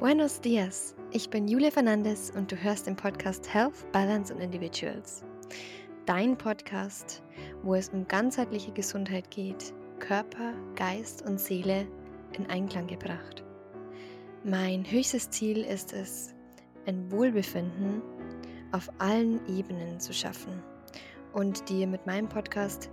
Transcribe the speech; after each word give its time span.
Buenos 0.00 0.40
dias, 0.40 0.94
ich 1.10 1.28
bin 1.28 1.46
Julia 1.46 1.70
Fernandes 1.70 2.30
und 2.30 2.50
du 2.50 2.56
hörst 2.56 2.86
den 2.86 2.96
Podcast 2.96 3.52
Health, 3.52 3.92
Balance 3.92 4.34
und 4.34 4.40
Individuals. 4.40 5.22
Dein 6.06 6.38
Podcast, 6.38 7.22
wo 7.62 7.74
es 7.74 7.90
um 7.90 8.08
ganzheitliche 8.08 8.72
Gesundheit 8.72 9.30
geht, 9.30 9.74
Körper, 9.98 10.54
Geist 10.74 11.20
und 11.26 11.38
Seele 11.38 11.86
in 12.32 12.46
Einklang 12.46 12.86
gebracht. 12.86 13.44
Mein 14.42 14.90
höchstes 14.90 15.28
Ziel 15.28 15.64
ist 15.64 15.92
es, 15.92 16.34
ein 16.86 17.12
Wohlbefinden 17.12 18.00
auf 18.72 18.90
allen 19.00 19.46
Ebenen 19.54 20.00
zu 20.00 20.14
schaffen 20.14 20.62
und 21.34 21.68
dir 21.68 21.86
mit 21.86 22.06
meinem 22.06 22.30
Podcast 22.30 22.88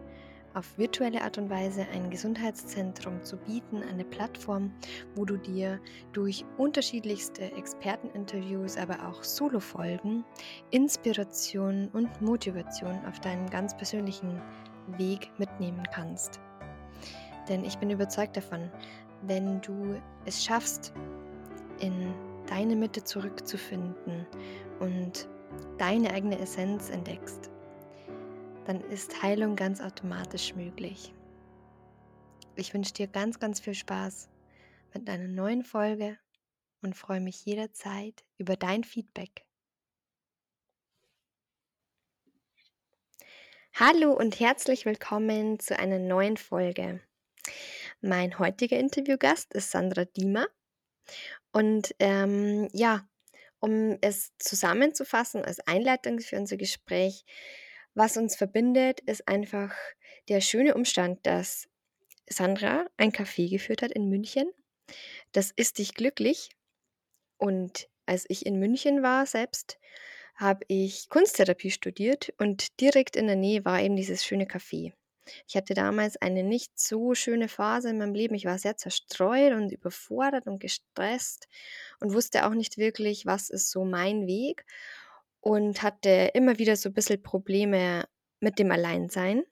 auf 0.57 0.75
virtuelle 0.77 1.21
Art 1.21 1.37
und 1.37 1.51
Weise 1.51 1.85
ein 1.93 2.09
Gesundheitszentrum 2.09 3.23
zu 3.23 3.37
bieten, 3.37 3.83
eine 3.83 4.03
Plattform, 4.03 4.73
wo 5.15 5.23
du 5.23 5.37
dir 5.37 5.79
durch 6.13 6.43
unterschiedlichste 6.57 7.51
Experteninterviews, 7.53 8.75
aber 8.75 9.07
auch 9.07 9.23
Solo-Folgen 9.23 10.25
Inspiration 10.71 11.89
und 11.93 12.21
Motivation 12.21 12.99
auf 13.05 13.19
deinem 13.19 13.47
ganz 13.51 13.77
persönlichen 13.77 14.41
Weg 14.97 15.29
mitnehmen 15.37 15.83
kannst. 15.93 16.39
Denn 17.47 17.63
ich 17.63 17.77
bin 17.77 17.91
überzeugt 17.91 18.35
davon, 18.35 18.71
wenn 19.27 19.61
du 19.61 20.01
es 20.25 20.43
schaffst, 20.43 20.91
in 21.79 22.15
deine 22.47 22.75
Mitte 22.75 23.03
zurückzufinden 23.03 24.25
und 24.79 25.29
deine 25.77 26.11
eigene 26.11 26.39
Essenz 26.39 26.89
entdeckst, 26.89 27.51
dann 28.67 28.81
ist 28.91 29.23
Heilung 29.23 29.55
ganz 29.55 29.79
automatisch 29.79 30.53
möglich. 30.53 31.13
Ich 32.57 32.73
wünsche 32.73 32.93
dir 32.93 33.07
ganz, 33.07 33.39
ganz 33.39 33.61
viel 33.61 33.73
Spaß 33.73 34.27
mit 34.93 35.09
einer 35.09 35.29
neuen 35.29 35.63
Folge 35.63 36.19
und 36.81 36.93
freue 36.93 37.21
mich 37.21 37.45
jederzeit 37.45 38.25
über 38.37 38.57
dein 38.57 38.83
Feedback. 38.83 39.45
Hallo 43.73 44.11
und 44.11 44.37
herzlich 44.37 44.85
willkommen 44.85 45.59
zu 45.61 45.79
einer 45.79 45.99
neuen 45.99 46.35
Folge. 46.35 46.99
Mein 48.01 48.37
heutiger 48.37 48.77
Interviewgast 48.77 49.53
ist 49.53 49.71
Sandra 49.71 50.03
Diemer. 50.03 50.47
Und 51.53 51.95
ähm, 51.99 52.67
ja, 52.73 53.07
um 53.59 53.97
es 54.01 54.33
zusammenzufassen 54.39 55.45
als 55.45 55.61
Einleitung 55.61 56.19
für 56.19 56.35
unser 56.35 56.57
Gespräch, 56.57 57.23
was 57.97 58.15
uns 58.15 58.35
verbindet, 58.35 58.99
ist 59.01 59.27
einfach 59.27 59.73
der 60.29 60.39
schöne 60.39 60.75
Umstand, 60.75 61.25
dass 61.25 61.67
Sandra 62.29 62.85
ein 62.95 63.11
Café 63.11 63.49
geführt 63.49 63.81
hat 63.81 63.91
in 63.91 64.07
München. 64.07 64.47
Das 65.31 65.51
ist 65.55 65.79
dich 65.79 65.95
glücklich. 65.95 66.49
Und 67.37 67.89
als 68.05 68.25
ich 68.29 68.45
in 68.45 68.59
München 68.59 69.01
war 69.01 69.25
selbst, 69.25 69.79
habe 70.35 70.63
ich 70.67 71.09
Kunsttherapie 71.09 71.71
studiert 71.71 72.33
und 72.37 72.79
direkt 72.79 73.15
in 73.15 73.25
der 73.25 73.35
Nähe 73.35 73.65
war 73.65 73.81
eben 73.81 73.95
dieses 73.95 74.23
schöne 74.23 74.45
Café. 74.45 74.93
Ich 75.47 75.57
hatte 75.57 75.73
damals 75.73 76.17
eine 76.17 76.43
nicht 76.43 76.79
so 76.79 77.15
schöne 77.15 77.47
Phase 77.47 77.89
in 77.89 77.97
meinem 77.97 78.13
Leben. 78.13 78.35
Ich 78.35 78.45
war 78.45 78.59
sehr 78.59 78.77
zerstreut 78.77 79.53
und 79.53 79.71
überfordert 79.71 80.45
und 80.45 80.59
gestresst 80.59 81.47
und 81.99 82.13
wusste 82.13 82.45
auch 82.45 82.53
nicht 82.53 82.77
wirklich, 82.77 83.25
was 83.25 83.49
ist 83.49 83.71
so 83.71 83.83
mein 83.83 84.27
Weg 84.27 84.65
und 85.47 85.81
hatte 85.81 86.31
immer 86.33 86.59
wieder 86.59 86.75
so 86.75 86.89
ein 86.89 86.93
bisschen 86.93 87.23
Probleme 87.23 88.03
mit 88.41 88.59
dem 88.59 88.69
Alleinsein. 88.69 89.43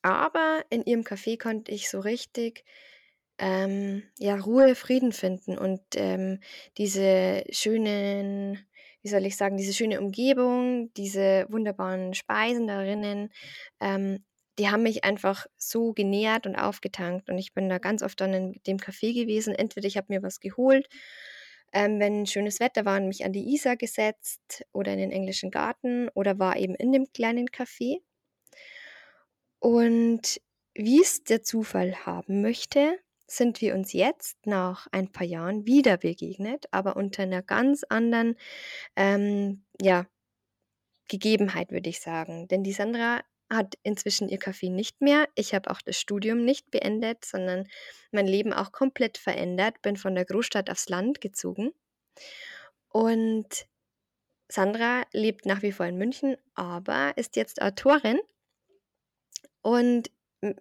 Aber 0.00 0.64
in 0.70 0.82
ihrem 0.82 1.02
Café 1.02 1.38
konnte 1.38 1.72
ich 1.72 1.90
so 1.90 2.00
richtig 2.00 2.64
ähm, 3.38 4.04
ja, 4.18 4.36
Ruhe, 4.36 4.74
Frieden 4.74 5.12
finden 5.12 5.58
und 5.58 5.82
ähm, 5.96 6.40
diese 6.78 7.44
schönen, 7.50 8.66
wie 9.02 9.10
soll 9.10 9.26
ich 9.26 9.36
sagen, 9.36 9.58
diese 9.58 9.74
schöne 9.74 10.00
Umgebung, 10.00 10.90
diese 10.94 11.44
wunderbaren 11.50 12.14
Speisen 12.14 12.66
darinnen, 12.66 13.28
ähm, 13.80 14.24
die 14.58 14.70
haben 14.70 14.84
mich 14.84 15.04
einfach 15.04 15.46
so 15.58 15.92
genährt 15.92 16.46
und 16.46 16.56
aufgetankt. 16.56 17.28
Und 17.28 17.36
ich 17.36 17.52
bin 17.52 17.68
da 17.68 17.76
ganz 17.76 18.02
oft 18.02 18.18
dann 18.22 18.32
in 18.32 18.60
dem 18.66 18.78
Café 18.78 19.12
gewesen. 19.12 19.54
Entweder 19.54 19.86
ich 19.86 19.98
habe 19.98 20.06
mir 20.08 20.22
was 20.22 20.40
geholt 20.40 20.88
ähm, 21.76 22.00
wenn 22.00 22.24
schönes 22.24 22.58
Wetter 22.58 22.86
war, 22.86 22.98
mich 23.00 23.26
an 23.26 23.34
die 23.34 23.52
Isar 23.52 23.76
gesetzt 23.76 24.64
oder 24.72 24.94
in 24.94 24.98
den 24.98 25.12
englischen 25.12 25.50
Garten 25.50 26.08
oder 26.14 26.38
war 26.38 26.56
eben 26.56 26.74
in 26.74 26.90
dem 26.90 27.12
kleinen 27.12 27.48
Café. 27.48 28.00
Und 29.58 30.40
wie 30.72 31.02
es 31.02 31.22
der 31.24 31.42
Zufall 31.42 32.06
haben 32.06 32.40
möchte, 32.40 32.98
sind 33.26 33.60
wir 33.60 33.74
uns 33.74 33.92
jetzt 33.92 34.38
nach 34.46 34.86
ein 34.90 35.12
paar 35.12 35.26
Jahren 35.26 35.66
wieder 35.66 35.98
begegnet, 35.98 36.64
aber 36.70 36.96
unter 36.96 37.24
einer 37.24 37.42
ganz 37.42 37.84
anderen 37.84 38.36
ähm, 38.96 39.66
ja, 39.78 40.06
Gegebenheit, 41.08 41.72
würde 41.72 41.90
ich 41.90 42.00
sagen. 42.00 42.48
Denn 42.48 42.62
die 42.62 42.72
Sandra 42.72 43.20
hat 43.50 43.74
inzwischen 43.82 44.28
ihr 44.28 44.38
Café 44.38 44.70
nicht 44.70 45.00
mehr. 45.00 45.28
Ich 45.34 45.54
habe 45.54 45.70
auch 45.70 45.80
das 45.80 45.98
Studium 45.98 46.44
nicht 46.44 46.70
beendet, 46.70 47.24
sondern 47.24 47.68
mein 48.10 48.26
Leben 48.26 48.52
auch 48.52 48.72
komplett 48.72 49.18
verändert. 49.18 49.82
Bin 49.82 49.96
von 49.96 50.14
der 50.14 50.24
Großstadt 50.24 50.70
aufs 50.70 50.88
Land 50.88 51.20
gezogen. 51.20 51.72
Und 52.88 53.66
Sandra 54.48 55.04
lebt 55.12 55.46
nach 55.46 55.62
wie 55.62 55.72
vor 55.72 55.86
in 55.86 55.98
München, 55.98 56.36
aber 56.54 57.16
ist 57.16 57.36
jetzt 57.36 57.62
Autorin. 57.62 58.18
Und 59.62 60.10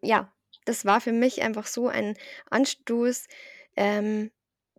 ja, 0.02 0.34
das 0.66 0.86
war 0.86 1.02
für 1.02 1.12
mich 1.12 1.42
einfach 1.42 1.68
so 1.68 1.88
ein 1.88 2.18
Anstoß, 2.50 3.28
ähm, 3.76 4.32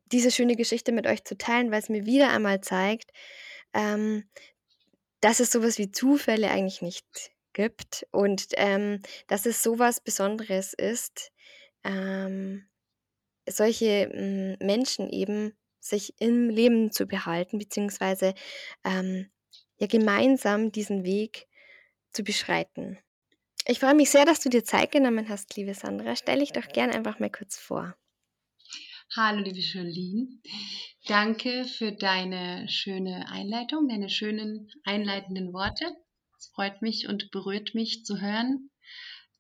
diese 0.07 0.31
schöne 0.31 0.57
Geschichte 0.57 0.93
mit 0.93 1.07
euch 1.07 1.25
zu 1.25 1.37
teilen, 1.37 1.71
weil 1.71 1.81
es 1.81 1.89
mir 1.89 2.07
wieder 2.07 2.31
einmal 2.31 2.61
zeigt, 2.61 3.13
ähm, 3.73 4.29
dass 5.21 5.41
es 5.41 5.51
sowas 5.51 5.79
wie 5.79 5.91
Zufälle 5.91 6.51
eigentlich 6.51 6.83
nicht 6.83 7.36
gibt 7.57 8.07
und 8.13 8.49
ähm, 8.53 9.01
dass 9.29 9.47
es 9.47 9.63
so 9.63 9.79
was 9.79 10.01
Besonderes 10.01 10.75
ist, 10.75 11.33
ähm, 11.85 12.69
solche 13.49 14.11
hm, 14.13 14.57
Menschen 14.65 15.09
eben 15.09 15.57
sich 15.81 16.13
im 16.21 16.51
Leben 16.51 16.93
zu 16.93 17.07
behalten, 17.07 17.59
beziehungsweise 17.59 18.35
ähm, 18.85 19.31
ja 19.79 19.87
gemeinsam 19.87 20.71
diesen 20.71 21.05
Weg 21.05 21.47
zu 22.13 22.23
beschreiten. 22.23 22.99
Ich 23.67 23.81
freue 23.81 23.95
mich 23.95 24.11
sehr, 24.11 24.27
dass 24.27 24.41
du 24.41 24.51
dir 24.51 24.65
Zeit 24.65 24.93
genommen 24.93 25.29
hast, 25.31 25.57
liebe 25.57 25.73
Sandra. 25.75 26.15
Stell 26.15 26.41
dich 26.41 26.53
doch 26.53 26.69
gern 26.69 26.91
einfach 26.91 27.19
mal 27.19 27.31
kurz 27.31 27.57
vor. 27.57 27.97
Hallo, 29.17 29.41
liebe 29.41 29.61
Jolene. 29.61 30.29
Danke 31.07 31.65
für 31.65 31.93
deine 31.93 32.69
schöne 32.69 33.27
Einleitung, 33.31 33.89
deine 33.89 34.11
schönen 34.11 34.69
einleitenden 34.85 35.55
Worte. 35.55 35.97
Freut 36.55 36.83
mich 36.83 37.09
und 37.09 37.31
berührt 37.31 37.75
mich 37.75 38.05
zu 38.05 38.21
hören. 38.21 38.71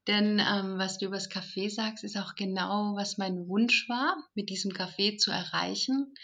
Denn 0.06 0.39
ähm, 0.39 0.78
was 0.78 0.99
du 0.99 1.06
über 1.06 1.17
das 1.17 1.31
Café 1.31 1.69
sagst, 1.69 2.05
ist 2.05 2.17
auch 2.17 2.34
genau, 2.37 2.94
was 2.97 3.19
mein 3.19 3.49
Wunsch 3.49 3.89
war, 3.89 4.17
mit 4.34 4.50
diesem 4.50 4.72
Café 4.72 5.19
zu 5.19 5.31
erreichen. 5.31 6.15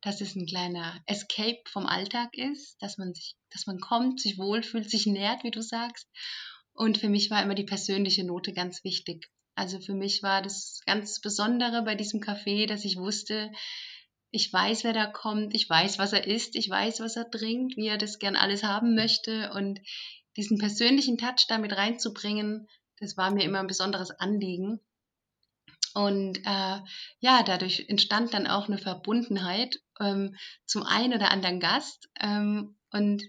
Dass 0.00 0.20
es 0.20 0.36
ein 0.36 0.46
kleiner 0.46 1.00
Escape 1.06 1.60
vom 1.68 1.86
Alltag 1.86 2.36
ist, 2.36 2.76
dass 2.80 2.98
man 2.98 3.14
sich, 3.14 3.36
dass 3.50 3.66
man 3.66 3.80
kommt, 3.80 4.20
sich 4.20 4.38
wohlfühlt, 4.38 4.88
sich 4.90 5.06
nährt, 5.06 5.44
wie 5.44 5.50
du 5.50 5.62
sagst. 5.62 6.08
Und 6.72 6.98
für 6.98 7.08
mich 7.08 7.30
war 7.30 7.42
immer 7.42 7.56
die 7.56 7.64
persönliche 7.64 8.24
Note 8.24 8.52
ganz 8.52 8.84
wichtig. 8.84 9.28
Also 9.56 9.80
für 9.80 9.94
mich 9.94 10.22
war 10.22 10.40
das 10.40 10.80
ganz 10.86 11.20
Besondere 11.20 11.82
bei 11.82 11.96
diesem 11.96 12.20
Café, 12.20 12.66
dass 12.66 12.84
ich 12.84 12.96
wusste, 12.96 13.50
ich 14.30 14.52
weiß, 14.52 14.84
wer 14.84 14.92
da 14.92 15.06
kommt, 15.06 15.54
ich 15.54 15.68
weiß, 15.68 15.98
was 15.98 16.12
er 16.12 16.26
isst, 16.26 16.54
ich 16.54 16.68
weiß, 16.68 17.00
was 17.00 17.16
er 17.16 17.30
trinkt, 17.30 17.76
wie 17.76 17.88
er 17.88 17.98
das 17.98 18.18
gern 18.18 18.36
alles 18.36 18.62
haben 18.62 18.94
möchte 18.94 19.50
und 19.52 19.80
diesen 20.38 20.56
persönlichen 20.58 21.18
Touch 21.18 21.46
damit 21.48 21.76
reinzubringen, 21.76 22.68
das 23.00 23.16
war 23.16 23.30
mir 23.32 23.42
immer 23.42 23.58
ein 23.58 23.66
besonderes 23.66 24.12
Anliegen. 24.12 24.80
Und 25.94 26.38
äh, 26.44 26.78
ja, 27.18 27.42
dadurch 27.44 27.86
entstand 27.88 28.32
dann 28.32 28.46
auch 28.46 28.68
eine 28.68 28.78
Verbundenheit 28.78 29.80
ähm, 30.00 30.36
zum 30.64 30.84
einen 30.84 31.12
oder 31.12 31.32
anderen 31.32 31.58
Gast. 31.58 32.08
Ähm, 32.20 32.76
und 32.92 33.22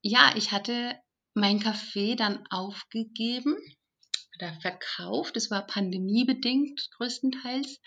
ja, 0.00 0.34
ich 0.36 0.50
hatte 0.50 0.98
mein 1.34 1.60
Café 1.60 2.16
dann 2.16 2.44
aufgegeben 2.50 3.56
oder 4.36 4.52
verkauft. 4.60 5.36
Es 5.36 5.48
war 5.50 5.64
pandemiebedingt 5.64 6.90
größtenteils. 6.96 7.80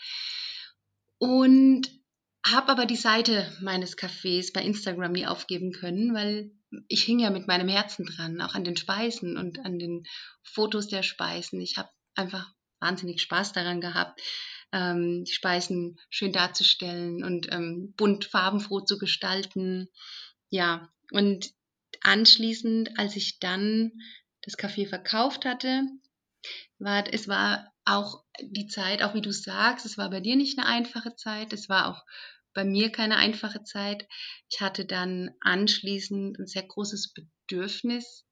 Und 1.18 1.90
habe 2.46 2.72
aber 2.72 2.86
die 2.86 2.96
Seite 2.96 3.52
meines 3.60 3.98
Cafés 3.98 4.54
bei 4.54 4.62
Instagram 4.62 5.12
nie 5.12 5.26
aufgeben 5.26 5.72
können, 5.72 6.14
weil 6.14 6.52
ich 6.88 7.04
hing 7.04 7.20
ja 7.20 7.30
mit 7.30 7.48
meinem 7.48 7.68
Herzen 7.68 8.06
dran, 8.06 8.42
auch 8.42 8.56
an 8.56 8.64
den 8.64 8.78
Speisen 8.78 9.38
und 9.38 9.60
an 9.60 9.80
den 9.80 10.04
Fotos 10.44 10.88
der 10.88 11.04
Speisen. 11.04 11.62
Ich 11.62 11.78
habe 11.78 11.90
einfach 12.16 12.52
wahnsinnig 12.80 13.22
Spaß 13.22 13.54
daran 13.54 13.82
gehabt, 13.82 14.22
ähm, 14.72 15.24
die 15.26 15.32
Speisen 15.32 16.00
schön 16.10 16.32
darzustellen 16.32 17.24
und 17.24 17.52
ähm, 17.52 17.94
bunt 17.96 18.26
farbenfroh 18.26 18.82
zu 18.82 18.98
gestalten. 18.98 19.90
Ja, 20.50 20.90
und 21.12 21.52
anschließend, 22.02 22.98
als 23.00 23.16
ich 23.16 23.40
dann 23.40 23.92
das 24.42 24.58
Café 24.58 24.88
verkauft 24.88 25.46
hatte, 25.46 25.84
war 26.78 27.12
es 27.12 27.28
war 27.28 27.72
auch 27.86 28.24
die 28.42 28.68
Zeit, 28.68 29.04
auch 29.04 29.14
wie 29.14 29.22
du 29.22 29.32
sagst, 29.32 29.86
es 29.86 29.98
war 29.98 30.10
bei 30.10 30.20
dir 30.20 30.36
nicht 30.36 30.58
eine 30.58 30.68
einfache 30.68 31.16
Zeit. 31.16 31.54
Es 31.54 31.70
war 31.70 31.88
auch 31.88 32.04
bei 32.56 32.66
mir 32.66 32.92
keine 32.92 33.18
einfache 33.18 33.64
Zeit. 33.64 34.08
Ich 34.50 34.62
hatte 34.62 34.86
dann 34.86 35.30
anschließend 35.42 36.40
ein 36.40 36.48
sehr 36.48 36.64
großes 36.64 37.14
Bedürfnis, 37.14 38.26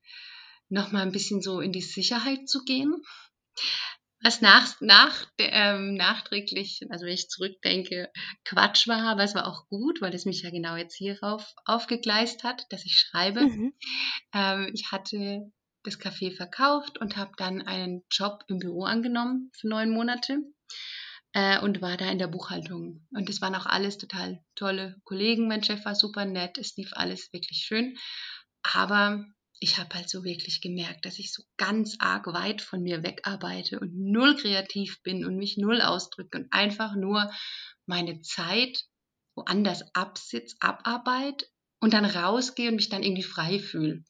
nochmal 0.70 1.04
ein 1.04 1.12
bisschen 1.12 1.42
so 1.42 1.60
in 1.60 1.72
die 1.72 1.81
Sicherheit 1.81 2.50
zu 2.50 2.64
gehen. 2.64 2.96
Was 4.24 4.40
nach, 4.40 4.80
nach, 4.80 5.28
ähm, 5.38 5.96
nachträglich, 5.96 6.80
also 6.90 7.06
wenn 7.06 7.14
ich 7.14 7.28
zurückdenke, 7.28 8.10
Quatsch 8.46 8.88
war, 8.88 9.04
aber 9.10 9.24
es 9.24 9.36
war 9.36 9.46
auch 9.46 9.68
gut, 9.68 10.02
weil 10.02 10.16
es 10.16 10.25
mich 10.25 10.42
ja 10.44 10.50
genau 10.50 10.78
jetzt 10.78 10.96
hierauf 10.96 11.54
aufgegleist 11.66 12.44
hat, 12.46 12.66
dass 12.70 12.86
ich 12.86 12.98
schreibe. 12.98 13.42
Mhm. 13.42 13.74
Ähm, 14.34 14.72
ich 14.74 14.92
hatte 14.94 15.52
das 15.84 16.00
Café 16.00 16.34
verkauft 16.34 17.00
und 17.00 17.18
habe 17.18 17.34
dann 17.36 17.62
einen 17.62 18.04
Job 18.10 18.46
im 18.48 18.60
Büro 18.60 18.86
angenommen 18.86 19.52
für 19.60 19.68
neun 19.68 19.90
Monate 19.90 20.40
äh, 21.34 21.60
und 21.60 21.82
war 21.82 21.98
da 21.98 22.10
in 22.10 22.20
der 22.20 22.28
Buchhaltung. 22.28 23.06
Und 23.12 23.30
es 23.30 23.42
waren 23.42 23.56
auch 23.56 23.66
alles 23.66 23.98
total 23.98 24.44
tolle 24.56 24.96
Kollegen. 25.04 25.48
Mein 25.48 25.64
Chef 25.64 25.84
war 25.86 25.96
super 25.96 26.26
nett. 26.26 26.58
Es 26.58 26.76
lief 26.78 26.92
alles 26.94 27.34
wirklich 27.34 27.66
schön. 27.66 27.98
Aber 28.62 29.26
ich 29.60 29.78
habe 29.78 29.96
halt 29.96 30.10
so 30.10 30.24
wirklich 30.24 30.62
gemerkt, 30.62 31.06
dass 31.06 31.20
ich 31.20 31.34
so 31.34 31.44
ganz 31.58 31.96
arg 32.00 32.28
weit 32.28 32.62
von 32.62 32.84
mir 32.84 33.04
wegarbeite 33.04 33.80
und 33.80 33.96
null 33.96 34.36
kreativ 34.36 35.02
bin 35.04 35.26
und 35.26 35.38
mich 35.38 35.58
null 35.58 35.82
ausdrücke 35.82 36.38
und 36.38 36.48
einfach 36.52 36.96
nur 36.96 37.32
meine 37.86 38.22
Zeit 38.22 38.86
woanders 39.36 39.84
absitz, 39.96 40.56
abarbeit 40.60 41.50
und 41.80 41.94
dann 41.94 42.06
rausgehe 42.06 42.70
und 42.70 42.76
mich 42.76 42.90
dann 42.90 43.04
irgendwie 43.04 43.24
frei 43.24 43.60
fühle. 43.60 44.04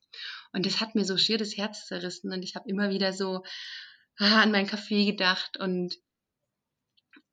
Und 0.52 0.66
das 0.66 0.82
hat 0.82 0.96
mir 0.96 1.06
so 1.06 1.18
schier 1.18 1.38
das 1.38 1.56
Herz 1.56 1.88
zerrissen 1.88 2.32
und 2.32 2.44
ich 2.44 2.56
habe 2.56 2.70
immer 2.70 2.90
wieder 2.90 3.14
so 3.14 3.44
ah, 4.18 4.42
an 4.42 4.52
mein 4.52 4.68
Kaffee 4.68 5.06
gedacht 5.06 5.58
und 5.58 5.96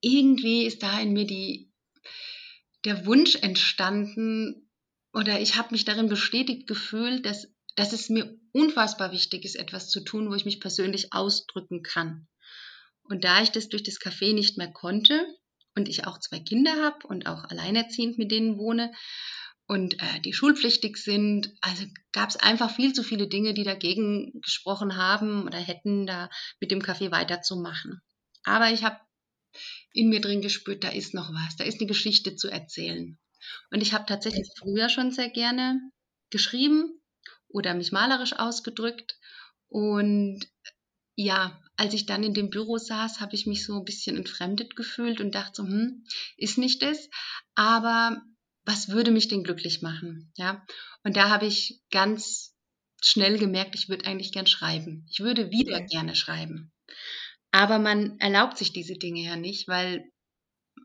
irgendwie 0.01 0.65
ist 0.65 0.83
da 0.83 1.01
in 1.01 1.13
mir 1.13 1.27
die, 1.27 1.73
der 2.85 3.07
Wunsch 3.07 3.37
entstanden 3.37 4.71
oder 5.13 5.41
ich 5.41 5.57
habe 5.57 5.73
mich 5.73 5.85
darin 5.85 6.09
bestätigt 6.09 6.67
gefühlt, 6.67 7.27
dass, 7.27 7.49
dass 7.77 7.93
es 7.93 8.09
mir 8.09 8.39
unfassbar 8.53 9.13
wichtig 9.13 9.45
ist, 9.45 9.57
etwas 9.57 9.91
zu 9.91 10.01
tun, 10.01 10.31
wo 10.31 10.35
ich 10.35 10.45
mich 10.45 10.61
persönlich 10.61 11.13
ausdrücken 11.13 11.83
kann. 11.83 12.29
Und 13.03 13.25
da 13.25 13.43
ich 13.43 13.51
das 13.51 13.69
durch 13.69 13.83
das 13.83 14.01
Café 14.01 14.33
nicht 14.33 14.57
mehr 14.57 14.73
konnte 14.73 15.27
und 15.75 15.89
ich 15.89 16.07
auch 16.07 16.19
zwei 16.19 16.39
Kinder 16.39 16.73
habe 16.83 17.07
und 17.09 17.27
auch 17.27 17.45
alleinerziehend 17.45 18.19
mit 18.19 18.31
denen 18.31 18.57
wohne, 18.57 18.93
und 19.71 20.03
äh, 20.03 20.21
die 20.25 20.33
schulpflichtig 20.33 20.97
sind. 20.97 21.55
Also 21.61 21.85
gab 22.11 22.29
es 22.29 22.35
einfach 22.35 22.75
viel 22.75 22.93
zu 22.93 23.05
viele 23.05 23.29
Dinge, 23.29 23.55
die 23.55 23.63
dagegen 23.63 24.41
gesprochen 24.41 24.97
haben 24.97 25.45
oder 25.45 25.59
hätten, 25.59 26.09
da 26.09 26.29
mit 26.59 26.73
dem 26.73 26.83
Kaffee 26.83 27.13
weiterzumachen. 27.13 28.03
Aber 28.43 28.73
ich 28.73 28.83
habe 28.83 28.99
in 29.93 30.09
mir 30.09 30.21
drin 30.21 30.43
gespürt, 30.43 30.85
da 30.85 30.89
ist 30.89 31.15
noch 31.15 31.33
was, 31.33 31.57
da 31.57 31.65
ist 31.65 31.81
eine 31.81 31.89
Geschichte 31.89 32.37
zu 32.37 32.49
erzählen. 32.49 33.19
Und 33.71 33.81
ich 33.83 33.93
habe 33.93 34.07
tatsächlich 34.07 34.51
früher 34.59 34.89
schon 34.89 35.11
sehr 35.11 35.31
gerne 35.31 35.81
geschrieben 36.31 37.01
oder 37.49 37.75
mich 37.75 37.93
malerisch 37.93 38.35
ausgedrückt. 38.35 39.19
Und 39.69 40.47
ja, 41.17 41.61
als 41.77 41.95
ich 41.95 42.07
dann 42.07 42.23
in 42.23 42.35
dem 42.35 42.51
Büro 42.51 42.79
saß, 42.79 43.21
habe 43.21 43.35
ich 43.35 43.47
mich 43.47 43.65
so 43.65 43.79
ein 43.79 43.85
bisschen 43.85 44.17
entfremdet 44.17 44.77
gefühlt 44.77 45.21
und 45.21 45.35
dachte 45.35 45.63
so, 45.63 45.69
hm, 45.69 46.05
ist 46.37 46.59
nicht 46.59 46.83
das. 46.83 47.09
Aber 47.55 48.23
was 48.65 48.89
würde 48.89 49.11
mich 49.11 49.29
denn 49.29 49.43
glücklich 49.43 49.83
machen? 49.83 50.33
Ja, 50.37 50.65
und 51.03 51.17
da 51.17 51.31
habe 51.31 51.47
ich 51.47 51.81
ganz 51.91 52.55
schnell 53.03 53.39
gemerkt, 53.39 53.75
ich 53.75 53.89
würde 53.89 54.07
eigentlich 54.07 54.33
gern 54.33 54.47
schreiben. 54.47 55.07
Ich 55.11 55.21
würde 55.21 55.51
wieder 55.51 55.77
okay. 55.77 55.87
gerne 55.87 56.15
schreiben. 56.15 56.73
Aber 57.53 57.79
man 57.79 58.19
erlaubt 58.21 58.59
sich 58.59 58.73
diese 58.73 58.95
Dinge 58.95 59.23
ja 59.23 59.37
nicht, 59.37 59.69
weil 59.69 60.11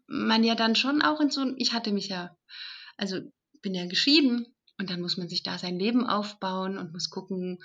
man 0.07 0.43
ja 0.43 0.55
dann 0.55 0.75
schon 0.75 1.01
auch 1.01 1.19
in 1.19 1.29
so, 1.29 1.53
ich 1.57 1.73
hatte 1.73 1.91
mich 1.91 2.09
ja, 2.09 2.35
also 2.97 3.19
bin 3.61 3.73
ja 3.73 3.85
geschieden 3.85 4.45
und 4.77 4.89
dann 4.89 5.01
muss 5.01 5.17
man 5.17 5.29
sich 5.29 5.43
da 5.43 5.57
sein 5.57 5.79
Leben 5.79 6.05
aufbauen 6.05 6.77
und 6.77 6.91
muss 6.91 7.09
gucken, 7.09 7.59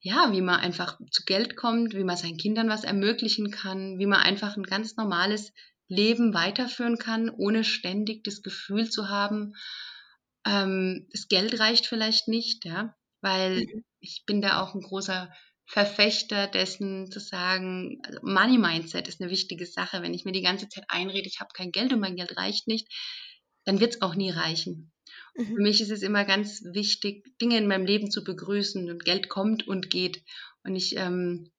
ja, 0.00 0.32
wie 0.32 0.40
man 0.40 0.60
einfach 0.60 0.98
zu 1.10 1.24
Geld 1.24 1.56
kommt, 1.56 1.94
wie 1.94 2.04
man 2.04 2.16
seinen 2.16 2.36
Kindern 2.36 2.68
was 2.68 2.84
ermöglichen 2.84 3.50
kann, 3.50 3.98
wie 3.98 4.06
man 4.06 4.20
einfach 4.20 4.56
ein 4.56 4.64
ganz 4.64 4.96
normales 4.96 5.52
Leben 5.88 6.34
weiterführen 6.34 6.98
kann, 6.98 7.30
ohne 7.30 7.64
ständig 7.64 8.24
das 8.24 8.42
Gefühl 8.42 8.90
zu 8.90 9.08
haben, 9.08 9.54
ähm, 10.44 11.06
das 11.10 11.28
Geld 11.28 11.58
reicht 11.58 11.86
vielleicht 11.86 12.28
nicht, 12.28 12.64
ja, 12.64 12.94
weil 13.20 13.60
mhm. 13.60 13.84
ich 14.00 14.24
bin 14.26 14.40
da 14.40 14.62
auch 14.62 14.74
ein 14.74 14.80
großer 14.80 15.32
Verfechter 15.66 16.46
dessen 16.46 17.10
zu 17.10 17.18
sagen, 17.18 18.00
also 18.04 18.20
Money 18.22 18.56
Mindset 18.56 19.08
ist 19.08 19.20
eine 19.20 19.30
wichtige 19.30 19.66
Sache. 19.66 20.00
Wenn 20.00 20.14
ich 20.14 20.24
mir 20.24 20.32
die 20.32 20.42
ganze 20.42 20.68
Zeit 20.68 20.84
einrede, 20.88 21.26
ich 21.26 21.40
habe 21.40 21.50
kein 21.52 21.72
Geld 21.72 21.92
und 21.92 22.00
mein 22.00 22.16
Geld 22.16 22.36
reicht 22.36 22.68
nicht, 22.68 22.88
dann 23.64 23.80
wird 23.80 23.96
es 23.96 24.02
auch 24.02 24.14
nie 24.14 24.30
reichen. 24.30 24.92
Mhm. 25.34 25.46
Für 25.46 25.62
mich 25.62 25.80
ist 25.80 25.90
es 25.90 26.02
immer 26.02 26.24
ganz 26.24 26.62
wichtig, 26.64 27.24
Dinge 27.40 27.58
in 27.58 27.66
meinem 27.66 27.84
Leben 27.84 28.10
zu 28.10 28.22
begrüßen 28.22 28.88
und 28.88 29.04
Geld 29.04 29.28
kommt 29.28 29.66
und 29.66 29.90
geht. 29.90 30.22
Und 30.62 30.76
ich 30.76 30.96
ähm, 30.96 31.50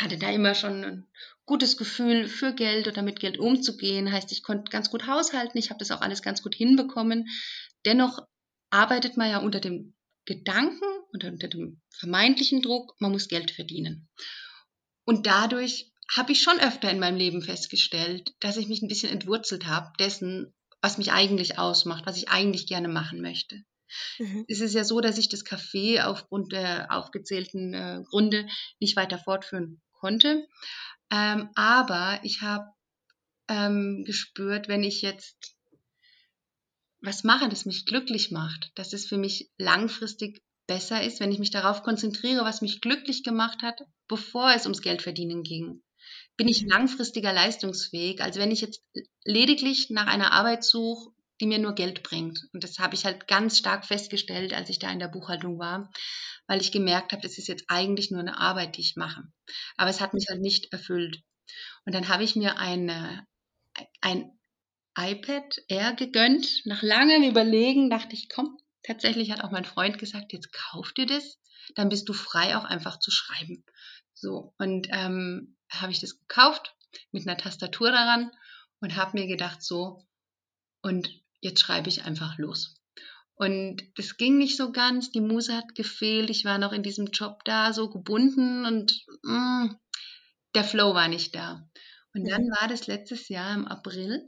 hatte 0.00 0.18
da 0.18 0.30
immer 0.30 0.54
schon 0.54 0.84
ein 0.84 1.06
gutes 1.44 1.76
Gefühl 1.76 2.28
für 2.28 2.54
Geld 2.54 2.86
oder 2.86 3.02
mit 3.02 3.18
Geld 3.18 3.38
umzugehen. 3.38 4.12
Heißt, 4.12 4.30
ich 4.30 4.44
konnte 4.44 4.70
ganz 4.70 4.88
gut 4.90 5.08
haushalten, 5.08 5.58
ich 5.58 5.70
habe 5.70 5.78
das 5.78 5.90
auch 5.90 6.00
alles 6.00 6.22
ganz 6.22 6.42
gut 6.42 6.54
hinbekommen. 6.54 7.28
Dennoch 7.84 8.20
arbeitet 8.70 9.16
man 9.16 9.30
ja 9.30 9.38
unter 9.38 9.60
dem 9.60 9.94
Gedanken 10.24 10.86
oder 11.12 11.28
unter 11.28 11.48
dem 11.48 11.80
vermeintlichen 11.90 12.62
Druck, 12.62 12.94
man 13.00 13.12
muss 13.12 13.28
Geld 13.28 13.50
verdienen. 13.50 14.08
Und 15.04 15.26
dadurch 15.26 15.92
habe 16.14 16.32
ich 16.32 16.42
schon 16.42 16.60
öfter 16.60 16.90
in 16.90 16.98
meinem 16.98 17.16
Leben 17.16 17.42
festgestellt, 17.42 18.34
dass 18.40 18.56
ich 18.56 18.68
mich 18.68 18.82
ein 18.82 18.88
bisschen 18.88 19.10
entwurzelt 19.10 19.66
habe 19.66 19.92
dessen, 19.98 20.52
was 20.80 20.98
mich 20.98 21.12
eigentlich 21.12 21.58
ausmacht, 21.58 22.06
was 22.06 22.16
ich 22.16 22.28
eigentlich 22.28 22.66
gerne 22.66 22.88
machen 22.88 23.20
möchte. 23.20 23.62
Mhm. 24.18 24.44
Es 24.48 24.60
ist 24.60 24.74
ja 24.74 24.84
so, 24.84 25.00
dass 25.00 25.18
ich 25.18 25.28
das 25.28 25.44
Café 25.44 26.02
aufgrund 26.04 26.52
der 26.52 26.90
aufgezählten 26.90 27.74
äh, 27.74 28.02
Gründe 28.08 28.46
nicht 28.80 28.96
weiter 28.96 29.18
fortführen 29.18 29.80
konnte. 29.92 30.46
Ähm, 31.10 31.50
aber 31.54 32.20
ich 32.22 32.40
habe 32.40 32.66
ähm, 33.48 34.04
gespürt, 34.04 34.68
wenn 34.68 34.82
ich 34.82 35.02
jetzt 35.02 35.56
was 37.00 37.24
mache, 37.24 37.48
das 37.48 37.66
mich 37.66 37.84
glücklich 37.84 38.30
macht, 38.30 38.70
dass 38.76 38.92
es 38.92 39.06
für 39.06 39.18
mich 39.18 39.50
langfristig 39.58 40.42
besser 40.72 41.02
ist, 41.02 41.20
wenn 41.20 41.30
ich 41.30 41.38
mich 41.38 41.50
darauf 41.50 41.82
konzentriere, 41.82 42.46
was 42.46 42.62
mich 42.62 42.80
glücklich 42.80 43.22
gemacht 43.22 43.60
hat, 43.60 43.82
bevor 44.08 44.54
es 44.54 44.64
ums 44.64 44.80
Geldverdienen 44.80 45.42
ging. 45.42 45.82
Bin 46.38 46.48
ich 46.48 46.62
mhm. 46.62 46.70
langfristiger 46.70 47.30
leistungsfähig, 47.30 48.22
als 48.22 48.38
wenn 48.38 48.50
ich 48.50 48.62
jetzt 48.62 48.82
lediglich 49.22 49.90
nach 49.90 50.06
einer 50.06 50.32
Arbeit 50.32 50.64
suche, 50.64 51.10
die 51.42 51.46
mir 51.46 51.58
nur 51.58 51.74
Geld 51.74 52.02
bringt. 52.02 52.40
Und 52.54 52.64
das 52.64 52.78
habe 52.78 52.94
ich 52.94 53.04
halt 53.04 53.28
ganz 53.28 53.58
stark 53.58 53.84
festgestellt, 53.84 54.54
als 54.54 54.70
ich 54.70 54.78
da 54.78 54.90
in 54.90 54.98
der 54.98 55.08
Buchhaltung 55.08 55.58
war, 55.58 55.90
weil 56.46 56.62
ich 56.62 56.72
gemerkt 56.72 57.12
habe, 57.12 57.20
das 57.20 57.36
ist 57.36 57.48
jetzt 57.48 57.64
eigentlich 57.68 58.10
nur 58.10 58.20
eine 58.20 58.38
Arbeit, 58.38 58.78
die 58.78 58.80
ich 58.80 58.96
mache. 58.96 59.24
Aber 59.76 59.90
es 59.90 60.00
hat 60.00 60.14
mich 60.14 60.28
halt 60.30 60.40
nicht 60.40 60.72
erfüllt. 60.72 61.20
Und 61.84 61.94
dann 61.94 62.08
habe 62.08 62.24
ich 62.24 62.34
mir 62.34 62.58
eine, 62.58 63.26
ein 64.00 64.30
iPad 64.96 65.54
Air 65.68 65.92
gegönnt. 65.92 66.64
Nach 66.64 66.80
langem 66.80 67.24
Überlegen 67.24 67.90
dachte 67.90 68.14
ich, 68.14 68.30
komm, 68.30 68.56
tatsächlich 68.82 69.30
hat 69.30 69.42
auch 69.42 69.50
mein 69.50 69.64
Freund 69.64 69.98
gesagt, 69.98 70.32
jetzt 70.32 70.52
kauf 70.52 70.92
dir 70.92 71.06
das, 71.06 71.38
dann 71.74 71.88
bist 71.88 72.08
du 72.08 72.12
frei 72.12 72.56
auch 72.56 72.64
einfach 72.64 72.98
zu 72.98 73.10
schreiben. 73.10 73.64
So, 74.14 74.54
und 74.58 74.88
ähm, 74.90 75.56
habe 75.70 75.92
ich 75.92 76.00
das 76.00 76.18
gekauft 76.18 76.74
mit 77.10 77.26
einer 77.26 77.38
Tastatur 77.38 77.90
daran 77.90 78.30
und 78.80 78.96
habe 78.96 79.18
mir 79.18 79.26
gedacht, 79.26 79.62
so, 79.62 80.06
und 80.82 81.10
jetzt 81.40 81.60
schreibe 81.60 81.88
ich 81.88 82.04
einfach 82.04 82.38
los. 82.38 82.74
Und 83.34 83.82
das 83.96 84.16
ging 84.16 84.38
nicht 84.38 84.56
so 84.56 84.72
ganz, 84.72 85.10
die 85.10 85.20
Muse 85.20 85.56
hat 85.56 85.74
gefehlt, 85.74 86.30
ich 86.30 86.44
war 86.44 86.58
noch 86.58 86.72
in 86.72 86.82
diesem 86.82 87.06
Job 87.06 87.42
da, 87.44 87.72
so 87.72 87.90
gebunden 87.90 88.66
und 88.66 89.04
mh, 89.22 89.64
mm, 89.64 89.80
der 90.54 90.64
Flow 90.64 90.94
war 90.94 91.08
nicht 91.08 91.34
da. 91.34 91.68
Und 92.14 92.28
dann 92.28 92.42
war 92.42 92.68
das 92.68 92.86
letztes 92.86 93.28
Jahr 93.28 93.54
im 93.54 93.66
April. 93.66 94.26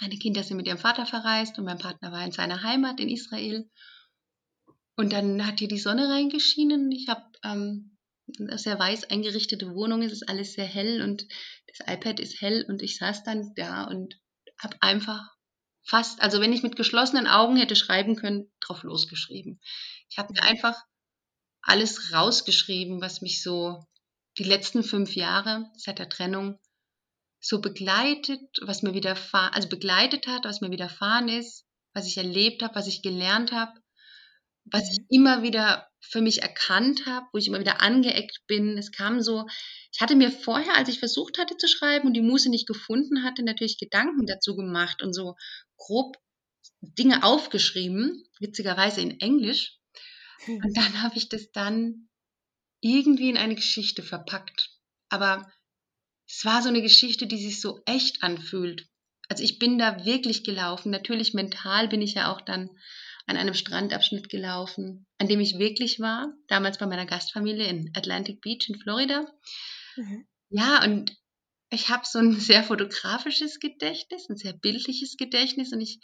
Meine 0.00 0.16
Kinder 0.18 0.42
sind 0.42 0.56
mit 0.56 0.66
ihrem 0.66 0.78
Vater 0.78 1.06
verreist 1.06 1.58
und 1.58 1.64
mein 1.64 1.78
Partner 1.78 2.12
war 2.12 2.24
in 2.24 2.32
seiner 2.32 2.62
Heimat 2.62 3.00
in 3.00 3.08
Israel. 3.08 3.68
Und 4.96 5.12
dann 5.12 5.46
hat 5.46 5.58
hier 5.58 5.68
die 5.68 5.78
Sonne 5.78 6.08
reingeschienen. 6.08 6.90
Ich 6.92 7.08
habe 7.08 7.24
ähm, 7.42 7.94
eine 8.38 8.58
sehr 8.58 8.78
weiß 8.78 9.04
eingerichtete 9.04 9.74
Wohnung, 9.74 10.02
es 10.02 10.12
ist 10.12 10.28
alles 10.28 10.54
sehr 10.54 10.66
hell 10.66 11.02
und 11.02 11.26
das 11.66 11.86
iPad 11.86 12.20
ist 12.20 12.40
hell 12.40 12.64
und 12.68 12.82
ich 12.82 12.96
saß 12.96 13.24
dann 13.24 13.52
da 13.54 13.84
und 13.84 14.18
habe 14.58 14.76
einfach 14.80 15.34
fast, 15.82 16.22
also 16.22 16.40
wenn 16.40 16.52
ich 16.52 16.62
mit 16.62 16.76
geschlossenen 16.76 17.26
Augen 17.26 17.56
hätte 17.56 17.76
schreiben 17.76 18.16
können, 18.16 18.50
drauf 18.60 18.82
losgeschrieben. 18.82 19.60
Ich 20.08 20.18
habe 20.18 20.32
mir 20.32 20.42
einfach 20.42 20.82
alles 21.60 22.12
rausgeschrieben, 22.12 23.00
was 23.00 23.20
mich 23.20 23.42
so 23.42 23.84
die 24.38 24.44
letzten 24.44 24.82
fünf 24.82 25.14
Jahre 25.14 25.70
seit 25.76 25.98
der 25.98 26.08
Trennung 26.08 26.58
so 27.44 27.60
begleitet, 27.60 28.40
was 28.62 28.82
mir 28.82 28.94
widerfahren, 28.94 29.52
also 29.52 29.68
begleitet 29.68 30.26
hat, 30.26 30.46
was 30.46 30.62
mir 30.62 30.70
widerfahren 30.70 31.28
ist, 31.28 31.66
was 31.92 32.06
ich 32.06 32.16
erlebt 32.16 32.62
habe, 32.62 32.74
was 32.74 32.86
ich 32.86 33.02
gelernt 33.02 33.52
habe, 33.52 33.72
was 34.64 34.90
ich 34.90 35.00
mhm. 35.00 35.06
immer 35.10 35.42
wieder 35.42 35.86
für 36.00 36.22
mich 36.22 36.40
erkannt 36.40 37.04
habe, 37.04 37.26
wo 37.32 37.38
ich 37.38 37.46
immer 37.46 37.60
wieder 37.60 37.82
angeeckt 37.82 38.40
bin. 38.46 38.78
Es 38.78 38.92
kam 38.92 39.20
so, 39.20 39.46
ich 39.92 40.00
hatte 40.00 40.16
mir 40.16 40.32
vorher, 40.32 40.74
als 40.76 40.88
ich 40.88 40.98
versucht 40.98 41.36
hatte 41.36 41.58
zu 41.58 41.68
schreiben 41.68 42.06
und 42.06 42.14
die 42.14 42.22
Muse 42.22 42.48
nicht 42.48 42.66
gefunden 42.66 43.24
hatte, 43.24 43.42
natürlich 43.42 43.78
Gedanken 43.78 44.24
dazu 44.24 44.56
gemacht 44.56 45.02
und 45.02 45.12
so 45.12 45.36
grob 45.76 46.16
Dinge 46.80 47.24
aufgeschrieben, 47.24 48.24
witzigerweise 48.40 49.02
in 49.02 49.20
Englisch. 49.20 49.78
Und 50.46 50.76
dann 50.76 51.02
habe 51.02 51.18
ich 51.18 51.28
das 51.28 51.52
dann 51.52 52.08
irgendwie 52.80 53.28
in 53.28 53.36
eine 53.36 53.54
Geschichte 53.54 54.02
verpackt. 54.02 54.70
Aber 55.10 55.46
es 56.26 56.44
war 56.44 56.62
so 56.62 56.68
eine 56.68 56.82
Geschichte, 56.82 57.26
die 57.26 57.38
sich 57.38 57.60
so 57.60 57.80
echt 57.86 58.22
anfühlt. 58.22 58.88
Also 59.28 59.42
ich 59.42 59.58
bin 59.58 59.78
da 59.78 60.04
wirklich 60.04 60.44
gelaufen. 60.44 60.90
Natürlich 60.90 61.34
mental 61.34 61.88
bin 61.88 62.02
ich 62.02 62.14
ja 62.14 62.32
auch 62.32 62.40
dann 62.40 62.70
an 63.26 63.36
einem 63.36 63.54
Strandabschnitt 63.54 64.28
gelaufen, 64.28 65.06
an 65.18 65.28
dem 65.28 65.40
ich 65.40 65.58
wirklich 65.58 65.98
war, 66.00 66.32
damals 66.48 66.78
bei 66.78 66.86
meiner 66.86 67.06
Gastfamilie 67.06 67.66
in 67.66 67.90
Atlantic 67.96 68.40
Beach 68.42 68.68
in 68.68 68.78
Florida. 68.78 69.26
Mhm. 69.96 70.26
Ja, 70.50 70.84
und 70.84 71.16
ich 71.70 71.88
habe 71.88 72.04
so 72.06 72.18
ein 72.18 72.32
sehr 72.40 72.62
fotografisches 72.62 73.60
Gedächtnis, 73.60 74.28
ein 74.28 74.36
sehr 74.36 74.52
bildliches 74.52 75.16
Gedächtnis 75.16 75.72
und 75.72 75.80
ich, 75.80 76.00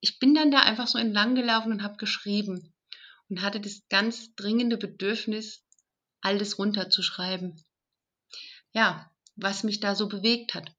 ich 0.00 0.18
bin 0.18 0.34
dann 0.34 0.50
da 0.50 0.60
einfach 0.60 0.88
so 0.88 0.98
entlang 0.98 1.34
gelaufen 1.34 1.72
und 1.72 1.82
habe 1.82 1.96
geschrieben 1.96 2.74
und 3.28 3.40
hatte 3.40 3.60
das 3.60 3.82
ganz 3.88 4.34
dringende 4.34 4.76
Bedürfnis, 4.76 5.64
alles 6.20 6.58
runterzuschreiben. 6.58 7.64
Ja, 8.72 9.11
was 9.36 9.64
mich 9.64 9.80
da 9.80 9.94
so 9.94 10.08
bewegt 10.08 10.54
hat. 10.54 10.72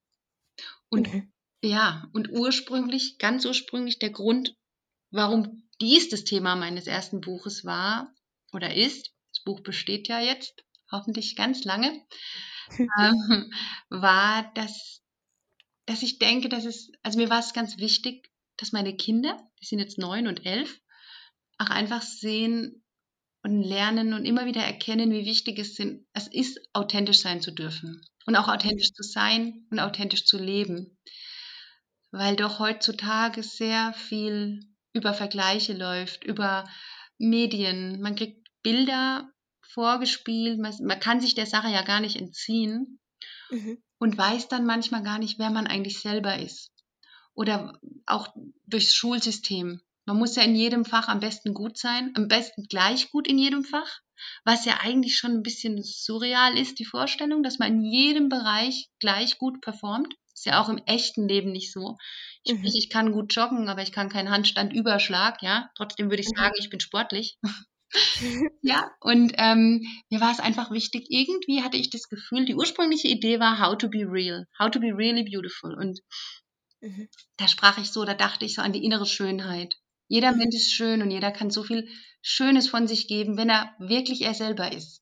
Und 0.89 1.11
mhm. 1.11 1.31
ja, 1.63 2.07
und 2.13 2.29
ursprünglich, 2.31 3.17
ganz 3.17 3.45
ursprünglich 3.45 3.99
der 3.99 4.11
Grund, 4.11 4.55
warum 5.11 5.67
dies 5.81 6.09
das 6.09 6.23
Thema 6.23 6.55
meines 6.55 6.87
ersten 6.87 7.21
Buches 7.21 7.65
war 7.65 8.13
oder 8.51 8.75
ist, 8.75 9.13
das 9.33 9.43
Buch 9.43 9.61
besteht 9.61 10.07
ja 10.07 10.19
jetzt 10.19 10.63
hoffentlich 10.91 11.35
ganz 11.35 11.63
lange, 11.63 12.05
ähm, 12.77 13.51
war, 13.89 14.51
dass, 14.53 15.01
dass 15.85 16.03
ich 16.03 16.19
denke, 16.19 16.49
dass 16.49 16.65
es, 16.65 16.91
also 17.01 17.17
mir 17.17 17.29
war 17.29 17.39
es 17.39 17.53
ganz 17.53 17.77
wichtig, 17.77 18.29
dass 18.57 18.71
meine 18.71 18.95
Kinder, 18.95 19.49
die 19.59 19.65
sind 19.65 19.79
jetzt 19.79 19.97
neun 19.97 20.27
und 20.27 20.45
elf, 20.45 20.79
auch 21.57 21.69
einfach 21.69 22.03
sehen 22.03 22.83
und 23.41 23.63
lernen 23.63 24.13
und 24.13 24.25
immer 24.25 24.45
wieder 24.45 24.61
erkennen, 24.61 25.11
wie 25.11 25.25
wichtig 25.25 25.57
es, 25.59 25.75
sind, 25.75 26.05
es 26.13 26.27
ist, 26.27 26.59
authentisch 26.73 27.19
sein 27.19 27.41
zu 27.41 27.51
dürfen 27.51 28.05
und 28.25 28.35
auch 28.35 28.47
authentisch 28.47 28.93
zu 28.93 29.03
sein 29.03 29.65
und 29.71 29.79
authentisch 29.79 30.25
zu 30.25 30.37
leben. 30.37 30.97
Weil 32.11 32.35
doch 32.35 32.59
heutzutage 32.59 33.43
sehr 33.43 33.93
viel 33.93 34.61
über 34.93 35.13
Vergleiche 35.13 35.73
läuft, 35.73 36.23
über 36.23 36.63
Medien. 37.17 38.01
Man 38.01 38.15
kriegt 38.15 38.47
Bilder 38.61 39.29
vorgespielt, 39.61 40.59
man, 40.59 40.73
man 40.81 40.99
kann 40.99 41.19
sich 41.19 41.35
der 41.35 41.47
Sache 41.47 41.69
ja 41.69 41.81
gar 41.81 41.99
nicht 41.99 42.15
entziehen 42.15 42.99
mhm. 43.49 43.81
und 43.97 44.17
weiß 44.17 44.47
dann 44.47 44.65
manchmal 44.65 45.03
gar 45.03 45.19
nicht, 45.19 45.39
wer 45.39 45.49
man 45.49 45.67
eigentlich 45.67 45.99
selber 45.99 46.37
ist. 46.37 46.71
Oder 47.33 47.79
auch 48.05 48.27
durchs 48.67 48.93
Schulsystem. 48.93 49.81
Man 50.05 50.17
muss 50.17 50.35
ja 50.35 50.43
in 50.43 50.55
jedem 50.55 50.85
Fach 50.85 51.07
am 51.07 51.19
besten 51.19 51.53
gut 51.53 51.77
sein, 51.77 52.11
am 52.15 52.27
besten 52.27 52.65
gleich 52.65 53.09
gut 53.09 53.27
in 53.27 53.39
jedem 53.39 53.63
Fach, 53.63 54.01
was 54.45 54.65
ja 54.65 54.79
eigentlich 54.81 55.17
schon 55.17 55.31
ein 55.31 55.43
bisschen 55.43 55.81
surreal 55.83 56.57
ist, 56.57 56.79
die 56.79 56.85
Vorstellung, 56.85 57.43
dass 57.43 57.59
man 57.59 57.73
in 57.73 57.81
jedem 57.83 58.29
Bereich 58.29 58.89
gleich 58.99 59.37
gut 59.37 59.61
performt. 59.61 60.13
Ist 60.33 60.45
ja 60.45 60.61
auch 60.61 60.69
im 60.69 60.81
echten 60.85 61.27
Leben 61.27 61.51
nicht 61.51 61.71
so. 61.71 61.97
Sprich, 62.47 62.59
mhm. 62.59 62.77
ich 62.77 62.89
kann 62.89 63.11
gut 63.11 63.33
joggen, 63.35 63.69
aber 63.69 63.83
ich 63.83 63.91
kann 63.91 64.09
keinen 64.09 64.31
Handstandüberschlag, 64.31 65.41
ja. 65.41 65.69
Trotzdem 65.75 66.09
würde 66.09 66.21
ich 66.21 66.29
mhm. 66.29 66.37
sagen, 66.37 66.55
ich 66.57 66.69
bin 66.69 66.79
sportlich. 66.79 67.37
ja, 68.61 68.91
und 69.01 69.33
ähm, 69.37 69.81
mir 70.09 70.19
war 70.19 70.31
es 70.31 70.39
einfach 70.39 70.71
wichtig, 70.71 71.05
irgendwie 71.09 71.61
hatte 71.61 71.77
ich 71.77 71.89
das 71.89 72.09
Gefühl, 72.09 72.45
die 72.45 72.55
ursprüngliche 72.55 73.07
Idee 73.07 73.39
war 73.39 73.59
How 73.59 73.77
to 73.77 73.89
be 73.89 74.05
real, 74.09 74.47
How 74.59 74.71
to 74.71 74.79
be 74.79 74.95
really 74.95 75.23
beautiful. 75.23 75.73
Und 75.75 76.01
mhm. 76.81 77.07
da 77.37 77.47
sprach 77.47 77.77
ich 77.77 77.91
so, 77.91 78.03
da 78.05 78.13
dachte 78.13 78.45
ich 78.45 78.55
so 78.55 78.61
an 78.61 78.73
die 78.73 78.83
innere 78.83 79.05
Schönheit. 79.05 79.75
Jeder. 80.13 80.35
Mensch 80.35 80.55
ist 80.55 80.71
schön 80.71 81.01
und 81.01 81.09
jeder 81.09 81.31
kann 81.31 81.49
so 81.49 81.63
viel 81.63 81.89
Schönes 82.21 82.67
von 82.67 82.87
sich 82.87 83.07
geben, 83.07 83.35
wenn 83.35 83.49
er 83.49 83.73
wirklich 83.79 84.21
er 84.21 84.35
selber 84.35 84.71
ist. 84.71 85.01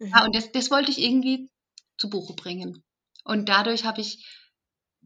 Mhm. 0.00 0.08
Ja, 0.08 0.24
und 0.24 0.34
das, 0.34 0.50
das 0.50 0.72
wollte 0.72 0.90
ich 0.90 0.98
irgendwie 0.98 1.48
zu 1.98 2.10
Buche 2.10 2.34
bringen. 2.34 2.82
Und 3.22 3.48
dadurch 3.48 3.84
habe 3.84 4.00
ich 4.00 4.26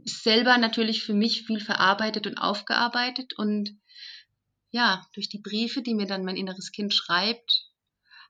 selber 0.03 0.57
natürlich 0.57 1.03
für 1.03 1.13
mich 1.13 1.45
viel 1.45 1.61
verarbeitet 1.61 2.27
und 2.27 2.39
aufgearbeitet 2.39 3.35
und 3.37 3.79
ja, 4.71 5.07
durch 5.13 5.29
die 5.29 5.43
Briefe, 5.43 5.83
die 5.83 5.95
mir 5.95 6.07
dann 6.07 6.25
mein 6.25 6.37
inneres 6.37 6.73
Kind 6.73 6.95
schreibt, 6.95 7.69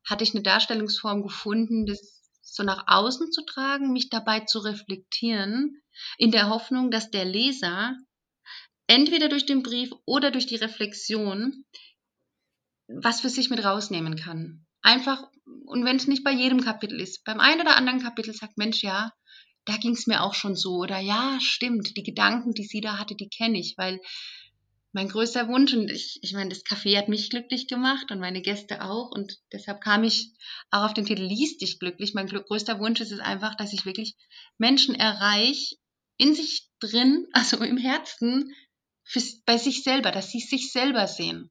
hatte 0.05 0.25
ich 0.25 0.35
eine 0.35 0.43
Darstellungsform 0.43 1.23
gefunden, 1.23 1.87
das 1.87 2.29
so 2.43 2.65
nach 2.65 2.89
außen 2.89 3.31
zu 3.31 3.45
tragen, 3.47 3.93
mich 3.93 4.11
dabei 4.11 4.41
zu 4.41 4.59
reflektieren, 4.59 5.81
in 6.19 6.33
der 6.33 6.49
Hoffnung, 6.49 6.91
dass 6.91 7.13
der 7.13 7.25
Leser 7.25 7.97
entweder 8.87 9.29
durch 9.29 9.47
den 9.47 9.63
Brief 9.63 9.91
oder 10.05 10.31
durch 10.31 10.47
die 10.47 10.57
Reflexion 10.57 11.65
was 12.89 13.21
für 13.21 13.31
sich 13.31 13.51
mit 13.51 13.65
rausnehmen 13.65 14.17
kann. 14.17 14.67
Einfach, 14.83 15.31
und 15.67 15.85
wenn 15.85 15.97
es 15.97 16.07
nicht 16.07 16.25
bei 16.25 16.33
jedem 16.33 16.61
Kapitel 16.61 17.01
ist, 17.01 17.25
beim 17.25 17.41
einen 17.41 17.63
oder 17.63 17.77
anderen 17.77 18.03
Kapitel 18.03 18.35
sagt, 18.35 18.59
Mensch, 18.59 18.83
ja, 18.83 19.13
da 19.65 19.77
ging 19.79 19.93
es 19.93 20.07
mir 20.07 20.23
auch 20.23 20.35
schon 20.35 20.57
so. 20.57 20.77
Oder 20.77 20.99
ja, 20.99 21.39
stimmt, 21.41 21.97
die 21.97 22.03
Gedanken, 22.03 22.53
die 22.53 22.65
sie 22.65 22.81
da 22.81 22.99
hatte, 22.99 23.15
die 23.15 23.29
kenne 23.29 23.59
ich, 23.59 23.75
weil 23.79 24.01
mein 24.93 25.09
größter 25.09 25.49
Wunsch, 25.49 25.73
und 25.73 25.91
ich, 25.91 26.21
ich 26.23 26.35
meine, 26.35 26.51
das 26.51 26.65
Café 26.65 26.97
hat 26.97 27.09
mich 27.09 27.31
glücklich 27.31 27.67
gemacht 27.67 28.13
und 28.13 28.21
meine 28.21 28.43
Gäste 28.43 28.85
auch. 28.85 29.11
Und 29.11 29.39
deshalb 29.53 29.81
kam 29.81 30.05
ich 30.05 30.33
auch 30.71 30.85
auf 30.85 30.95
den 30.95 31.07
Titel 31.07 31.23
Lies 31.23 31.57
dich 31.57 31.81
glücklich. 31.81 32.15
Mein 32.15 32.29
größter 32.29 32.79
Wunsch 32.79 33.01
ist 33.01 33.11
es 33.11 33.19
einfach, 33.19 33.57
dass 33.57 33.73
ich 33.73 33.87
wirklich 33.87 34.15
Menschen 34.59 34.95
erreiche, 34.95 35.77
in 36.17 36.35
sich 36.35 36.69
drin, 36.79 37.27
also 37.33 37.57
im 37.57 37.79
Herzen, 37.79 38.55
für, 39.05 39.21
bei 39.47 39.59
sich 39.59 39.83
selber, 39.83 40.11
dass 40.11 40.31
sie 40.31 40.41
sich 40.41 40.73
selber 40.73 41.07
sehen. 41.07 41.51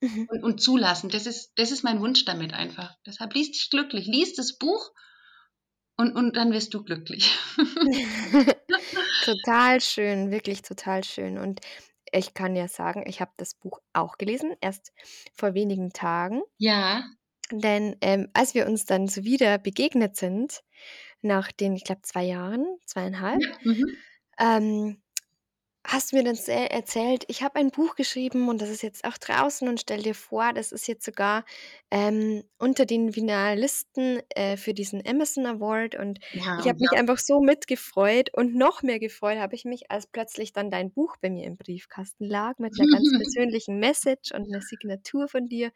Mhm. 0.00 0.28
Und, 0.30 0.42
und, 0.44 0.62
zulassen. 0.62 1.10
Das 1.10 1.26
ist, 1.26 1.52
das 1.56 1.70
ist 1.70 1.84
mein 1.84 2.00
Wunsch 2.00 2.24
damit 2.24 2.52
einfach. 2.52 2.94
Deshalb 3.06 3.34
liest 3.34 3.54
dich 3.54 3.70
glücklich. 3.70 4.06
Lies 4.06 4.34
das 4.34 4.58
Buch 4.58 4.92
und, 5.96 6.16
und 6.16 6.36
dann 6.36 6.52
wirst 6.52 6.74
du 6.74 6.82
glücklich. 6.82 7.38
total 9.24 9.80
schön, 9.80 10.30
wirklich 10.30 10.62
total 10.62 11.04
schön. 11.04 11.38
Und 11.38 11.60
ich 12.12 12.34
kann 12.34 12.56
ja 12.56 12.68
sagen, 12.68 13.04
ich 13.06 13.20
habe 13.20 13.32
das 13.36 13.54
Buch 13.54 13.78
auch 13.92 14.18
gelesen, 14.18 14.54
erst 14.60 14.92
vor 15.32 15.54
wenigen 15.54 15.92
Tagen. 15.92 16.42
Ja. 16.58 17.04
Denn 17.50 17.96
ähm, 18.00 18.28
als 18.32 18.54
wir 18.54 18.66
uns 18.66 18.84
dann 18.84 19.06
so 19.06 19.24
wieder 19.24 19.58
begegnet 19.58 20.16
sind, 20.16 20.62
nach 21.22 21.52
den, 21.52 21.76
ich 21.76 21.84
glaube, 21.84 22.02
zwei 22.02 22.24
Jahren, 22.24 22.66
zweieinhalb, 22.86 23.42
ja, 23.42 23.72
mhm. 23.72 23.96
ähm, 24.38 25.02
hast 25.86 26.12
du 26.12 26.16
mir 26.16 26.24
dann 26.24 26.36
erzählt, 26.36 27.24
ich 27.28 27.42
habe 27.42 27.56
ein 27.56 27.70
Buch 27.70 27.94
geschrieben 27.94 28.48
und 28.48 28.60
das 28.62 28.70
ist 28.70 28.82
jetzt 28.82 29.04
auch 29.04 29.18
draußen 29.18 29.68
und 29.68 29.80
stell 29.80 30.02
dir 30.02 30.14
vor, 30.14 30.52
das 30.54 30.72
ist 30.72 30.88
jetzt 30.88 31.04
sogar 31.04 31.44
ähm, 31.90 32.42
unter 32.58 32.86
den 32.86 33.12
Finalisten 33.12 34.20
äh, 34.30 34.56
für 34.56 34.72
diesen 34.72 35.04
Emerson 35.04 35.46
Award 35.46 35.94
und 35.94 36.20
ja, 36.32 36.58
ich 36.58 36.68
habe 36.68 36.78
mich 36.80 36.92
einfach 36.92 37.18
so 37.18 37.40
mitgefreut 37.40 38.32
und 38.32 38.54
noch 38.54 38.82
mehr 38.82 38.98
gefreut 38.98 39.38
habe 39.38 39.54
ich 39.54 39.64
mich, 39.64 39.90
als 39.90 40.06
plötzlich 40.06 40.52
dann 40.52 40.70
dein 40.70 40.90
Buch 40.90 41.16
bei 41.20 41.28
mir 41.28 41.44
im 41.44 41.58
Briefkasten 41.58 42.24
lag 42.24 42.58
mit 42.58 42.72
einer 42.80 42.90
ganz 42.90 43.10
persönlichen 43.18 43.78
Message 43.78 44.32
und 44.32 44.48
einer 44.48 44.62
Signatur 44.62 45.28
von 45.28 45.48
dir. 45.48 45.70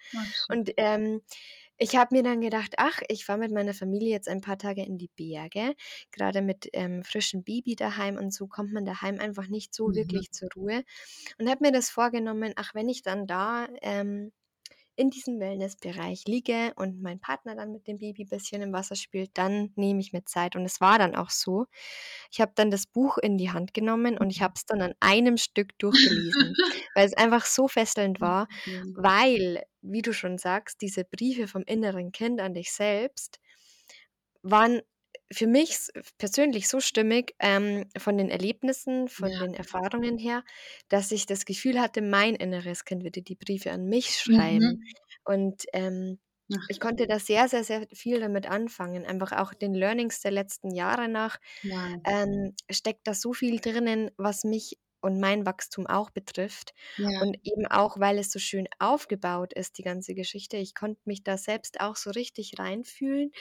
Und 0.48 0.72
ähm, 0.78 1.20
ich 1.78 1.96
habe 1.96 2.14
mir 2.14 2.22
dann 2.22 2.40
gedacht, 2.40 2.74
ach, 2.76 3.00
ich 3.08 3.24
fahre 3.24 3.38
mit 3.38 3.52
meiner 3.52 3.74
Familie 3.74 4.10
jetzt 4.10 4.28
ein 4.28 4.40
paar 4.40 4.58
Tage 4.58 4.84
in 4.84 4.98
die 4.98 5.10
Berge, 5.16 5.74
gerade 6.10 6.42
mit 6.42 6.68
ähm, 6.72 7.04
frischem 7.04 7.44
Baby 7.44 7.76
daheim 7.76 8.16
und 8.16 8.32
so 8.32 8.46
kommt 8.48 8.72
man 8.72 8.84
daheim 8.84 9.18
einfach 9.20 9.48
nicht 9.48 9.74
so 9.74 9.88
mhm. 9.88 9.94
wirklich 9.94 10.32
zur 10.32 10.48
Ruhe 10.54 10.84
und 11.38 11.48
habe 11.48 11.64
mir 11.64 11.72
das 11.72 11.90
vorgenommen, 11.90 12.52
ach, 12.56 12.74
wenn 12.74 12.88
ich 12.88 13.02
dann 13.02 13.26
da 13.26 13.68
ähm, 13.82 14.32
in 14.98 15.10
diesem 15.10 15.38
Wellnessbereich 15.38 16.24
liege 16.26 16.72
und 16.74 17.00
mein 17.00 17.20
Partner 17.20 17.54
dann 17.54 17.70
mit 17.70 17.86
dem 17.86 17.98
Baby 17.98 18.24
ein 18.24 18.28
bisschen 18.28 18.62
im 18.62 18.72
Wasser 18.72 18.96
spielt, 18.96 19.30
dann 19.34 19.72
nehme 19.76 20.00
ich 20.00 20.12
mir 20.12 20.24
Zeit. 20.24 20.56
Und 20.56 20.64
es 20.64 20.80
war 20.80 20.98
dann 20.98 21.14
auch 21.14 21.30
so. 21.30 21.66
Ich 22.32 22.40
habe 22.40 22.50
dann 22.56 22.72
das 22.72 22.86
Buch 22.86 23.16
in 23.16 23.38
die 23.38 23.52
Hand 23.52 23.74
genommen 23.74 24.18
und 24.18 24.30
ich 24.30 24.42
habe 24.42 24.54
es 24.56 24.66
dann 24.66 24.82
an 24.82 24.94
einem 24.98 25.36
Stück 25.36 25.78
durchgelesen, 25.78 26.52
weil 26.96 27.06
es 27.06 27.16
einfach 27.16 27.46
so 27.46 27.68
fesselnd 27.68 28.20
war, 28.20 28.48
weil, 28.96 29.62
wie 29.82 30.02
du 30.02 30.12
schon 30.12 30.36
sagst, 30.36 30.80
diese 30.80 31.04
Briefe 31.04 31.46
vom 31.46 31.62
inneren 31.62 32.10
Kind 32.10 32.40
an 32.40 32.54
dich 32.54 32.72
selbst 32.72 33.38
waren 34.42 34.82
für 35.30 35.46
mich 35.46 35.76
persönlich 36.16 36.68
so 36.68 36.80
stimmig 36.80 37.34
ähm, 37.38 37.84
von 37.96 38.16
den 38.16 38.30
Erlebnissen, 38.30 39.08
von 39.08 39.30
ja. 39.30 39.40
den 39.40 39.54
Erfahrungen 39.54 40.18
her, 40.18 40.42
dass 40.88 41.12
ich 41.12 41.26
das 41.26 41.44
Gefühl 41.44 41.80
hatte, 41.80 42.00
mein 42.02 42.34
inneres 42.34 42.84
Kind 42.84 43.04
würde 43.04 43.22
die 43.22 43.34
Briefe 43.34 43.70
an 43.70 43.86
mich 43.86 44.18
schreiben. 44.18 44.80
Mhm. 44.80 44.84
Und 45.24 45.64
ähm, 45.72 46.18
ich 46.68 46.80
konnte 46.80 47.06
da 47.06 47.18
sehr, 47.18 47.48
sehr, 47.48 47.62
sehr 47.62 47.86
viel 47.92 48.20
damit 48.20 48.48
anfangen. 48.48 49.04
Einfach 49.04 49.32
auch 49.32 49.52
den 49.52 49.74
Learnings 49.74 50.20
der 50.20 50.30
letzten 50.30 50.74
Jahre 50.74 51.08
nach 51.08 51.38
ja. 51.62 51.96
ähm, 52.04 52.54
steckt 52.70 53.06
da 53.06 53.12
so 53.12 53.34
viel 53.34 53.60
drinnen, 53.60 54.10
was 54.16 54.44
mich 54.44 54.78
und 55.00 55.20
mein 55.20 55.46
Wachstum 55.46 55.86
auch 55.86 56.10
betrifft. 56.10 56.74
Ja. 56.96 57.08
Und 57.18 57.36
eben 57.44 57.66
auch, 57.66 57.98
weil 58.00 58.18
es 58.18 58.30
so 58.30 58.38
schön 58.38 58.68
aufgebaut 58.78 59.52
ist, 59.52 59.78
die 59.78 59.82
ganze 59.82 60.14
Geschichte. 60.14 60.56
Ich 60.56 60.74
konnte 60.74 61.00
mich 61.04 61.22
da 61.24 61.38
selbst 61.38 61.80
auch 61.80 61.96
so 61.96 62.10
richtig 62.10 62.58
reinfühlen, 62.58 63.32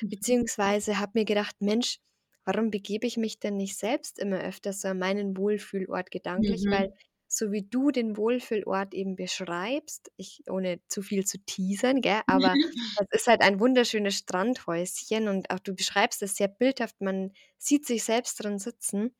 Mhm. 0.00 0.10
beziehungsweise 0.10 0.98
habe 0.98 1.12
mir 1.14 1.24
gedacht: 1.24 1.56
„Mensch, 1.60 1.98
warum 2.44 2.70
begebe 2.70 3.06
ich 3.06 3.16
mich 3.16 3.40
denn 3.40 3.56
nicht 3.56 3.76
selbst 3.78 4.18
immer 4.18 4.40
öfter 4.40 4.72
so 4.72 4.88
an 4.88 4.98
meinen 4.98 5.36
Wohlfühlort 5.36 6.10
gedanklich?“ 6.10 6.66
Mhm. 6.66 6.70
Weil 6.70 6.90
so 7.28 7.50
wie 7.52 7.62
du 7.68 7.90
den 7.90 8.16
Wohlfühlort 8.16 8.94
eben 8.94 9.16
beschreibst, 9.16 10.12
ich 10.16 10.42
ohne 10.48 10.80
zu 10.88 11.02
viel 11.02 11.24
zu 11.26 11.38
teasern, 11.44 12.00
gell, 12.00 12.20
aber 12.28 12.56
das 12.94 13.22
ist 13.22 13.26
halt 13.26 13.42
ein 13.42 13.58
wunderschönes 13.60 14.14
Strandhäuschen 14.18 15.28
und 15.28 15.50
auch 15.50 15.58
du 15.58 15.74
beschreibst 15.74 16.22
es 16.22 16.36
sehr 16.36 16.48
bildhaft. 16.48 17.00
Man 17.00 17.32
sieht 17.58 17.84
sich 17.86 18.04
selbst 18.04 18.42
drin 18.42 18.58
sitzen. 18.60 19.14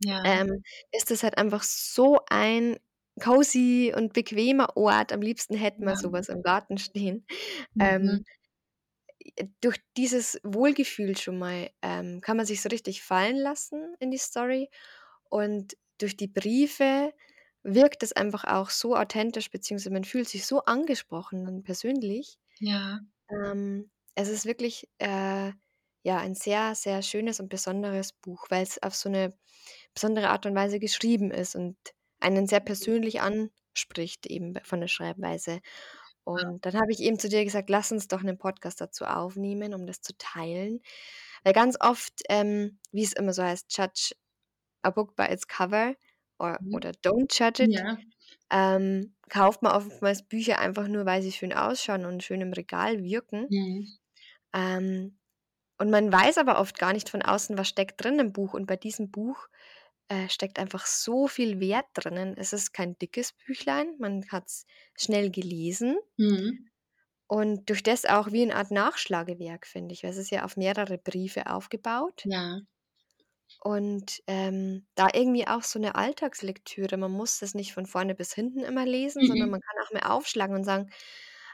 Ja. 0.00 0.26
Ähm, 0.26 0.62
ist 0.92 1.10
es 1.10 1.22
halt 1.22 1.38
einfach 1.38 1.62
so 1.62 2.20
ein 2.30 2.78
cozy 3.22 3.92
und 3.96 4.12
bequemer 4.12 4.76
Ort. 4.76 5.12
Am 5.12 5.22
liebsten 5.22 5.54
hätten 5.56 5.84
wir 5.86 5.94
Ja. 5.94 5.96
so 5.96 6.12
was 6.12 6.28
im 6.28 6.42
Garten 6.42 6.78
stehen. 6.78 7.26
Mhm. 7.74 7.80
Ähm, 7.80 8.24
äh, 9.36 9.46
durch 9.60 9.78
dieses 9.96 10.40
Wohlgefühl 10.44 11.16
schon 11.16 11.38
mal, 11.38 11.70
ähm, 11.82 12.20
kann 12.20 12.36
man 12.36 12.46
sich 12.46 12.62
so 12.62 12.68
richtig 12.68 13.02
fallen 13.02 13.36
lassen 13.36 13.94
in 14.00 14.10
die 14.10 14.18
Story 14.18 14.70
und 15.30 15.76
durch 15.98 16.16
die 16.16 16.28
Briefe 16.28 17.12
wirkt 17.64 18.02
es 18.04 18.12
einfach 18.12 18.44
auch 18.44 18.70
so 18.70 18.96
authentisch, 18.96 19.50
beziehungsweise 19.50 19.92
man 19.92 20.04
fühlt 20.04 20.28
sich 20.28 20.46
so 20.46 20.60
angesprochen 20.64 21.48
und 21.48 21.64
persönlich. 21.64 22.38
Ja. 22.60 23.06
Ähm, 23.30 23.90
es 24.16 24.28
ist 24.28 24.46
wirklich, 24.46 24.88
äh, 24.98 25.52
ja, 26.04 26.18
ein 26.18 26.34
sehr, 26.36 26.74
sehr 26.76 27.02
schönes 27.02 27.40
und 27.40 27.48
besonderes 27.50 28.12
Buch, 28.14 28.46
weil's 28.50 28.82
auf 28.82 28.94
so 28.96 29.08
'ne 29.10 29.36
besondere 29.96 30.30
Art 30.30 30.46
und 30.46 30.56
Weise 30.56 30.80
geschrieben 30.80 31.32
ist 31.32 31.56
und 31.56 31.78
einen 32.20 32.48
sehr 32.48 32.60
persönlich 32.60 33.22
anspricht 33.22 34.26
eben 34.28 34.56
von 34.64 34.80
der 34.82 34.88
Schreibweise. 34.88 35.60
Und 36.24 36.66
dann 36.66 36.74
habe 36.76 36.92
ich 36.92 37.00
eben 37.00 37.18
zu 37.20 37.28
dir 37.30 37.44
gesagt: 37.44 37.70
„Lass 37.70 37.92
uns 37.92 38.08
doch 38.08 38.22
'nen 38.22 38.38
Podcast 38.38 38.80
dazu 38.82 39.06
aufnehmen, 39.06 39.74
um 39.74 39.86
das 39.88 40.02
zu 40.02 40.14
teilen.“ 40.18 40.80
Weil 41.44 41.54
ganz 41.54 41.76
oft, 41.80 42.22
ähm, 42.30 42.80
wie 42.92 43.04
es 43.04 43.14
immer 43.14 43.32
so 43.34 43.42
heißt: 43.44 43.66
„Judge 43.78 44.12
a 44.84 44.90
book 44.92 45.16
by 45.16 45.24
its 45.32 45.48
cover“ 45.48 45.96
or 46.40 46.60
Mhm. 46.60 46.72
oder 46.72 46.92
„Don't 46.92 47.32
judge 47.38 47.64
it“, 47.64 47.72
Ja. 47.72 48.06
ähm, 48.52 49.16
kauft 49.30 49.62
man 49.62 49.72
oftmals 49.74 50.24
Bücher 50.28 50.58
einfach 50.60 50.88
nur, 50.88 51.06
weil 51.06 51.22
sie 51.22 51.32
schön 51.32 51.52
ausschauen 51.54 52.06
und 52.06 52.22
schön 52.24 52.40
im 52.42 52.52
Regal 52.54 53.02
wirken. 53.04 53.50
Mhm. 53.50 53.96
Ähm, 54.54 55.18
und 55.78 55.90
man 55.90 56.12
weiß 56.12 56.38
aber 56.38 56.60
oft 56.60 56.78
gar 56.78 56.92
nicht 56.94 57.10
von 57.10 57.22
außen, 57.22 57.58
was 57.58 57.68
steckt 57.68 58.02
drin 58.04 58.18
im 58.20 58.32
Buch. 58.32 58.54
Und 58.54 58.66
bei 58.66 58.76
diesem 58.76 59.10
Buch, 59.10 59.48
äh, 60.08 60.28
steckt 60.28 60.58
einfach 60.58 60.86
so 60.86 61.28
viel 61.28 61.60
Wert 61.60 61.86
drinnen. 61.94 62.36
Es 62.38 62.52
ist 62.52 62.72
kein 62.72 62.98
dickes 62.98 63.32
Büchlein, 63.32 63.96
man 63.98 64.24
hat's 64.30 64.66
schnell 64.96 65.30
gelesen 65.30 65.98
Mhm. 66.18 66.66
und 67.30 67.68
durch 67.70 67.82
das 67.82 68.04
auch 68.04 68.30
wie 68.30 68.46
'ne 68.46 68.54
Art 68.54 68.70
Nachschlagewerk, 68.70 69.66
finde 69.66 69.92
ich, 69.94 70.04
weil 70.04 70.10
es 70.10 70.16
ist 70.16 70.30
ja 70.30 70.44
auf 70.44 70.56
mehrere 70.56 70.96
Briefe 70.98 71.48
aufgebaut. 71.50 72.26
Ja. 72.26 72.66
Und, 73.62 74.22
ähm, 74.26 74.86
da 74.94 75.08
irgendwie 75.14 75.46
auch 75.46 75.62
so 75.62 75.78
'ne 75.78 75.94
Alltagslektüre. 75.94 76.96
Man 76.96 77.10
muss 77.12 77.38
das 77.38 77.54
nicht 77.54 77.72
von 77.72 77.86
vorne 77.86 78.14
bis 78.14 78.34
hinten 78.34 78.60
immer 78.60 78.84
lesen, 78.84 79.24
sondern 79.24 79.50
Mhm. 79.50 79.50
man 79.50 79.60
kann 79.60 79.84
auch 79.86 79.92
mal 79.92 80.08
aufschlagen 80.10 80.54
und 80.56 80.64
sagen: 80.64 80.90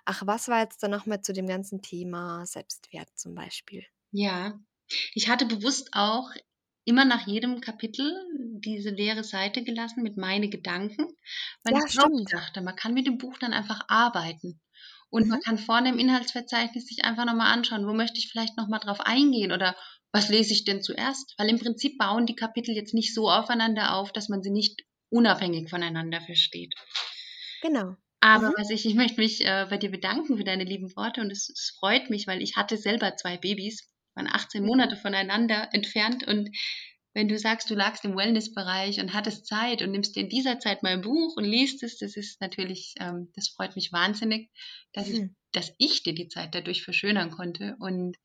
„Ach, 0.04 0.22
was 0.26 0.48
war 0.48 0.60
jetzt 0.62 0.82
da 0.82 0.88
noch 0.88 1.06
mal 1.06 1.20
zu 1.22 1.32
dem 1.32 1.46
ganzen 1.46 1.80
Thema 1.82 2.44
Selbstwert“, 2.46 3.08
zum 3.16 3.34
Beispiel. 3.34 3.84
Ja. 4.14 4.60
Ich 5.14 5.28
hatte 5.28 5.46
bewusst 5.46 5.90
auch 5.92 6.30
immer 6.84 7.04
nach 7.04 7.26
jedem 7.26 7.60
Kapitel 7.60 8.12
diese 8.60 8.90
leere 8.90 9.24
Seite 9.24 9.64
gelassen 9.64 10.02
mit 10.02 10.16
„Meine 10.16 10.48
Gedanken“, 10.50 11.06
weil 11.64 11.74
ich 11.76 11.84
Ja, 11.84 11.88
auch 11.98 12.10
stimmt. 12.12 12.30
dachte, 12.30 12.60
man 12.62 12.76
kann 12.76 12.94
mit 12.94 13.06
dem 13.06 13.18
Buch 13.18 13.38
dann 13.38 13.52
einfach 13.52 13.82
arbeiten. 13.88 14.60
Und 15.10 15.28
man 15.28 15.38
Mhm. 15.38 15.42
kann 15.44 15.58
vorne 15.58 15.90
im 15.90 15.98
Inhaltsverzeichnis 15.98 16.86
sich 16.86 17.04
einfach 17.04 17.24
noch 17.26 17.34
mal 17.34 17.52
anschauen: 17.52 17.86
„Wo 17.86 17.92
möchte 17.94 18.18
ich 18.18 18.30
vielleicht 18.30 18.56
noch 18.56 18.68
mal 18.68 18.78
drauf 18.80 19.00
eingehen“ 19.00 19.52
oder 19.52 19.76
„Was 20.12 20.28
lese 20.28 20.52
ich 20.54 20.64
denn 20.64 20.82
zuerst?“ 20.82 21.34
Weil 21.38 21.50
im 21.50 21.58
Prinzip 21.60 21.98
bauen 21.98 22.26
die 22.26 22.36
Kapitel 22.36 22.74
jetzt 22.74 22.94
nicht 22.94 23.14
so 23.14 23.30
aufeinander 23.30 23.94
auf, 23.96 24.12
dass 24.12 24.28
man 24.28 24.42
sie 24.42 24.50
nicht 24.50 24.82
unabhängig 25.10 25.68
voneinander 25.70 26.20
versteht. 26.20 26.74
Genau. 27.62 27.96
Aber 28.20 28.40
Mhm. 28.40 28.52
was 28.56 28.70
ich 28.70 28.86
ich 28.86 28.94
möchte 28.94 29.20
mich, 29.20 29.44
äh, 29.44 29.66
bei 29.68 29.76
dir 29.76 29.90
bedanken 29.90 30.36
für 30.38 30.44
deine 30.44 30.64
lieben 30.64 30.96
Worte 30.96 31.20
und 31.20 31.30
es 31.30 31.50
es 31.50 31.74
freut 31.78 32.08
mich, 32.08 32.26
weil 32.26 32.40
ich 32.42 32.56
hatte 32.56 32.76
selber 32.78 33.16
2 33.16 33.36
Babys, 33.36 33.91
waren 34.14 34.28
18 34.28 34.64
Mhm. 34.64 34.66
Monate 34.66 34.96
voneinander 34.96 35.68
entfernt 35.72 36.24
und 36.26 36.50
wenn 37.14 37.28
du 37.28 37.38
sagst, 37.38 37.68
du 37.70 37.74
lagst 37.74 38.04
im 38.06 38.16
Wellnessbereich 38.16 38.98
und 39.00 39.12
hattest 39.12 39.46
Zeit 39.46 39.82
und 39.82 39.90
nimmst 39.90 40.16
dir 40.16 40.20
in 40.22 40.30
dieser 40.30 40.58
Zeit 40.60 40.82
mal 40.82 40.94
'n 40.94 41.02
Buch 41.02 41.36
und 41.36 41.44
liest 41.44 41.82
es, 41.82 41.98
das 41.98 42.16
ist 42.16 42.40
natürlich 42.40 42.94
ähm, 43.00 43.30
das 43.36 43.48
freut 43.50 43.76
mich 43.76 43.92
wahnsinnig, 43.92 44.50
dass 44.92 45.08
ich 45.10 45.20
Mhm. 45.20 45.34
dass 45.52 45.72
ich 45.78 46.02
dir 46.02 46.14
die 46.14 46.28
Zeit 46.28 46.54
dadurch 46.54 46.82
verschönern 46.82 47.30
konnte. 47.30 47.76
Und 47.78 48.16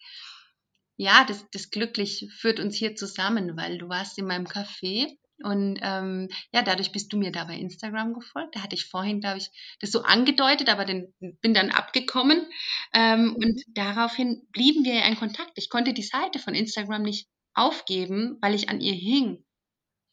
ja, 1.00 1.23
das 1.26 1.45
das 1.52 1.69
glücklich 1.69 2.28
führt 2.39 2.60
uns 2.60 2.76
hier 2.76 2.95
zusammen, 2.95 3.56
weil 3.56 3.78
du 3.78 3.88
warst 3.89 4.17
in 4.17 4.26
meinem 4.26 4.45
Café 4.45 5.17
und, 5.43 5.80
ähm, 5.82 6.30
ja, 6.54 6.62
dadurch 6.63 6.91
bist 6.91 7.13
du 7.13 7.17
mir 7.17 7.32
da 7.32 7.45
bei 7.45 7.56
Instagram 7.58 8.13
gefolgt. 8.13 8.56
Da 8.56 8.62
hatte 8.63 8.76
ich 8.76 8.86
vorhin, 8.86 9.19
glaube 9.21 9.38
ich, 9.39 9.50
das 9.80 9.91
so 9.91 10.04
angedeutet, 10.04 10.69
aber 10.69 10.86
dann 10.86 11.13
bin 11.19 11.54
dann 11.54 11.71
abgekommen. 11.71 12.47
Ähm, 12.93 13.36
und 13.41 13.56
Mhm. 13.56 13.63
daraufhin 13.76 14.47
blieben 14.52 14.84
wir 14.86 14.95
ja 14.95 15.06
in 15.08 15.15
Kontakt. 15.17 15.52
Ich 15.56 15.69
konnte 15.69 15.93
die 15.93 16.04
Seite 16.04 16.39
von 16.39 16.56
Instagram 16.56 17.04
nicht 17.04 17.28
aufgeben, 17.54 18.38
weil 18.41 18.56
ich 18.56 18.69
an 18.69 18.82
ihr 18.82 18.93
hing. 18.93 19.45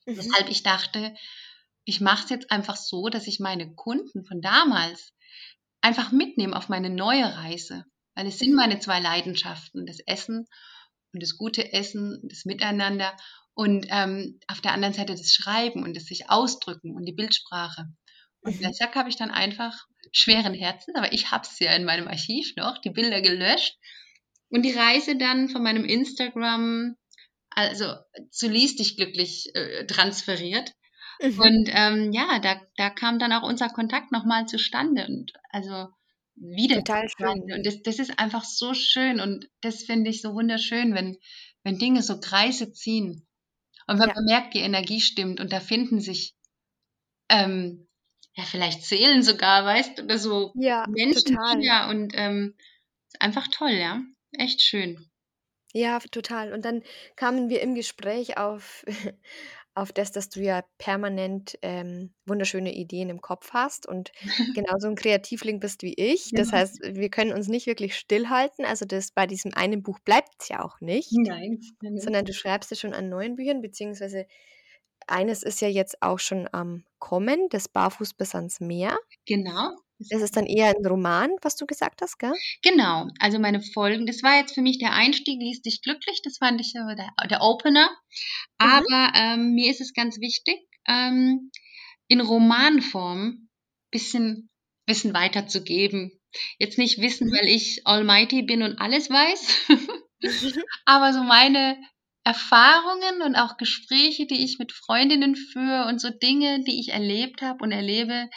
Mhm. 0.06 0.34
Weshalb 0.34 0.48
ich 0.50 0.62
dachte, 0.62 1.14
ich 1.84 2.00
mache 2.00 2.24
es 2.24 2.30
jetzt 2.30 2.50
einfach 2.50 2.76
so, 2.76 3.08
dass 3.08 3.26
ich 3.26 3.40
meine 3.40 3.74
Kunden 3.74 4.24
von 4.24 4.40
damals 4.40 5.12
einfach 5.82 6.12
mitnehme 6.12 6.56
auf 6.56 6.68
meine 6.68 6.90
neue 6.90 7.36
Reise, 7.36 7.86
weil 8.14 8.26
es 8.28 8.38
sind 8.38 8.54
Mhm. 8.54 8.56
meine 8.56 8.80
2 8.80 9.00
Leidenschaften, 9.00 9.86
das 9.86 10.00
Essen 10.06 10.46
und 11.12 11.22
das 11.22 11.36
gute 11.38 11.72
Essen, 11.72 12.20
das 12.24 12.44
Miteinander 12.44 13.16
und, 13.54 13.86
ähm, 13.90 14.40
auf 14.48 14.60
der 14.60 14.72
anderen 14.72 14.94
Seite 14.94 15.14
das 15.14 15.32
Schreiben 15.34 15.82
und 15.84 15.96
das 15.96 16.06
sich 16.06 16.30
Ausdrücken 16.30 16.94
und 16.96 17.04
die 17.06 17.12
Bildsprache. 17.14 17.86
Und 18.42 18.54
Mhm. 18.60 18.64
deshalb 18.64 18.94
habe 18.96 19.08
ich 19.10 19.16
dann 19.16 19.30
einfach 19.30 19.86
schweren 20.12 20.54
Herzens, 20.54 20.96
aber 20.96 21.12
ich 21.12 21.30
habe 21.32 21.44
es 21.50 21.58
ja 21.60 21.74
in 21.74 21.84
meinem 21.84 22.08
Archiv 22.08 22.54
noch, 22.56 22.78
die 22.80 22.90
Bilder 22.90 23.22
gelöscht 23.22 23.76
und 24.50 24.62
die 24.64 24.72
Reise 24.72 25.16
dann 25.16 25.48
von 25.48 25.62
meinem 25.62 25.84
Instagram, 25.84 26.96
also, 27.50 27.94
zu 28.30 28.48
„Lies 28.48 28.76
dich 28.76 28.96
glücklich“, 28.96 29.50
äh, 29.54 29.86
transferiert. 29.86 30.72
Mhm. 31.22 31.48
Und, 31.48 31.68
ähm, 31.72 32.12
ja, 32.12 32.38
da 32.40 32.60
da 32.76 32.90
kam 32.90 33.18
dann 33.18 33.32
auch 33.32 33.42
unser 33.48 33.68
Kontakt 33.70 34.12
noch 34.12 34.24
mal 34.24 34.46
zustande 34.46 35.06
und 35.08 35.32
also, 35.50 35.88
wieder 36.36 36.76
Total 36.76 37.08
schön. 37.08 37.40
quasi. 37.40 37.52
Und 37.54 37.66
das 37.66 37.82
das 37.82 37.98
ist 38.00 38.18
einfach 38.20 38.44
so 38.44 38.74
schön 38.74 39.20
und 39.20 39.48
das 39.62 39.84
finde 39.84 40.10
ich 40.10 40.22
so 40.22 40.34
wunderschön, 40.34 40.94
wenn 40.94 41.18
wenn 41.64 41.78
Dinge 41.78 42.02
so 42.02 42.20
Kreise 42.20 42.72
ziehen 42.72 43.26
und 43.86 43.98
wenn 44.00 44.08
Ja. 44.08 44.14
man 44.14 44.24
merkt, 44.24 44.54
die 44.54 44.60
Energie 44.60 45.00
stimmt 45.00 45.40
und 45.40 45.52
da 45.52 45.60
finden 45.60 46.00
sich, 46.00 46.34
ähm, 47.30 47.88
ja, 48.34 48.44
vielleicht 48.44 48.84
Seelen 48.84 49.22
sogar, 49.24 49.64
weißt 49.66 50.00
oder 50.02 50.18
so 50.18 50.56
Ja, 50.56 50.86
Menschen 50.86 51.38
total. 51.42 51.56
wieder 51.58 51.88
und, 51.90 52.12
ähm, 52.16 52.56
einfach 53.20 53.48
toll, 53.48 53.72
ja, 53.72 54.02
echt 54.32 54.62
schön. 54.62 55.10
Ja, 55.76 55.98
total. 55.98 56.52
Und 56.52 56.64
dann 56.64 56.84
kamen 57.16 57.48
wir 57.48 57.60
im 57.60 57.74
Gespräch 57.74 58.38
auf 58.38 58.84
auf 59.74 59.92
das, 59.92 60.12
dass 60.12 60.28
du 60.30 60.40
ja 60.40 60.62
permanent, 60.78 61.58
ähm, 61.62 62.14
wunderschöne 62.26 62.72
Ideen 62.74 63.10
im 63.10 63.20
Kopf 63.20 63.50
hast 63.52 63.86
und 63.88 64.12
genauso 64.54 64.88
'n 64.88 64.94
Kreativling 64.96 65.60
bist 65.60 65.82
wie 65.82 65.94
ich. 65.94 66.32
Das 66.34 66.52
heißt, 66.52 66.80
wir 66.82 67.10
können 67.10 67.32
uns 67.32 67.48
nicht 67.48 67.66
wirklich 67.66 67.96
stillhalten. 67.98 68.64
Also, 68.66 68.84
das 68.86 69.10
bei 69.12 69.26
diesem 69.26 69.52
einen 69.54 69.82
Buch 69.82 69.98
bleibt's 70.00 70.48
ja 70.48 70.62
auch 70.64 70.80
nicht, 70.80 71.20
Nein. 71.24 71.58
sondern 71.96 72.24
du 72.26 72.32
schreibst 72.34 72.70
ja 72.72 72.76
schon 72.78 72.94
an 72.94 73.08
neuen 73.10 73.36
Büchern, 73.36 73.62
beziehungsweise 73.62 74.26
eines 75.08 75.42
ist 75.44 75.60
ja 75.62 75.68
jetzt 75.68 76.02
auch 76.02 76.18
schon 76.20 76.48
am 76.52 76.84
Kommen, 77.00 77.48
das 77.50 77.68
„Barfuß 77.68 78.14
bis 78.14 78.34
ans 78.36 78.60
Meer“. 78.60 78.98
Genau. 79.26 79.83
Das 80.00 80.22
ist 80.22 80.36
dann 80.36 80.46
eher 80.46 80.74
'n 80.76 80.84
Roman, 80.86 81.30
was 81.42 81.54
du 81.56 81.66
gesagt 81.66 82.02
hast, 82.02 82.18
gell? 82.18 82.34
Genau. 82.64 83.08
Also, 83.20 83.38
meine 83.38 83.60
Folgen 83.60 84.06
das 84.06 84.22
war 84.22 84.38
jetzt 84.38 84.54
für 84.54 84.62
mich 84.62 84.78
der 84.78 84.92
Einstieg, 84.94 85.38
„Lies 85.40 85.60
dich 85.62 85.82
glücklich“, 85.82 86.20
das 86.24 86.38
fand 86.38 86.60
ich 86.60 86.72
so 86.72 86.78
der 86.96 87.10
der 87.28 87.42
Opener. 87.42 87.90
Mhm. 88.62 88.84
Aber, 88.84 89.12
ähm, 89.14 89.52
mir 89.54 89.70
ist 89.70 89.80
es 89.80 89.92
ganz 89.94 90.18
wichtig, 90.20 90.60
ähm, 90.88 91.50
in 92.08 92.20
Romanform 92.20 93.48
bisschen 93.92 94.50
Wissen 94.86 95.14
weiterzugeben. 95.14 96.12
Jetzt 96.58 96.78
nicht 96.78 97.00
Wissen, 97.00 97.28
Mhm. 97.28 97.32
weil 97.32 97.48
ich 97.48 97.82
Almighty 97.86 98.42
bin 98.42 98.62
und 98.62 98.78
alles 98.80 99.10
weiß, 99.10 99.68
aber 100.86 101.12
so 101.14 101.22
meine 101.24 101.78
Erfahrungen 102.24 103.22
und 103.22 103.36
auch 103.36 103.56
Gespräche, 103.58 104.26
die 104.26 104.44
ich 104.44 104.58
mit 104.58 104.72
Freundinnen 104.72 105.36
führe 105.36 105.86
und 105.88 106.00
so 106.00 106.10
Dinge, 106.10 106.64
die 106.64 106.80
ich 106.80 106.90
erlebt 106.92 107.42
habe 107.42 107.62
und 107.64 107.72
erlebe, 107.72 108.28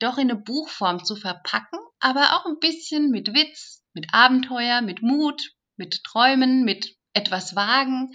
doch 0.00 0.18
in 0.18 0.28
'ne 0.28 0.36
Buchform 0.36 1.04
zu 1.04 1.16
verpacken, 1.16 1.78
aber 2.00 2.36
auch 2.36 2.46
'n 2.46 2.58
bisschen 2.60 3.10
mit 3.10 3.34
Witz, 3.34 3.84
mit 3.94 4.08
Abenteuer, 4.14 4.82
mit 4.82 5.02
Mut, 5.02 5.52
mit 5.76 6.02
Träumen, 6.04 6.64
mit 6.64 6.96
etwas 7.14 7.56
Wagen. 7.56 8.10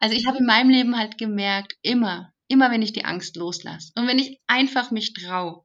Also, 0.00 0.16
ich 0.16 0.26
habe 0.26 0.38
Mhm. 0.38 0.42
in 0.42 0.46
meinem 0.46 0.70
Leben 0.70 0.98
halt 0.98 1.18
gemerkt, 1.18 1.74
immer 1.82 2.32
immer 2.50 2.70
wenn 2.70 2.82
ich 2.82 2.92
die 2.94 3.04
Angst 3.04 3.36
loslasse 3.36 3.92
und 3.96 4.06
wenn 4.06 4.18
ich 4.18 4.38
einfach 4.46 4.90
mich 4.90 5.12
traue, 5.14 5.64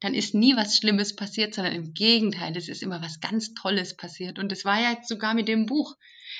dann 0.00 0.14
ist 0.14 0.34
nie 0.34 0.56
was 0.56 0.76
Schlimmes 0.78 1.16
passiert, 1.16 1.54
sondern 1.54 1.74
im 1.74 1.94
Gegenteil, 1.94 2.56
es 2.56 2.68
ist 2.68 2.82
immer 2.82 3.02
was 3.02 3.20
ganz 3.20 3.54
Tolles 3.54 3.96
passiert. 3.96 4.38
Und 4.38 4.52
das 4.52 4.64
war 4.66 4.80
ja 4.80 4.92
jetzt 4.92 5.08
sogar 5.08 5.34
mit 5.34 5.48
dem 5.48 5.66
Buch. 5.66 5.96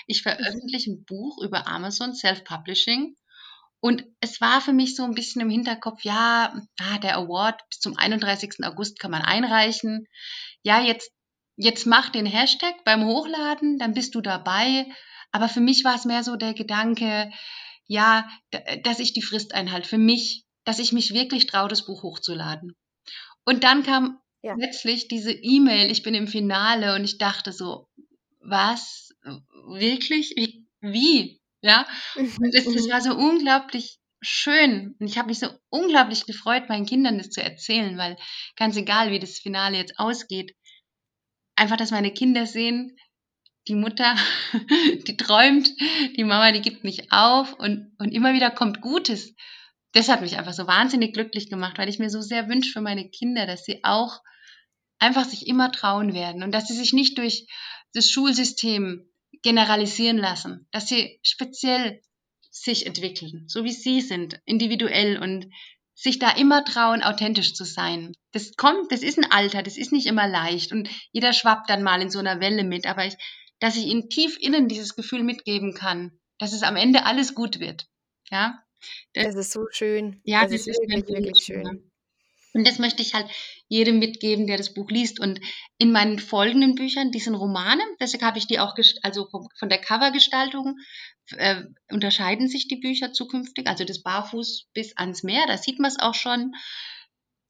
Ich 0.08 0.22
veröffentliche 0.22 0.92
ein 0.92 1.04
Buch 1.06 1.42
über 1.42 1.66
Amazon 1.68 2.14
Self-Publishing. 2.14 3.16
Und 3.84 4.06
es 4.20 4.40
war 4.40 4.62
für 4.62 4.72
mich 4.72 4.96
so 4.96 5.02
ein 5.04 5.14
bisschen 5.14 5.42
im 5.42 5.50
Hinterkopf, 5.50 6.04
ja, 6.04 6.58
ah, 6.80 6.98
der 7.00 7.18
Award 7.18 7.60
bis 7.68 7.80
zum 7.80 7.98
31. 7.98 8.64
August 8.64 8.98
kann 8.98 9.10
man 9.10 9.20
einreichen. 9.20 10.06
Ja, 10.62 10.80
jetzt, 10.80 11.12
jetzt 11.56 11.84
mach 11.84 12.08
den 12.08 12.24
Hashtag 12.24 12.82
beim 12.86 13.04
Hochladen, 13.04 13.76
dann 13.76 13.92
bist 13.92 14.14
du 14.14 14.22
dabei. 14.22 14.86
Aber 15.32 15.50
für 15.50 15.60
mich 15.60 15.84
war 15.84 15.96
es 15.96 16.06
mehr 16.06 16.24
so 16.24 16.36
der 16.36 16.54
Gedanke, 16.54 17.30
ja, 17.86 18.26
dass 18.84 19.00
ich 19.00 19.12
die 19.12 19.20
Frist 19.20 19.52
einhalte. 19.52 19.86
Für 19.86 19.98
mich, 19.98 20.46
dass 20.64 20.78
ich 20.78 20.92
mich 20.92 21.12
wirklich 21.12 21.44
traue, 21.44 21.68
das 21.68 21.84
Buch 21.84 22.04
hochzuladen. 22.04 22.74
Und 23.44 23.64
dann 23.64 23.82
kam 23.82 24.18
ja. 24.40 24.54
plötzlich 24.54 25.08
diese 25.08 25.32
E-Mail, 25.32 25.90
ich 25.90 26.02
bin 26.02 26.14
im 26.14 26.26
Finale 26.26 26.94
und 26.94 27.04
ich 27.04 27.18
dachte 27.18 27.52
so, 27.52 27.86
was? 28.40 29.10
Wirklich? 29.66 30.34
Wie? 30.80 31.43
Ja? 31.64 31.86
Und 32.16 32.54
das, 32.54 32.64
das 32.64 32.88
war 32.88 33.00
so 33.00 33.14
unglaublich 33.14 33.98
schön. 34.20 34.94
Und 34.98 35.06
ich 35.06 35.18
habe 35.18 35.28
mich 35.28 35.38
so 35.38 35.48
unglaublich 35.68 36.26
gefreut, 36.26 36.68
meinen 36.68 36.86
Kindern 36.86 37.18
das 37.18 37.30
zu 37.30 37.42
erzählen, 37.42 37.98
weil 37.98 38.16
ganz 38.56 38.76
egal, 38.76 39.10
wie 39.10 39.18
das 39.18 39.38
Finale 39.38 39.76
jetzt 39.76 39.98
ausgeht, 39.98 40.54
einfach, 41.56 41.76
dass 41.76 41.90
meine 41.90 42.12
Kinder 42.12 42.46
sehen, 42.46 42.96
die 43.66 43.74
Mutter, 43.74 44.14
die 45.06 45.16
träumt, 45.16 45.70
die 46.16 46.24
Mama, 46.24 46.52
die 46.52 46.62
gibt 46.62 46.84
nicht 46.84 47.10
auf 47.10 47.54
und, 47.54 47.92
und 47.98 48.12
immer 48.12 48.34
wieder 48.34 48.50
kommt 48.50 48.80
Gutes 48.80 49.34
das 49.94 50.08
hat 50.08 50.20
mich 50.20 50.36
einfach 50.36 50.52
so 50.52 50.66
wahnsinnig 50.66 51.14
glücklich 51.14 51.48
gemacht, 51.48 51.78
weil 51.78 51.88
ich 51.88 52.00
mir 52.00 52.10
so 52.10 52.20
sehr 52.20 52.48
wünsche 52.48 52.72
für 52.72 52.80
meine 52.80 53.08
Kinder, 53.08 53.46
dass 53.46 53.64
sie 53.64 53.84
auch 53.84 54.20
einfach 54.98 55.24
sich 55.24 55.46
immer 55.46 55.70
trauen 55.70 56.14
werden 56.14 56.42
und 56.42 56.52
dass 56.52 56.66
sie 56.66 56.74
sich 56.74 56.92
nicht 56.92 57.16
durch 57.16 57.46
das 57.92 58.10
Schulsystem 58.10 59.08
generalisieren 59.44 60.16
lassen, 60.16 60.66
dass 60.72 60.88
sie 60.88 61.20
speziell 61.22 62.00
sich 62.50 62.86
entwickeln, 62.86 63.44
so 63.46 63.62
wie 63.62 63.72
sie 63.72 64.00
sind, 64.00 64.40
individuell 64.46 65.18
und 65.18 65.48
sich 65.94 66.18
da 66.18 66.30
immer 66.30 66.64
trauen, 66.64 67.02
authentisch 67.02 67.54
zu 67.54 67.64
sein. 67.64 68.16
Das 68.32 68.56
kommt, 68.56 68.90
das 68.90 69.02
ist 69.02 69.18
ein 69.18 69.30
Alter, 69.30 69.62
das 69.62 69.76
ist 69.76 69.92
nicht 69.92 70.06
immer 70.06 70.26
leicht 70.26 70.72
und 70.72 70.88
jeder 71.12 71.32
schwappt 71.32 71.70
dann 71.70 71.82
mal 71.82 72.02
in 72.02 72.10
so 72.10 72.18
einer 72.18 72.40
Welle 72.40 72.64
mit, 72.64 72.86
aber 72.86 73.06
ich, 73.06 73.14
dass 73.60 73.76
ich 73.76 73.86
ihnen 73.86 74.08
tief 74.08 74.36
innen 74.40 74.66
dieses 74.66 74.96
Gefühl 74.96 75.22
mitgeben 75.22 75.74
kann, 75.74 76.18
dass 76.38 76.52
es 76.52 76.62
am 76.62 76.76
Ende 76.76 77.06
alles 77.06 77.34
gut 77.34 77.60
wird. 77.60 77.86
Ja, 78.30 78.64
das, 79.12 79.26
das 79.26 79.34
ist 79.36 79.52
so 79.52 79.66
schön. 79.70 80.20
Ja, 80.24 80.42
das, 80.42 80.52
das 80.52 80.66
ist 80.66 80.80
wirklich, 80.80 81.06
wirklich 81.06 81.44
schön. 81.44 81.90
Und 82.54 82.66
das 82.66 82.78
möchte 82.78 83.02
ich 83.02 83.14
halt 83.14 83.28
jedem 83.68 83.98
mitgeben, 83.98 84.46
der 84.46 84.56
das 84.56 84.72
Buch 84.72 84.88
liest. 84.88 85.20
Und 85.20 85.40
in 85.76 85.92
meinen 85.92 86.18
folgenden 86.20 86.76
Büchern, 86.76 87.10
die 87.10 87.18
sind 87.18 87.34
Romane, 87.34 87.82
deshalb 88.00 88.22
habe 88.22 88.38
ich 88.38 88.46
die 88.46 88.60
auch, 88.60 88.74
also 89.02 89.28
von 89.28 89.68
der 89.68 89.80
Covergestaltung 89.80 90.78
äh, 91.32 91.62
unterscheiden 91.90 92.48
sich 92.48 92.68
die 92.68 92.76
Bücher 92.76 93.12
zukünftig. 93.12 93.66
Also 93.66 93.84
das 93.84 94.02
Barfuß 94.02 94.68
bis 94.72 94.96
ans 94.96 95.24
Meer, 95.24 95.46
da 95.46 95.58
sieht 95.58 95.80
man 95.80 95.90
es 95.90 95.98
auch 95.98 96.14
schon. 96.14 96.54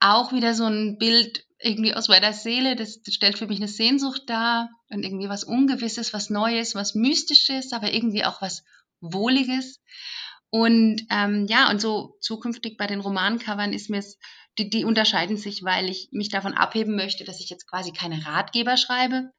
Auch 0.01 0.33
wieder 0.33 0.55
so 0.55 0.65
ein 0.65 0.99
Bild 0.99 1.47
irgendwie 1.59 1.95
aus 1.95 2.09
meiner 2.09 2.33
Seele, 2.33 2.77
das, 2.77 3.03
das 3.03 3.15
stellt 3.15 3.39
für 3.39 3.47
mich 3.47 3.59
eine 3.59 3.69
Sehnsucht 3.69 4.23
dar 4.27 4.71
und 4.91 5.03
irgendwie 5.03 5.29
was 5.29 5.45
Ungewisses, 5.45 6.13
was 6.13 6.31
Neues, 6.31 6.75
was 6.75 6.95
Mystisches, 6.95 7.73
aber 7.73 7.93
irgendwie 7.93 8.25
auch 8.25 8.43
was 8.43 8.65
Wohliges. 9.01 9.81
Und 10.55 11.03
ähm, 11.11 11.47
ja, 11.49 11.69
und 11.69 11.81
so 11.81 12.17
zukünftig 12.21 12.77
bei 12.77 12.87
den 12.87 13.01
Romancovern 13.01 13.73
ist 13.73 13.91
mir 13.91 13.99
es, 13.99 14.21
die, 14.57 14.71
die 14.71 14.85
unterscheiden 14.85 15.37
sich, 15.37 15.65
weil 15.65 15.89
ich 15.89 16.11
mich 16.13 16.29
davon 16.29 16.55
abheben 16.55 16.95
möchte, 16.95 17.25
dass 17.25 17.41
ich 17.41 17.51
jetzt 17.51 17.69
quasi 17.69 17.91
keine 17.91 18.25
Ratgeber 18.25 18.77
schreibe, 18.77 19.33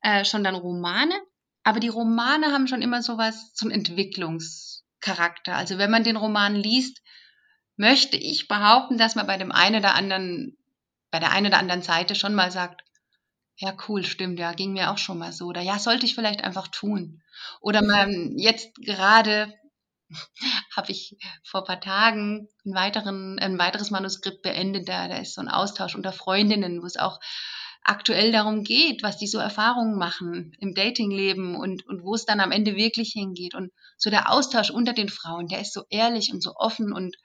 äh, 0.00 0.24
sondern 0.24 0.54
Romane. 0.54 1.12
Aber 1.64 1.80
die 1.80 1.88
Romane 1.88 2.46
haben 2.46 2.66
schon 2.66 2.80
immer 2.80 3.02
sowas 3.02 3.52
zum 3.52 3.70
Entwicklungscharakter. 3.70 5.54
Also 5.54 5.76
wenn 5.76 5.90
man 5.90 6.02
den 6.02 6.16
Roman 6.16 6.56
liest, 6.56 7.02
möchte 7.76 8.16
ich 8.16 8.48
behaupten, 8.48 8.96
dass 8.96 9.16
man 9.16 9.26
bei 9.26 9.36
dem 9.36 9.52
einen 9.52 9.80
oder 9.80 9.94
anderen, 9.94 10.56
bei 11.10 11.18
der 11.18 11.32
einen 11.32 11.48
oder 11.48 11.58
anderen 11.58 11.82
Seite 11.82 12.14
schon 12.14 12.34
mal 12.34 12.50
sagt, 12.50 12.84
ja, 13.56 13.76
cool, 13.86 14.02
stimmt, 14.02 14.38
ja, 14.38 14.54
ging 14.54 14.72
mir 14.72 14.92
auch 14.92 14.98
schon 14.98 15.18
mal 15.18 15.34
so. 15.34 15.44
Oder 15.44 15.60
ja, 15.60 15.78
sollte 15.78 16.06
ich 16.06 16.14
vielleicht 16.14 16.42
einfach 16.42 16.68
tun. 16.68 17.22
Oder 17.60 17.82
man 17.82 18.38
jetzt 18.38 18.74
gerade 18.76 19.52
habe 20.76 20.92
ich 20.92 21.16
vor 21.44 21.60
ein 21.62 21.66
paar 21.66 21.80
Tagen 21.80 22.48
ein, 22.64 22.74
weiteren, 22.74 23.38
ein 23.38 23.58
weiteres 23.58 23.90
Manuskript 23.90 24.42
beendet. 24.42 24.88
Da, 24.88 25.08
da 25.08 25.18
ist 25.18 25.34
so 25.34 25.40
ein 25.40 25.48
Austausch 25.48 25.94
unter 25.94 26.12
Freundinnen, 26.12 26.82
wo 26.82 26.86
es 26.86 26.96
auch 26.96 27.20
aktuell 27.84 28.32
darum 28.32 28.64
geht, 28.64 29.02
was 29.02 29.18
die 29.18 29.26
so 29.26 29.38
Erfahrungen 29.38 29.98
machen 29.98 30.56
im 30.58 30.74
Datingleben 30.74 31.54
und, 31.54 31.86
und 31.86 32.02
wo 32.02 32.14
es 32.14 32.24
dann 32.24 32.40
am 32.40 32.50
Ende 32.50 32.76
wirklich 32.76 33.12
hingeht. 33.12 33.54
Und 33.54 33.72
so 33.98 34.10
der 34.10 34.30
Austausch 34.30 34.70
unter 34.70 34.94
den 34.94 35.10
Frauen, 35.10 35.48
der 35.48 35.60
ist 35.60 35.74
so 35.74 35.82
ehrlich 35.90 36.32
und 36.32 36.42
so 36.42 36.54
offen 36.56 36.92
und 36.92 37.16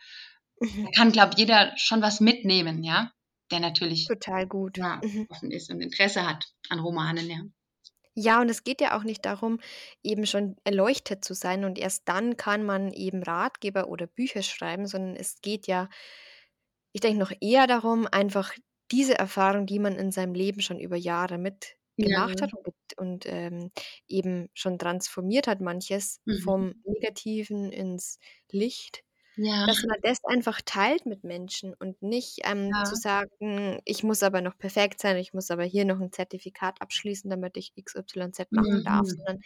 mhm. 0.60 0.86
da 0.86 0.92
kann, 0.92 1.12
glaube 1.12 1.36
jeder 1.38 1.72
schon 1.78 2.02
was 2.02 2.20
mitnehmen, 2.20 2.84
ja, 2.84 3.12
der 3.52 3.62
natürlich 3.62 4.06
total 4.06 4.48
gut 4.48 4.78
ja, 4.78 5.00
mhm. 5.02 5.28
offen 5.30 5.52
ist 5.52 5.72
und 5.72 5.82
Interesse 5.82 6.28
hat 6.28 6.46
an 6.70 6.80
Romanen, 6.80 7.30
ja. 7.30 7.40
Ja, 8.22 8.42
und 8.42 8.50
es 8.50 8.64
geht 8.64 8.82
ja 8.82 8.98
auch 8.98 9.04
nicht 9.04 9.24
darum, 9.26 9.60
eben 10.04 10.26
schon 10.26 10.58
erleuchtet 10.64 11.24
zu 11.24 11.34
sein 11.34 11.64
und 11.64 11.78
erst 11.78 12.08
dann 12.10 12.36
kann 12.38 12.66
man 12.66 12.92
eben 12.92 13.24
Ratgeber 13.24 13.88
oder 13.88 14.08
Bücher 14.08 14.42
schreiben, 14.44 14.88
sondern 14.88 15.16
es 15.16 15.42
geht 15.42 15.68
ja, 15.68 15.90
ich 16.92 17.02
denke, 17.02 17.20
noch 17.20 17.32
eher 17.42 17.68
darum, 17.68 18.08
einfach 18.12 18.54
diese 18.92 19.18
Erfahrung, 19.18 19.66
die 19.66 19.80
man 19.80 19.96
in 19.96 20.12
seinem 20.12 20.34
Leben 20.34 20.62
schon 20.62 20.80
über 20.80 20.96
Jahre 20.98 21.38
mitgemacht 21.38 22.42
Ja. 22.42 22.42
hat 22.42 22.54
und, 22.54 22.76
und 22.98 23.26
ähm, 23.28 23.72
eben 24.08 24.50
schon 24.54 24.80
transformiert 24.80 25.48
hat, 25.48 25.62
manches 25.62 26.22
Mhm. 26.26 26.52
vom 26.52 26.74
Negativen 26.84 27.72
ins 27.72 28.20
Licht, 28.52 29.04
Ja. 29.46 29.66
dass 29.66 29.84
man 29.84 29.98
das 30.04 30.18
einfach 30.26 30.62
teilt 30.66 31.06
mit 31.06 31.24
Menschen 31.24 31.74
und 31.76 32.02
nicht 32.02 32.40
ähm, 32.44 32.78
zu 32.84 32.96
Ja. 32.96 32.96
sagen, 32.96 33.80
ich 33.86 34.04
muss 34.04 34.24
aber 34.24 34.42
noch 34.42 34.58
perfekt 34.58 35.00
sein, 35.02 35.18
ich 35.18 35.34
muss 35.34 35.52
aber 35.52 35.64
hier 35.64 35.86
noch 35.86 36.00
ein 36.00 36.12
Zertifikat 36.12 36.82
abschließen, 36.82 37.30
damit 37.30 37.58
ich 37.58 37.74
XYZ 37.76 38.52
machen 38.54 38.82
darf, 38.84 39.08
Mhm. 39.08 39.16
sondern 39.16 39.40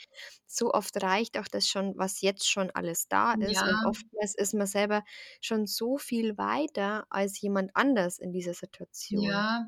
so 0.46 0.72
oft 0.74 1.02
reicht 1.04 1.38
auch 1.38 1.48
das 1.48 1.68
schon, 1.68 1.94
was 1.98 2.22
jetzt 2.22 2.50
schon 2.50 2.72
alles 2.72 3.08
da 3.08 3.34
ist. 3.34 3.66
Und 3.68 3.78
Ja. 3.78 3.84
oftmals 3.84 4.36
ist 4.36 4.54
man 4.54 4.68
selber 4.68 5.04
schon 5.42 5.66
so 5.68 5.98
viel 5.98 6.38
weiter 6.38 7.06
als 7.10 7.40
jemand 7.42 7.72
anders 7.76 8.20
in 8.20 8.32
dieser 8.32 8.54
Situation. 8.54 9.48
Ja. 9.50 9.68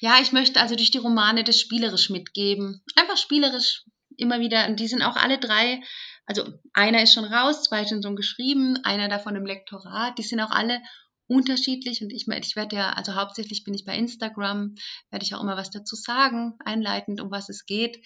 Ja, 0.00 0.20
ich 0.22 0.32
möchte 0.32 0.60
also 0.60 0.76
durch 0.76 0.90
die 0.92 0.98
Romane 0.98 1.44
das 1.44 1.60
spielerisch 1.60 2.10
mitgeben. 2.10 2.82
Einfach 2.96 3.16
spielerisch 3.18 3.84
immer 4.16 4.40
wieder. 4.40 4.66
Und 4.68 4.80
die 4.80 4.88
sind 4.88 5.02
auch 5.02 5.16
alle 5.16 5.38
drei, 5.38 5.82
also 6.26 6.44
einer 6.72 7.02
ist 7.02 7.14
schon 7.14 7.24
raus, 7.24 7.64
zwei 7.64 7.84
sind 7.84 8.04
schon 8.04 8.16
geschrieben, 8.16 8.78
einer 8.84 9.08
davon 9.08 9.36
im 9.36 9.46
Lektorat. 9.46 10.18
Die 10.18 10.22
sind 10.22 10.40
auch 10.40 10.50
alle 10.50 10.80
unterschiedlich 11.26 12.02
und 12.02 12.12
ich, 12.12 12.26
ich 12.28 12.56
werde 12.56 12.76
ja, 12.76 12.90
also 12.92 13.14
hauptsächlich 13.14 13.64
bin 13.64 13.74
ich 13.74 13.84
bei 13.84 13.96
Instagram, 13.96 14.74
werde 15.10 15.24
ich 15.24 15.34
auch 15.34 15.42
immer 15.42 15.56
was 15.56 15.70
dazu 15.70 15.96
sagen, 15.96 16.54
einleitend, 16.64 17.20
um 17.20 17.30
was 17.30 17.48
es 17.48 17.64
geht, 17.66 17.98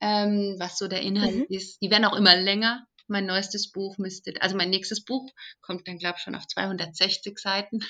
ähm, 0.00 0.56
was 0.58 0.78
so 0.78 0.88
der 0.88 1.02
Inhalt 1.02 1.34
Mhm. 1.34 1.46
ist. 1.48 1.80
Die 1.82 1.90
werden 1.90 2.04
auch 2.06 2.16
immer 2.16 2.36
länger. 2.36 2.86
Mein 3.08 3.26
neuestes 3.26 3.72
Buch 3.72 3.98
müsste, 3.98 4.32
also 4.40 4.56
mein 4.56 4.70
nächstes 4.70 5.04
Buch 5.04 5.30
kommt 5.60 5.86
dann, 5.86 5.98
glaube 5.98 6.16
ich, 6.16 6.22
schon 6.22 6.34
auf 6.34 6.46
260 6.46 7.38
Seiten. 7.38 7.80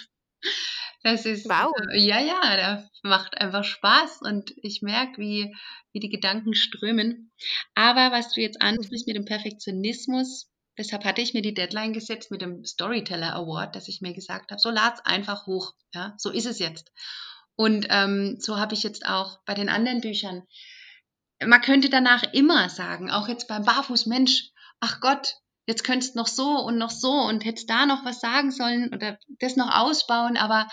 Das 1.02 1.26
ist, 1.26 1.46
Wow. 1.48 1.72
äh, 1.92 1.98
ja, 1.98 2.20
ja, 2.20 2.56
da 2.56 2.88
macht 3.02 3.36
einfach 3.38 3.64
Spaß 3.64 4.20
und 4.22 4.52
ich 4.62 4.82
merke, 4.82 5.20
wie, 5.20 5.54
wie 5.92 6.00
die 6.00 6.10
Gedanken 6.10 6.54
strömen. 6.54 7.32
Aber 7.74 8.12
was 8.12 8.32
du 8.32 8.40
jetzt 8.40 8.60
Mhm. 8.62 8.68
ansprichst 8.68 9.06
mit 9.08 9.16
dem 9.16 9.24
Perfektionismus, 9.24 10.48
deshalb 10.78 11.04
hatte 11.04 11.20
ich 11.20 11.34
mir 11.34 11.42
die 11.42 11.54
Deadline 11.54 11.92
gesetzt 11.92 12.30
mit 12.30 12.40
dem 12.40 12.64
Storyteller 12.64 13.34
Award, 13.34 13.74
dass 13.74 13.88
ich 13.88 14.00
mir 14.00 14.14
gesagt 14.14 14.50
habe, 14.52 14.60
so 14.60 14.70
lad's 14.70 15.00
einfach 15.04 15.46
hoch. 15.46 15.72
Ja, 15.92 16.14
so 16.18 16.30
ist 16.30 16.46
es 16.46 16.58
jetzt. 16.60 16.92
Und 17.56 17.86
ähm, 17.90 18.36
so 18.40 18.58
habe 18.58 18.74
ich 18.74 18.82
jetzt 18.82 19.04
auch 19.06 19.38
bei 19.44 19.54
den 19.54 19.68
anderen 19.68 20.00
Büchern. 20.00 20.44
Man 21.44 21.60
könnte 21.60 21.90
danach 21.90 22.22
immer 22.32 22.68
sagen, 22.68 23.10
auch 23.10 23.26
jetzt 23.28 23.48
beim 23.48 23.64
Barfuß, 23.64 24.06
Mensch, 24.06 24.50
ach 24.80 25.00
Gott, 25.00 25.34
jetzt 25.66 25.84
könntest 25.84 26.16
noch 26.16 26.26
so 26.26 26.58
und 26.58 26.78
noch 26.78 26.90
so 26.90 27.12
und 27.12 27.44
hättest 27.44 27.70
da 27.70 27.86
noch 27.86 28.04
was 28.04 28.20
sagen 28.20 28.50
sollen 28.50 28.92
oder 28.94 29.18
das 29.38 29.56
noch 29.56 29.72
ausbauen, 29.74 30.36
aber 30.36 30.68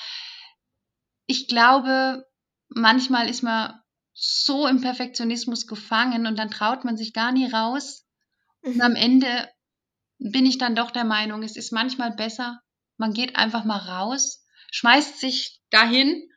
ich 1.28 1.48
glaube, 1.48 2.26
manchmal 2.70 3.30
ist 3.30 3.44
man 3.44 3.80
so 4.14 4.68
im 4.68 4.82
Perfektionismus 4.82 5.68
gefangen 5.68 6.28
und 6.28 6.38
dann 6.38 6.50
traut 6.52 6.84
man 6.86 6.98
sich 6.98 7.14
gar 7.14 7.32
nie 7.32 7.50
raus. 7.50 8.06
Und 8.74 8.82
am 8.82 8.92
Mhm. 8.92 8.96
Ende 8.96 9.50
bin 10.20 10.46
ich 10.46 10.58
dann 10.58 10.76
doch 10.76 10.92
der 10.92 11.06
Meinung, 11.06 11.44
es 11.44 11.56
ist 11.56 11.72
manchmal 11.72 12.12
besser, 12.12 12.62
man 12.98 13.14
geht 13.14 13.36
einfach 13.38 13.64
mal 13.66 13.78
raus, 13.78 14.46
schmeißt 14.72 15.20
sich 15.20 15.62
dahin 15.70 16.30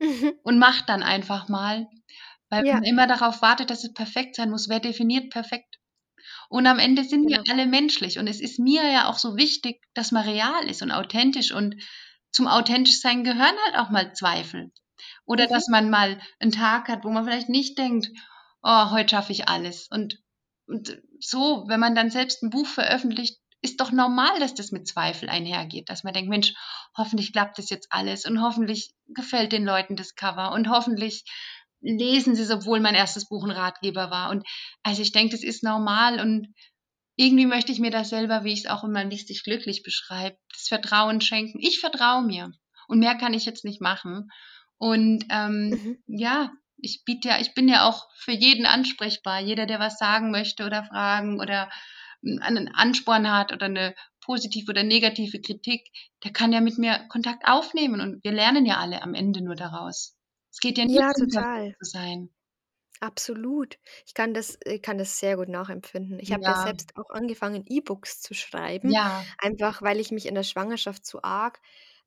Mhm. 0.00 0.40
und 0.42 0.58
macht 0.58 0.88
dann 0.88 1.02
einfach 1.02 1.48
mal, 1.48 1.88
weil 2.50 2.62
Ja. 2.64 2.74
man 2.74 2.84
immer 2.84 3.06
darauf 3.06 3.42
wartet, 3.42 3.70
dass 3.70 3.84
es 3.84 3.94
perfekt 3.94 4.36
sein 4.36 4.50
muss. 4.50 4.68
Wer 4.68 4.80
definiert 4.80 5.30
perfekt? 5.30 5.79
Und 6.50 6.66
am 6.66 6.78
Ende 6.80 7.04
sind 7.04 7.28
Genau. 7.28 7.42
wir 7.44 7.52
alle 7.52 7.66
menschlich. 7.66 8.18
Und 8.18 8.26
es 8.26 8.40
ist 8.40 8.58
mir 8.58 8.82
ja 8.90 9.08
auch 9.08 9.18
so 9.18 9.36
wichtig, 9.36 9.82
dass 9.94 10.12
man 10.12 10.28
real 10.28 10.68
ist 10.68 10.82
und 10.82 10.90
authentisch. 10.90 11.52
Und 11.52 11.76
zum 12.32 12.48
authentisch 12.48 13.00
sein 13.00 13.24
gehören 13.24 13.56
halt 13.66 13.78
auch 13.78 13.90
mal 13.90 14.12
Zweifel. 14.14 14.72
Oder 15.24 15.46
Mhm. 15.46 15.50
dass 15.50 15.68
man 15.68 15.90
mal 15.90 16.20
einen 16.40 16.52
Tag 16.52 16.88
hat, 16.88 17.04
wo 17.04 17.10
man 17.10 17.24
vielleicht 17.24 17.48
nicht 17.48 17.78
denkt, 17.78 18.08
oh, 18.62 18.90
heute 18.90 19.10
schaffe 19.16 19.32
ich 19.32 19.48
alles. 19.48 19.88
Und, 19.90 20.18
und 20.66 21.00
so, 21.20 21.64
wenn 21.68 21.80
man 21.80 21.94
dann 21.94 22.10
selbst 22.10 22.42
ein 22.42 22.50
Buch 22.50 22.66
veröffentlicht, 22.66 23.38
ist 23.62 23.80
doch 23.80 23.92
normal, 23.92 24.40
dass 24.40 24.54
das 24.54 24.72
mit 24.72 24.88
Zweifel 24.88 25.28
einhergeht, 25.28 25.88
dass 25.90 26.02
man 26.02 26.14
denkt, 26.14 26.30
Mensch, 26.30 26.54
hoffentlich 26.96 27.32
klappt 27.32 27.58
das 27.58 27.70
jetzt 27.70 27.88
alles 27.90 28.24
und 28.26 28.42
hoffentlich 28.42 28.92
gefällt 29.08 29.52
den 29.52 29.64
Leuten 29.64 29.96
das 29.96 30.14
Cover 30.14 30.52
und 30.52 30.68
hoffentlich 30.70 31.24
lesen 31.80 32.34
sie 32.34 32.42
es, 32.42 32.50
obwohl 32.50 32.80
mein 32.80 32.94
erstes 32.94 33.28
Buch 33.28 33.44
ein 33.44 33.50
Ratgeber 33.50 34.10
war. 34.10 34.30
Und 34.30 34.46
also 34.82 35.02
ich 35.02 35.12
denke, 35.12 35.32
das 35.32 35.42
ist 35.42 35.62
normal 35.62 36.20
und 36.20 36.48
irgendwie 37.16 37.46
möchte 37.46 37.72
ich 37.72 37.80
mir 37.80 37.90
das 37.90 38.08
selber, 38.10 38.44
wie 38.44 38.52
ich 38.52 38.60
es 38.60 38.70
auch 38.70 38.84
in 38.84 38.92
meinem 38.92 39.10
Licht 39.10 39.28
dich 39.28 39.44
glücklich 39.44 39.82
beschreibe, 39.82 40.36
das 40.52 40.68
Vertrauen 40.68 41.20
schenken. 41.20 41.58
Ich 41.60 41.78
vertraue 41.80 42.22
mir 42.22 42.50
und 42.88 42.98
mehr 42.98 43.14
kann 43.16 43.34
ich 43.34 43.44
jetzt 43.44 43.64
nicht 43.64 43.80
machen. 43.80 44.28
Und 44.78 45.24
ähm, 45.30 45.82
Mhm. 45.84 46.02
ja, 46.06 46.50
ich 46.78 47.02
biete 47.04 47.28
ja, 47.28 47.40
ich 47.40 47.52
bin 47.54 47.68
ja 47.68 47.86
auch 47.88 48.08
für 48.16 48.32
jeden 48.32 48.64
ansprechbar. 48.66 49.40
Jeder, 49.40 49.66
der 49.66 49.80
was 49.80 49.98
sagen 49.98 50.30
möchte 50.30 50.64
oder 50.64 50.84
fragen 50.84 51.38
oder 51.40 51.70
einen 52.40 52.68
Ansporn 52.74 53.30
hat 53.30 53.52
oder 53.52 53.66
eine 53.66 53.94
positive 54.22 54.70
oder 54.70 54.82
negative 54.82 55.40
Kritik, 55.40 55.82
der 56.24 56.32
kann 56.32 56.52
ja 56.52 56.60
mit 56.60 56.78
mir 56.78 57.06
Kontakt 57.08 57.46
aufnehmen 57.46 58.00
und 58.00 58.24
wir 58.24 58.32
lernen 58.32 58.66
ja 58.66 58.78
alle 58.78 59.02
am 59.02 59.14
Ende 59.14 59.42
nur 59.42 59.54
daraus. 59.56 60.16
Es 60.52 60.58
geht 60.60 60.78
ja 60.78 60.84
nicht 60.84 60.96
Ja, 60.96 61.12
darum, 61.16 61.30
total. 61.30 61.62
perfekt 61.62 61.76
zu 61.78 61.84
sein. 61.90 62.30
Absolut. 63.02 63.78
Ich 64.06 64.12
kann 64.12 64.34
das 64.34 64.58
ich 64.64 64.82
kann 64.82 64.98
das 64.98 65.18
sehr 65.18 65.36
gut 65.36 65.48
nachempfinden. 65.48 66.18
Ich 66.20 66.32
habe 66.34 66.42
ja 66.46 66.54
Ja, 66.54 66.54
selbst 66.54 66.96
auch 66.96 67.08
angefangen, 67.10 67.64
E-Books 67.66 68.20
zu 68.20 68.34
schreiben, 68.34 68.96
ja, 68.96 69.32
einfach 69.38 69.80
weil 69.80 69.98
ich 70.00 70.10
mich 70.10 70.26
in 70.26 70.34
der 70.34 70.42
Schwangerschaft 70.42 71.06
so 71.06 71.20
arg, 71.22 71.60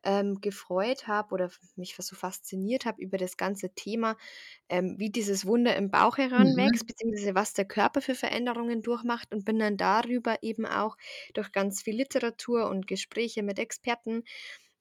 ähm, 0.04 0.40
gefreut 0.42 1.08
habe 1.08 1.34
oder 1.34 1.46
f 1.46 1.60
mich 1.78 1.96
so 1.98 2.16
fasziniert 2.16 2.86
habe 2.86 3.02
über 3.02 3.18
das 3.18 3.38
ganze 3.38 3.74
Thema, 3.74 4.18
ähm, 4.70 4.96
wie 5.00 5.10
dieses 5.10 5.46
Wunder 5.48 5.76
im 5.78 5.90
Bauch 5.90 6.18
heranwächst, 6.18 6.86
mhm, 6.86 6.88
beziehungsweise 6.88 7.34
was 7.36 7.54
der 7.54 7.66
Körper 7.66 8.02
für 8.02 8.14
Veränderungen 8.16 8.82
durchmacht 8.84 9.34
und 9.34 9.46
bin 9.46 9.58
dann 9.60 9.78
darüber 9.78 10.44
eben 10.44 10.66
auch 10.68 10.98
durch 11.34 11.52
ganz 11.54 11.82
viel 11.82 11.96
Literatur 11.96 12.70
und 12.70 12.86
Gespräche 12.88 13.42
mit 13.44 13.58
Experten, 13.60 14.24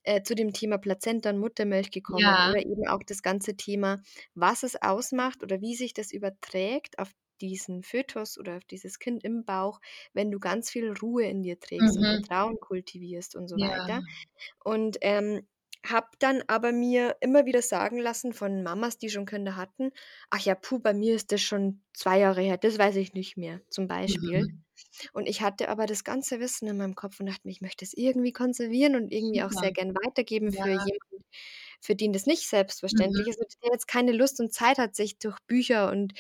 äh, 0.05 0.23
zu 0.23 0.35
dem 0.35 0.53
Thema 0.53 0.79
Plazenta 0.79 1.31
und 1.31 1.39
Muttermilch 1.39 1.91
gekommen 1.91 2.21
ja, 2.21 2.51
oder 2.51 2.61
eben 2.61 2.87
auch 2.89 3.03
das 3.07 3.23
ganze 3.23 3.57
Thema 3.57 4.01
was 4.35 4.63
es 4.63 4.81
ausmacht 4.81 5.43
oder 5.43 5.61
wie 5.61 5.75
sich 5.75 5.95
das 5.95 6.13
überträgt 6.13 6.99
auf 6.99 7.11
diesen 7.41 7.83
Fötus 7.83 8.39
oder 8.39 8.57
auf 8.57 8.65
dieses 8.65 8.99
Kind 8.99 9.25
im 9.25 9.45
Bauch, 9.45 9.81
wenn 10.13 10.31
du 10.31 10.39
ganz 10.39 10.71
viel 10.71 10.93
Ruhe 10.93 11.25
in 11.25 11.43
dir 11.43 11.59
trägst 11.59 11.97
und 11.97 12.03
mhm, 12.03 12.25
Vertrauen 12.25 12.61
kultivierst 12.61 13.35
und 13.35 13.49
so 13.49 13.57
ja, 13.59 13.69
weiter. 13.69 14.01
Und, 14.65 14.99
ähm, 15.01 15.47
habe 15.87 16.09
dann 16.21 16.43
aber 16.49 16.73
mir 16.73 17.17
immer 17.21 17.47
wieder 17.47 17.63
sagen 17.63 17.99
lassen 17.99 18.33
von 18.35 18.63
Mamas, 18.63 18.99
die 18.99 19.11
schon 19.11 19.27
Kinder 19.27 19.57
hatten: 19.57 19.93
„Ach 20.31 20.41
ja, 20.41 20.55
puh, 20.55 20.79
bei 20.81 20.95
mir 20.95 21.15
ist 21.17 21.33
das 21.33 21.41
schon 21.43 21.83
2 21.95 22.19
Jahre 22.21 22.43
her, 22.43 22.59
das 22.59 22.79
weiß 22.79 22.97
ich 22.97 23.15
nicht 23.15 23.37
mehr“, 23.37 23.61
zum 23.71 23.89
Beispiel. 23.89 24.45
mhm, 24.45 24.63
Und 25.13 25.27
ich 25.29 25.43
hatte 25.43 25.69
aber 25.69 25.87
das 25.87 26.05
ganze 26.05 26.41
Wissen 26.41 26.69
in 26.69 26.77
meinem 26.77 26.95
Kopf 26.95 27.21
und 27.21 27.27
dachte 27.27 27.43
mir, 27.45 27.53
ich 27.53 27.61
möchte 27.61 27.85
es 27.85 27.95
irgendwie 27.95 28.33
konservieren 28.33 28.97
und 28.97 29.13
irgendwie 29.13 29.43
auch 29.43 29.53
sehr 29.53 29.73
gern 29.73 29.95
weitergeben 29.95 30.53
ja, 30.53 30.63
für 30.63 30.71
jemanden, 30.71 31.25
für 31.81 31.95
den 31.97 32.13
das 32.13 32.27
nicht 32.27 32.49
mhm, 32.93 33.23
selbstverständlich 33.29 33.29
ist 33.29 33.41
und 33.41 33.53
der 33.65 33.73
jetzt 33.73 33.89
keine 33.89 34.13
Lust 34.13 34.41
und 34.41 34.53
Zeit 34.53 34.79
hat, 34.79 34.95
sich 34.97 35.19
durch 35.19 35.39
Bücher 35.47 35.91
und, 35.91 36.15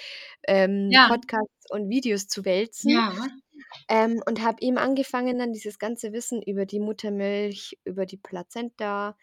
ähm, 0.48 0.98
ja, 0.98 1.09
Podcasts 1.09 1.70
und 1.70 1.88
Videos 1.90 2.29
zu 2.29 2.44
wälzen. 2.44 3.07
Ähm, 3.88 4.22
und 4.27 4.42
habe 4.42 4.59
eben 4.61 4.79
angefangen, 4.79 5.38
dann 5.38 5.53
dieses 5.53 5.79
ganze 5.79 6.12
Wissen 6.12 6.42
über 6.42 6.66
die 6.66 6.81
Muttermilch, 6.81 7.79
über 7.85 8.07
die 8.07 8.16
Plazenta, 8.16 9.16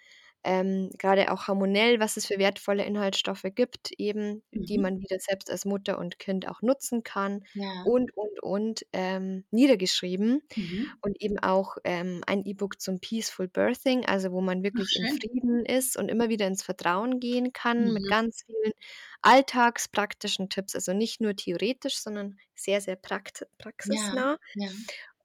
ähm, 0.43 0.89
grade 0.97 1.31
auch 1.31 1.47
hormonell, 1.47 1.99
was 1.99 2.17
es 2.17 2.25
für 2.25 2.37
wertvolle 2.39 2.85
Inhaltsstoffe 2.85 3.45
gibt 3.55 3.91
eben, 3.97 4.43
die 4.53 4.77
mhm, 4.77 4.83
man 4.83 4.99
wieder 5.01 5.19
selbst 5.19 5.51
als 5.51 5.65
Mutter 5.65 5.97
und 5.99 6.19
Kind 6.19 6.47
auch 6.47 6.61
nutzen 6.61 7.03
kann 7.03 7.43
ja, 7.53 7.83
und, 7.83 8.15
und, 8.15 8.41
und, 8.41 8.85
ähm, 8.93 9.45
niedergeschrieben 9.51 10.41
mhm, 10.55 10.91
und 11.01 11.21
eben 11.21 11.39
auch, 11.39 11.77
ähm, 11.83 12.21
ein 12.27 12.45
E-Book 12.45 12.79
zum 12.81 12.99
Peaceful 12.99 13.47
Birthing, 13.47 14.05
also 14.05 14.31
wo 14.31 14.41
man 14.41 14.63
ach 14.63 14.63
wirklich 14.63 14.95
in 14.95 15.07
schön, 15.07 15.17
Frieden 15.19 15.65
ist 15.65 15.97
und 15.97 16.09
immer 16.09 16.29
wieder 16.29 16.47
ins 16.47 16.63
Vertrauen 16.63 17.19
gehen 17.19 17.53
kann 17.53 17.91
mit 17.93 18.03
mhm, 18.03 18.07
ganz 18.07 18.43
vielen 18.45 18.73
alltagspraktischen 19.21 20.49
Tipps, 20.49 20.75
also 20.75 20.93
nicht 20.93 21.21
nur 21.21 21.35
theoretisch, 21.35 21.97
sondern 21.99 22.37
sehr, 22.55 22.81
sehr 22.81 22.95
prakt 22.95 23.41
ja, 23.41 23.47
praxisnah. 23.57 24.37
ja, 24.53 24.69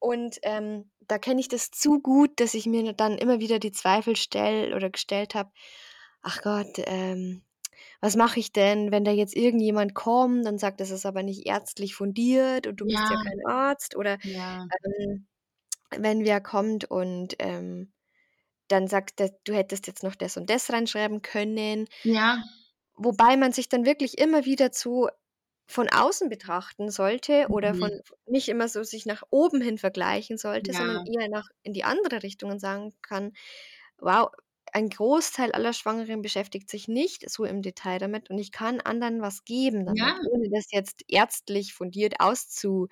Und, 0.04 0.38
ähm, 0.42 0.90
da 1.08 1.18
kenne 1.18 1.40
ich 1.40 1.48
das 1.48 1.70
zu 1.70 2.00
gut, 2.00 2.40
dass 2.40 2.54
ich 2.54 2.66
mir 2.66 2.92
dann 2.94 3.18
immer 3.18 3.40
wieder 3.40 3.58
die 3.58 3.72
Zweifel 3.72 4.16
stelle 4.16 4.74
oder 4.76 4.90
gestellt 4.90 5.34
habe: 5.34 5.52
„Ach 6.22 6.42
Gott, 6.42 6.78
ähm, 6.86 7.44
was 8.02 8.16
mache 8.16 8.40
ich 8.40 8.52
denn, 8.52 8.92
wenn 8.92 9.04
da 9.04 9.12
jetzt 9.12 9.36
irgendjemand 9.36 9.94
kommt 9.94 10.46
und 10.48 10.58
sagt, 10.60 10.80
das 10.80 10.90
ist 10.90 11.06
aber 11.06 11.22
nicht 11.24 11.46
ärztlich 11.46 11.94
fundiert 11.96 12.66
und 12.68 12.80
du 12.80 12.86
bist 12.86 13.10
ja 13.10 13.16
ja, 13.16 13.24
kein 13.24 13.40
Arzt?“ 13.46 13.96
Oder, 13.96 14.18
ja, 14.22 14.70
ähm, 14.84 15.28
wenn 15.98 16.24
wer 16.24 16.40
kommt 16.42 16.84
und, 16.86 17.36
ähm, 17.40 17.92
dann 18.68 18.88
sagt, 18.88 19.20
du 19.44 19.54
hättest 19.54 19.86
jetzt 19.88 20.02
noch 20.04 20.16
das 20.16 20.36
und 20.38 20.50
das 20.50 20.72
reinschreiben 20.72 21.22
können. 21.22 21.88
ja, 22.04 22.44
Wobei 22.96 23.36
man 23.36 23.52
sich 23.52 23.68
dann 23.68 23.84
wirklich 23.86 24.18
immer 24.18 24.44
wieder 24.44 24.70
zu 24.72 25.08
von 25.66 25.88
außen 25.88 26.28
betrachten 26.28 26.90
sollte 26.90 27.48
oder 27.50 27.74
von 27.74 27.88
mhm, 27.88 28.00
nicht 28.26 28.48
immer 28.48 28.68
so 28.68 28.82
sich 28.84 29.06
nach 29.06 29.22
oben 29.30 29.60
hin 29.62 29.78
vergleichen 29.78 30.38
sollte, 30.38 30.74
sondern 30.74 30.98
ja, 30.98 31.04
eher 31.04 31.28
nach 31.30 31.46
in 31.62 31.72
die 31.74 31.84
andere 31.84 32.22
Richtung 32.22 32.50
und 32.52 32.60
sagen 32.60 32.92
kann: 33.02 33.32
„Wow, 33.98 34.30
ein 34.72 34.88
Großteil 34.88 35.52
aller 35.52 35.72
Schwangeren 35.72 36.22
beschäftigt 36.22 36.68
sich 36.70 36.88
nicht 36.88 37.30
so 37.30 37.44
im 37.44 37.62
Detail 37.62 37.98
damit 37.98 38.30
und 38.30 38.38
ich 38.38 38.50
kann 38.52 38.80
anderen 38.80 39.20
was 39.22 39.44
geben 39.44 39.86
damit, 39.86 40.14
ja. 40.14 40.18
ohne 40.22 40.48
das 40.50 40.66
jetzt 40.72 41.02
ärztlich 41.08 41.74
fundiert 41.74 42.14
auszu 42.20 42.88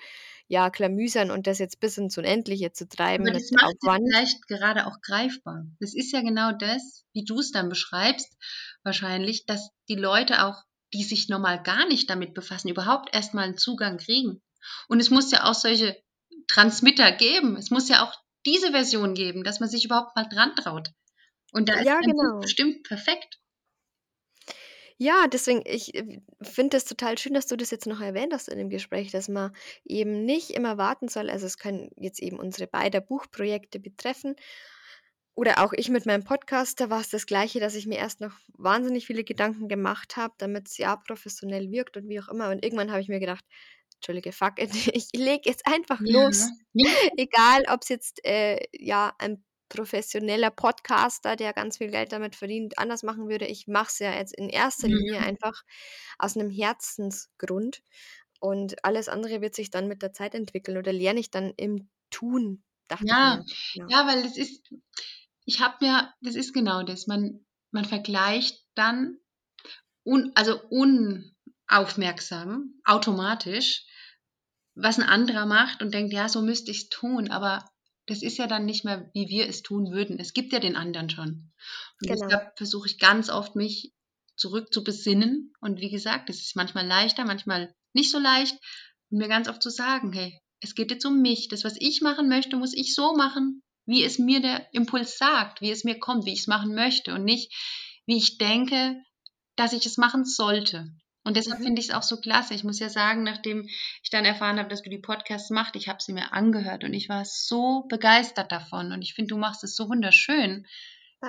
ja, 0.48 0.70
klamüsern 0.70 1.30
und 1.32 1.46
das 1.48 1.58
jetzt 1.58 1.80
bis 1.80 1.98
ins 1.98 2.18
Unendliche 2.18 2.72
zu 2.72 2.88
treiben 2.88 3.26
Aber 3.26 3.30
das 3.30 3.50
macht 3.52 3.72
es 3.80 3.88
Aufwand.“ 3.88 4.04
vielleicht 4.04 4.46
gerade 4.48 4.86
auch 4.86 5.00
greifbar. 5.00 5.64
Das 5.80 5.94
ist 5.94 6.12
ja 6.12 6.20
genau 6.20 6.52
das, 6.52 7.04
wie 7.14 7.24
du 7.24 7.38
es 7.40 7.50
dann 7.50 7.70
beschreibst, 7.70 8.36
wahrscheinlich, 8.82 9.46
dass 9.46 9.70
die 9.88 9.94
Leute 9.94 10.44
auch, 10.44 10.62
die 10.94 11.04
sich 11.04 11.28
normal 11.28 11.62
gar 11.62 11.86
nicht 11.88 12.10
damit 12.10 12.34
befassen, 12.34 12.68
überhaupt 12.68 13.14
erst 13.14 13.34
mal 13.34 13.46
'n 13.48 13.56
Zugang 13.58 13.98
kriegen. 13.98 14.42
Und 14.88 15.00
es 15.00 15.10
muss 15.10 15.30
ja 15.32 15.44
auch 15.44 15.54
solche 15.54 15.96
Transmitter 16.48 17.12
geben. 17.12 17.56
Es 17.56 17.70
muss 17.70 17.88
ja 17.88 18.04
auch 18.04 18.14
diese 18.46 18.72
Version 18.72 19.14
geben, 19.14 19.44
dass 19.44 19.60
man 19.60 19.68
sich 19.68 19.84
überhaupt 19.84 20.16
mal 20.16 20.28
dran 20.28 20.54
traut. 20.56 20.90
Und 21.52 21.68
da 21.70 21.74
ist 21.76 21.90
Ja, 21.90 22.00
Buch 22.00 22.14
genau. 22.14 22.42
bestimmt 22.42 22.84
perfekt. 22.84 23.38
Ja, 25.00 25.26
deswegen, 25.26 25.62
ich, 25.66 25.94
äh, 25.94 26.20
finde 26.42 26.76
es 26.76 26.84
total 26.84 27.18
schön, 27.18 27.34
dass 27.34 27.46
du 27.46 27.56
das 27.56 27.70
jetzt 27.70 27.86
noch 27.86 28.00
erwähnt 28.00 28.32
hast 28.32 28.48
in 28.48 28.58
dem 28.58 28.68
Gespräch, 28.70 29.10
dass 29.10 29.28
man 29.28 29.52
eben 29.84 30.24
nicht 30.24 30.50
immer 30.50 30.78
warten 30.78 31.08
soll. 31.08 31.30
Also, 31.30 31.46
es 31.46 31.58
können 31.58 31.90
jetzt 31.96 32.20
eben 32.20 32.38
unsere 32.38 32.66
beider 32.68 33.00
Buchprojekte 33.00 33.80
betreffen 33.80 34.36
oder 35.34 35.64
auch 35.64 35.72
ich 35.74 35.88
mit 35.90 36.06
meinem 36.06 36.24
Podcast, 36.24 36.80
da 36.80 36.90
war 36.90 37.00
es 37.00 37.10
das 37.10 37.26
Gleiche, 37.26 37.60
dass 37.60 37.74
ich 37.74 37.86
mir 37.86 37.98
erst 37.98 38.20
noch 38.20 38.38
wahnsinnig 38.54 39.06
viele 39.06 39.24
Gedanken 39.24 39.68
gemacht 39.68 40.16
habe, 40.16 40.34
damit's 40.38 40.78
ja 40.78 40.96
professionell 40.96 41.70
wirkt 41.70 41.96
und 41.96 42.08
wie 42.08 42.20
auch 42.20 42.28
immer. 42.28 42.50
Und 42.50 42.64
irgendwann 42.64 42.90
habe 42.90 43.00
ich 43.00 43.08
mir 43.08 43.20
gedacht: 43.20 43.44
„Entschuldige, 43.96 44.32
fuck 44.32 44.60
it, 44.60 44.70
ich 44.94 45.08
lege 45.14 45.42
jetzt 45.48 45.66
einfach 45.66 46.02
Ja, 46.04 46.06
los.“ 46.06 46.50
ja, 46.74 46.90
Egal, 47.16 47.64
ob's 47.70 47.88
jetzt, 47.88 48.24
äh, 48.24 48.58
ja, 48.72 49.14
ein 49.18 49.44
professioneller 49.68 50.50
Podcaster, 50.50 51.36
der 51.36 51.52
ganz 51.54 51.78
viel 51.78 51.90
Geld 51.90 52.12
damit 52.12 52.36
verdient, 52.36 52.78
anders 52.78 53.02
machen 53.02 53.28
würde. 53.28 53.46
Ich 53.46 53.66
mache 53.68 53.88
es 53.90 53.98
ja 54.00 54.14
jetzt 54.14 54.34
in 54.36 54.48
erster 54.50 54.88
Linie 54.88 55.20
mhm. 55.20 55.26
einfach 55.26 55.62
aus 56.18 56.36
'nem 56.36 56.50
Herzensgrund 56.50 57.82
und 58.40 58.84
alles 58.84 59.08
andere 59.08 59.40
wird 59.40 59.54
sich 59.54 59.70
dann 59.70 59.88
mit 59.88 60.02
der 60.02 60.12
Zeit 60.12 60.34
entwickeln 60.34 60.76
oder 60.78 60.92
lerne 60.92 61.20
ich 61.20 61.30
dann 61.30 61.52
im 61.56 61.90
Tun, 62.10 62.64
dachte 62.88 63.14
ich 63.14 63.20
Ja, 63.20 63.24
mir. 63.24 63.46
Ja. 63.74 63.90
ja, 63.90 64.06
weil 64.06 64.24
es 64.24 64.36
ist 64.38 64.72
ich 65.46 65.60
habe 65.60 65.76
mir 65.80 66.12
das 66.22 66.34
ist 66.36 66.52
genau 66.52 66.82
das. 66.82 67.06
Man 67.06 67.44
man 67.72 67.84
vergleicht 67.84 68.60
dann 68.74 69.18
un 70.04 70.32
also 70.36 70.60
unaufmerksam, 70.70 72.74
automatisch, 72.84 73.84
was 74.74 74.98
ein 74.98 75.04
anderer 75.08 75.46
macht 75.46 75.82
und 75.82 75.94
denkt: 75.94 76.12
„Ja, 76.12 76.28
so 76.28 76.42
müsste 76.42 76.70
ich's 76.72 76.88
tun“, 76.90 77.30
aber 77.30 77.64
das 78.06 78.22
ist 78.22 78.36
ja 78.38 78.46
dann 78.46 78.66
nicht 78.66 78.84
mehr, 78.84 79.10
wie 79.14 79.28
wir 79.28 79.48
es 79.48 79.62
tun 79.62 79.92
würden. 79.92 80.18
Es 80.18 80.32
gibt 80.34 80.52
ja 80.52 80.58
den 80.60 80.76
anderen 80.76 81.08
schon. 81.10 81.52
Und 82.00 82.06
Genau. 82.06 82.10
deshalb 82.10 82.56
versuche 82.58 82.88
ich 82.88 82.98
ganz 82.98 83.30
oft, 83.30 83.56
mich 83.56 83.92
zurück 84.36 84.72
zu 84.72 84.82
besinnen 84.84 85.52
und 85.60 85.80
wie 85.80 85.90
gesagt, 85.90 86.28
es 86.30 86.42
ist 86.42 86.56
manchmal 86.56 86.86
leichter, 86.86 87.24
manchmal 87.24 87.74
nicht 87.94 88.10
so 88.10 88.18
leicht 88.18 88.54
und 89.10 89.18
mir 89.18 89.28
ganz 89.28 89.48
oft 89.48 89.62
zu 89.62 89.70
sagen: 89.70 90.12
„Hey, 90.12 90.38
es 90.60 90.74
geht 90.74 90.90
jetzt 90.90 91.04
um 91.06 91.20
mich. 91.22 91.48
Das, 91.48 91.64
was 91.64 91.76
ich 91.78 92.00
machen 92.02 92.28
möchte, 92.28 92.56
muss 92.56 92.74
ich 92.74 92.94
so 92.94 93.14
machen, 93.14 93.62
wie 93.86 94.04
es 94.04 94.18
mir 94.18 94.40
der 94.40 94.66
Impuls 94.72 95.18
sagt, 95.18 95.60
wie 95.60 95.70
es 95.70 95.84
mir 95.84 95.98
kommt, 95.98 96.24
wie 96.26 96.32
ich's 96.32 96.46
machen 96.46 96.74
möchte 96.74 97.14
und 97.14 97.24
nicht, 97.24 97.52
wie 98.06 98.16
ich 98.16 98.38
denke, 98.38 99.02
dass 99.56 99.72
ich 99.72 99.86
es 99.86 99.96
machen 99.98 100.24
sollte.“ 100.24 100.88
Und 101.24 101.36
deshalb 101.36 101.60
Mhm. 101.60 101.64
finde 101.64 101.80
ich 101.80 101.88
es 101.88 101.94
auch 101.94 102.02
so 102.02 102.16
klasse. 102.16 102.54
Ich 102.54 102.64
muss 102.64 102.80
ja 102.80 102.88
sagen, 102.88 103.22
nachdem 103.22 103.68
ich 104.02 104.10
dann 104.10 104.24
erfahren 104.24 104.58
habe, 104.58 104.68
dass 104.68 104.82
du 104.82 104.90
die 104.90 104.98
Podcasts 104.98 105.50
machst, 105.50 105.76
ich 105.76 105.88
habe 105.88 106.02
sie 106.02 106.12
mir 106.12 106.32
angehört 106.32 106.82
und 106.84 106.94
ich 106.94 107.08
war 107.08 107.24
so 107.24 107.84
begeistert 107.88 108.50
davon. 108.50 108.92
Und 108.92 109.02
ich 109.02 109.14
finde, 109.14 109.28
du 109.28 109.38
machst 109.38 109.62
es 109.62 109.76
so 109.76 109.88
wunderschön. 109.88 110.66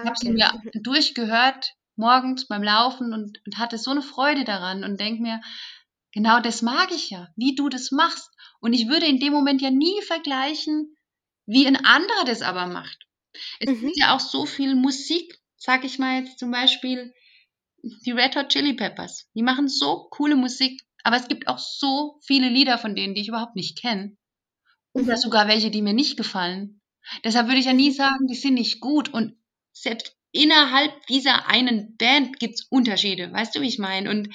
Ich 0.02 0.08
habe 0.08 0.18
sie 0.18 0.30
Danke. 0.30 0.34
mir 0.34 0.52
durchgehört, 0.74 1.74
morgens 1.96 2.48
beim 2.48 2.64
Laufen 2.64 3.14
und, 3.14 3.40
und 3.46 3.58
hatte 3.60 3.78
so 3.78 3.92
eine 3.92 4.02
Freude 4.02 4.44
daran 4.46 4.84
und 4.84 5.00
denke 5.00 5.22
mir, 5.22 5.42
genau 6.12 6.40
das 6.40 6.62
mag 6.62 6.92
ich 6.92 7.10
ja, 7.12 7.30
wie 7.36 7.56
du 7.56 7.70
das 7.70 7.92
machst. 7.92 8.30
Und 8.60 8.74
ich 8.74 8.88
würde 8.88 9.06
in 9.06 9.20
dem 9.20 9.34
Moment 9.34 9.62
ja 9.62 9.70
nie 9.70 10.02
vergleichen, 10.02 10.93
wie 11.46 11.68
ein 11.68 11.78
anderer 11.86 12.26
das 12.26 12.42
aber 12.42 12.68
macht. 12.68 13.08
Es 13.60 13.68
Mhm. 13.68 13.94
gibt 13.94 13.98
ja 13.98 14.16
auch 14.16 14.20
so 14.22 14.46
viel 14.46 14.76
Musik, 14.76 15.40
sag 15.58 15.86
ich 15.86 16.00
mal 16.00 16.22
jetzt 16.24 16.40
zum 16.40 16.52
Beispiel 16.52 17.14
die 17.84 18.12
Red 18.12 18.36
Hot 18.36 18.50
Chili 18.50 18.74
Peppers. 18.76 19.30
Die 19.36 19.44
machen 19.44 19.68
so 19.68 20.08
coole 20.12 20.36
Musik, 20.36 20.82
aber 21.04 21.18
es 21.18 21.28
gibt 21.28 21.48
auch 21.48 21.60
so 21.60 22.20
viele 22.26 22.50
Lieder 22.50 22.78
von 22.78 22.96
denen, 22.96 23.16
die 23.16 23.22
ich 23.22 23.30
überhaupt 23.30 23.56
nicht 23.56 23.80
kenne. 23.80 24.18
Oder 24.94 25.18
Mhm. 25.18 25.18
sogar 25.18 25.48
welche, 25.48 25.72
die 25.72 25.82
mir 25.82 25.94
nicht 25.94 26.18
gefallen. 26.18 26.82
Deshalb 27.24 27.48
würde 27.48 27.60
ich 27.60 27.66
ja 27.66 27.74
nie 27.74 27.92
Mhm. 27.92 27.94
sagen, 27.94 28.28
die 28.28 28.36
sind 28.36 28.56
nicht 28.56 28.80
gut. 28.82 29.10
Und 29.14 29.38
selbst 29.74 30.18
innerhalb 30.32 31.06
dieser 31.08 31.48
einen 31.48 31.98
Band 31.98 32.40
gibt's 32.40 32.66
Unterschiede. 32.70 33.32
Weißt 33.32 33.56
du, 33.56 33.62
wie 33.62 33.68
ich 33.68 33.80
meine? 33.80 34.10
Und 34.10 34.30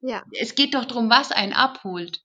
Ja, 0.00 0.24
es 0.38 0.54
geht 0.54 0.74
doch 0.74 0.84
darum, 0.84 1.08
was 1.10 1.32
einen 1.32 1.52
abholt. 1.54 2.22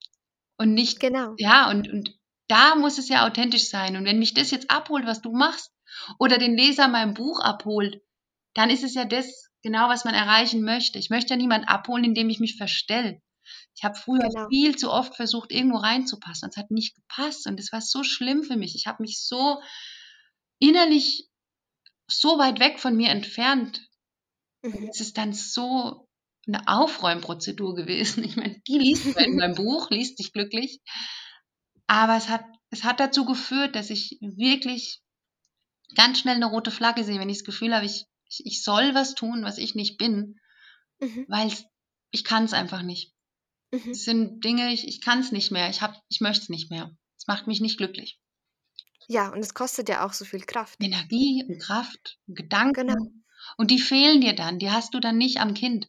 Und 0.57 0.73
nicht, 0.73 0.99
genau. 0.99 1.37
ja, 1.37 1.69
und, 1.69 1.89
und 1.89 2.18
da 2.49 2.75
muss 2.75 2.97
es 2.97 3.07
ja 3.07 3.25
authentisch 3.25 3.69
sein. 3.69 3.95
Und 3.95 4.03
wenn 4.05 4.19
mich 4.19 4.33
das 4.33 4.51
jetzt 4.51 4.69
abholt, 4.69 5.05
was 5.05 5.21
du 5.21 5.31
machst, 5.31 5.71
oder 6.19 6.37
den 6.37 6.57
Leser 6.57 6.87
mein 6.87 7.13
Buch 7.13 7.39
abholt, 7.39 8.01
dann 8.53 8.69
ist 8.69 8.83
es 8.83 8.93
ja 8.93 9.05
das 9.05 9.49
genau, 9.63 9.87
was 9.89 10.05
man 10.05 10.13
erreichen 10.13 10.63
möchte. 10.63 10.99
Ich 10.99 11.09
möchte 11.09 11.31
ja 11.31 11.37
niemand 11.37 11.67
abholen, 11.69 12.03
indem 12.03 12.29
ich 12.29 12.39
mich 12.39 12.57
verstelle. 12.57 13.21
Ich 13.75 13.83
habe 13.83 13.95
früher 13.97 14.29
Genau. 14.29 14.47
viel 14.49 14.75
zu 14.75 14.91
oft 14.91 15.15
versucht, 15.15 15.51
irgendwo 15.51 15.77
reinzupassen. 15.77 16.45
und 16.45 16.51
Es 16.51 16.57
hat 16.57 16.71
nicht 16.71 16.95
gepasst 16.95 17.47
und 17.47 17.59
es 17.59 17.71
war 17.71 17.81
so 17.81 18.03
schlimm 18.03 18.43
für 18.43 18.57
mich. 18.57 18.75
Ich 18.75 18.87
habe 18.87 19.01
mich 19.01 19.21
so 19.21 19.61
innerlich 20.59 21.27
so 22.09 22.37
weit 22.37 22.59
weg 22.59 22.79
von 22.79 22.95
mir 22.95 23.09
entfernt. 23.09 23.81
Mhm. 24.63 24.89
es 24.89 24.99
ist 24.99 25.17
dann 25.17 25.33
so 25.33 26.07
eine 26.47 26.67
Aufräumprozedur 26.67 27.75
gewesen. 27.75 28.23
Ich 28.23 28.35
meine, 28.35 28.59
die 28.67 28.77
liest 28.77 29.05
du 29.05 29.19
in 29.23 29.37
meinem 29.37 29.55
Buch, 29.63 29.89
liest 29.89 30.19
dich 30.19 30.33
glücklich. 30.33 30.79
Aber 31.89 32.15
es 32.15 32.29
hat, 32.29 32.45
es 32.69 32.85
hat 32.85 33.01
dazu 33.01 33.25
geführt, 33.25 33.75
dass 33.75 33.89
ich 33.89 34.17
wirklich 34.21 35.01
ganz 35.95 36.19
schnell 36.19 36.35
eine 36.35 36.45
rote 36.47 36.71
Flagge 36.71 37.03
sehe, 37.03 37.19
wenn 37.19 37.29
ich 37.29 37.39
das 37.39 37.45
Gefühl 37.45 37.75
habe, 37.75 37.85
ich, 37.85 38.05
ich, 38.29 38.41
ich 38.45 38.63
soll 38.63 38.95
was 38.95 39.15
tun, 39.15 39.43
was 39.43 39.57
ich 39.57 39.75
nicht 39.75 39.97
bin, 39.97 40.39
Mhm. 41.01 41.25
weil 41.27 41.51
ich 42.11 42.23
kann 42.23 42.45
es 42.45 42.53
einfach 42.53 42.81
nicht. 42.81 43.13
Mhm. 43.71 43.91
Es 43.91 44.03
sind 44.05 44.43
Dinge, 44.45 44.73
ich, 44.73 44.87
ich 44.87 45.01
kann 45.01 45.19
es 45.19 45.31
nicht 45.31 45.51
mehr, 45.51 45.69
ich, 45.69 45.81
hab- 45.81 46.01
ich 46.09 46.21
möchte 46.21 46.43
es 46.43 46.49
nicht 46.49 46.71
mehr. 46.71 46.95
Es 47.17 47.27
macht 47.27 47.47
mich 47.47 47.61
nicht 47.61 47.77
glücklich. 47.77 48.19
Ja, 49.07 49.29
und 49.29 49.39
es 49.39 49.53
kostet 49.53 49.89
ja 49.89 50.05
auch 50.05 50.13
so 50.13 50.23
viel 50.23 50.41
Kraft. 50.45 50.79
Energie 50.81 51.43
und 51.47 51.59
Kraft 51.59 52.17
und 52.27 52.35
Gedanken. 52.35 52.87
Genau. 52.87 53.11
Und 53.57 53.71
die 53.71 53.79
fehlen 53.79 54.21
dir 54.21 54.33
dann, 54.35 54.59
die 54.59 54.71
hast 54.71 54.93
du 54.93 54.99
dann 54.99 55.17
nicht 55.17 55.39
am 55.39 55.53
Kind 55.53 55.87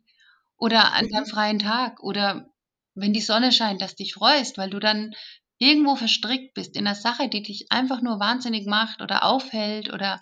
oder 0.56 0.92
an 0.92 1.08
deinem 1.08 1.24
Mhm. 1.24 1.30
freien 1.30 1.58
Tag 1.58 2.00
oder 2.02 2.50
wenn 2.94 3.12
die 3.12 3.20
Sonne 3.20 3.52
scheint, 3.52 3.80
dass 3.82 3.96
dich 3.96 4.14
freust, 4.14 4.58
weil 4.58 4.70
du 4.70 4.78
dann 4.80 5.14
irgendwo 5.60 5.94
verstrickt 5.94 6.54
bist 6.54 6.74
in 6.76 6.86
einer 6.86 6.96
Sache, 6.96 7.28
die 7.28 7.42
dich 7.42 7.70
einfach 7.70 8.02
nur 8.02 8.18
wahnsinnig 8.18 8.66
macht 8.66 9.02
oder 9.02 9.24
aufhält 9.24 9.92
oder 9.92 10.20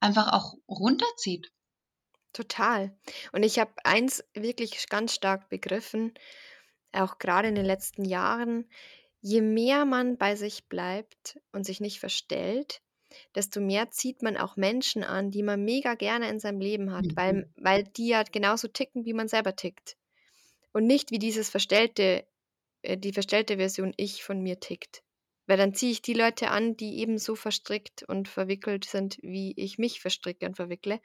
einfach 0.00 0.32
auch 0.32 0.54
runterzieht. 0.68 1.52
Total. 2.32 2.96
Und 3.32 3.44
ich 3.44 3.58
habe 3.60 3.72
eins 3.84 4.24
wirklich 4.34 4.88
ganz 4.88 5.14
stark 5.14 5.48
begriffen, 5.48 6.14
auch 6.92 7.18
gerade 7.18 7.48
in 7.48 7.54
den 7.54 7.64
letzten 7.64 8.04
Jahren, 8.04 8.68
je 9.20 9.40
mehr 9.40 9.84
man 9.84 10.16
bei 10.18 10.34
sich 10.34 10.66
bleibt 10.66 11.38
und 11.52 11.64
sich 11.64 11.80
nicht 11.80 12.00
verstellt, 12.00 12.80
desto 13.34 13.60
mehr 13.60 13.90
zieht 13.90 14.22
man 14.22 14.36
auch 14.36 14.56
Menschen 14.56 15.04
an, 15.04 15.30
die 15.30 15.42
man 15.44 15.64
mega 15.64 15.94
gerne 15.94 16.28
in 16.28 16.40
seinem 16.40 16.60
Leben 16.60 16.92
hat, 16.92 17.04
Mhm. 17.04 17.16
weil, 17.16 17.50
weil 17.56 17.84
die 17.84 18.08
ja 18.08 18.22
genauso 18.24 18.68
ticken, 18.68 19.04
wie 19.04 19.12
man 19.12 19.28
selber 19.28 19.54
tickt. 19.54 19.96
Und 20.72 20.86
nicht 20.86 21.12
wie 21.12 21.20
dieses 21.20 21.50
verstellte, 21.50 22.26
die 22.84 23.12
verstellte 23.12 23.56
Version 23.56 23.92
ich 23.96 24.22
von 24.22 24.40
mir 24.40 24.60
tickt. 24.60 25.02
Weil 25.46 25.58
dann 25.58 25.74
ziehe 25.74 25.92
ich 25.92 26.02
die 26.02 26.14
Leute 26.14 26.50
an, 26.50 26.76
die 26.76 26.98
ebenso 26.98 27.34
verstrickt 27.34 28.02
und 28.02 28.28
verwickelt 28.28 28.84
sind, 28.84 29.18
wie 29.22 29.52
ich 29.56 29.78
mich 29.78 30.00
verstricke 30.00 30.46
und 30.46 30.56
verwickle. 30.56 31.00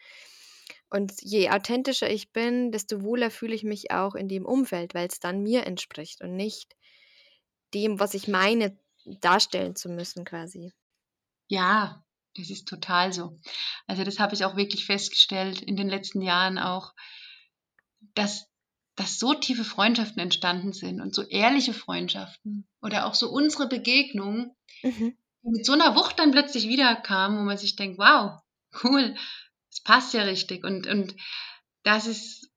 Und 0.90 1.14
je 1.22 1.50
authentischer 1.50 2.10
ich 2.10 2.32
bin, 2.32 2.72
desto 2.72 3.04
wohler 3.04 3.32
fühle 3.32 3.56
ich 3.56 3.64
mich 3.64 3.92
auch 3.92 4.16
in 4.16 4.28
dem 4.28 4.46
Umfeld, 4.46 4.94
weil 4.94 5.08
es 5.08 5.20
dann 5.20 5.42
mir 5.42 5.66
entspricht 5.66 6.22
und 6.22 6.36
nicht 6.36 6.76
dem, 7.74 8.00
was 8.00 8.14
ich 8.14 8.28
meine, 8.28 8.78
darstellen 9.06 9.76
zu 9.76 9.90
müssen 9.90 10.26
quasi. 10.26 10.72
Ja, 11.48 12.04
das 12.36 12.50
ist 12.50 12.68
total 12.68 13.12
so. 13.12 13.40
Also 13.88 14.04
das 14.04 14.20
habe 14.20 14.34
ich 14.36 14.46
auch 14.46 14.56
wirklich 14.56 14.86
festgestellt 14.86 15.62
in 15.62 15.76
den 15.76 15.90
letzten 15.90 16.22
Jahren 16.22 16.58
auch, 16.58 16.94
dass, 18.16 18.49
dass 19.00 19.18
so 19.18 19.34
tiefe 19.34 19.64
Freundschaften 19.64 20.22
entstanden 20.22 20.74
sind 20.74 21.00
und 21.00 21.16
so 21.16 21.24
ehrliche 21.24 21.74
Freundschaften 21.74 22.68
oder 22.82 23.06
auch 23.06 23.14
so 23.16 23.30
unsere 23.30 23.70
Begegnungen 23.70 24.52
Mhm. 24.84 25.16
mit 25.44 25.66
so 25.66 25.72
einer 25.74 25.96
Wucht 25.96 26.20
dann 26.20 26.32
plötzlich 26.32 26.68
wiederkamen, 26.68 27.40
wo 27.40 27.44
man 27.44 27.58
sich 27.58 27.78
denkt, 27.78 27.98
wow, 27.98 28.42
cool, 28.84 29.16
das 29.72 29.82
passt 29.84 30.14
ja 30.14 30.24
richtig 30.24 30.66
und, 30.66 30.86
und 30.86 31.16
das 31.84 32.08
ist, 32.08 32.50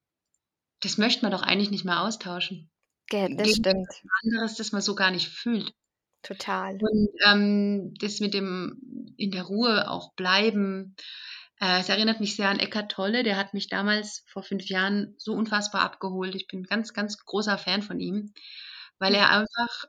das 0.81 0.98
möchte 0.98 1.22
man 1.22 1.31
doch 1.31 1.42
eigentlich 1.42 1.70
nicht 1.70 1.85
mehr 1.85 2.00
austauschen. 2.02 2.70
Gell, 3.07 3.37
das 3.37 3.48
Gegen 3.48 3.61
stimmt. 3.61 3.88
anderes, 4.24 4.57
das 4.57 4.72
man 4.72 4.83
so 4.83 4.96
gar 4.96 5.12
nicht 5.12 5.28
fühlt. 5.28 5.72
Total. 6.22 6.78
Und 6.81 7.09
ähm, 7.24 7.94
das 8.00 8.20
mit 8.20 8.35
dem 8.35 9.14
in 9.16 9.31
der 9.31 9.44
Ruhe 9.44 9.88
auch 9.88 10.14
bleiben, 10.14 10.96
es 11.64 11.88
erinnert 11.88 12.18
mich 12.18 12.35
sehr 12.35 12.48
an 12.48 12.59
Eckart 12.59 12.90
Tolle, 12.90 13.22
der 13.22 13.37
hat 13.37 13.55
mich 13.55 13.68
damals 13.68 14.25
vor 14.27 14.42
fünf 14.42 14.68
Jahren 14.68 15.14
so 15.16 15.33
unfassbar 15.33 15.83
abgeholt. 15.83 16.35
Ich 16.35 16.48
bin 16.48 16.64
ganz, 16.64 16.92
ganz 16.92 17.18
großer 17.18 17.57
Fan 17.57 17.83
von 17.83 18.01
ihm, 18.01 18.33
weil 18.98 19.14
er 19.14 19.31
einfach 19.31 19.85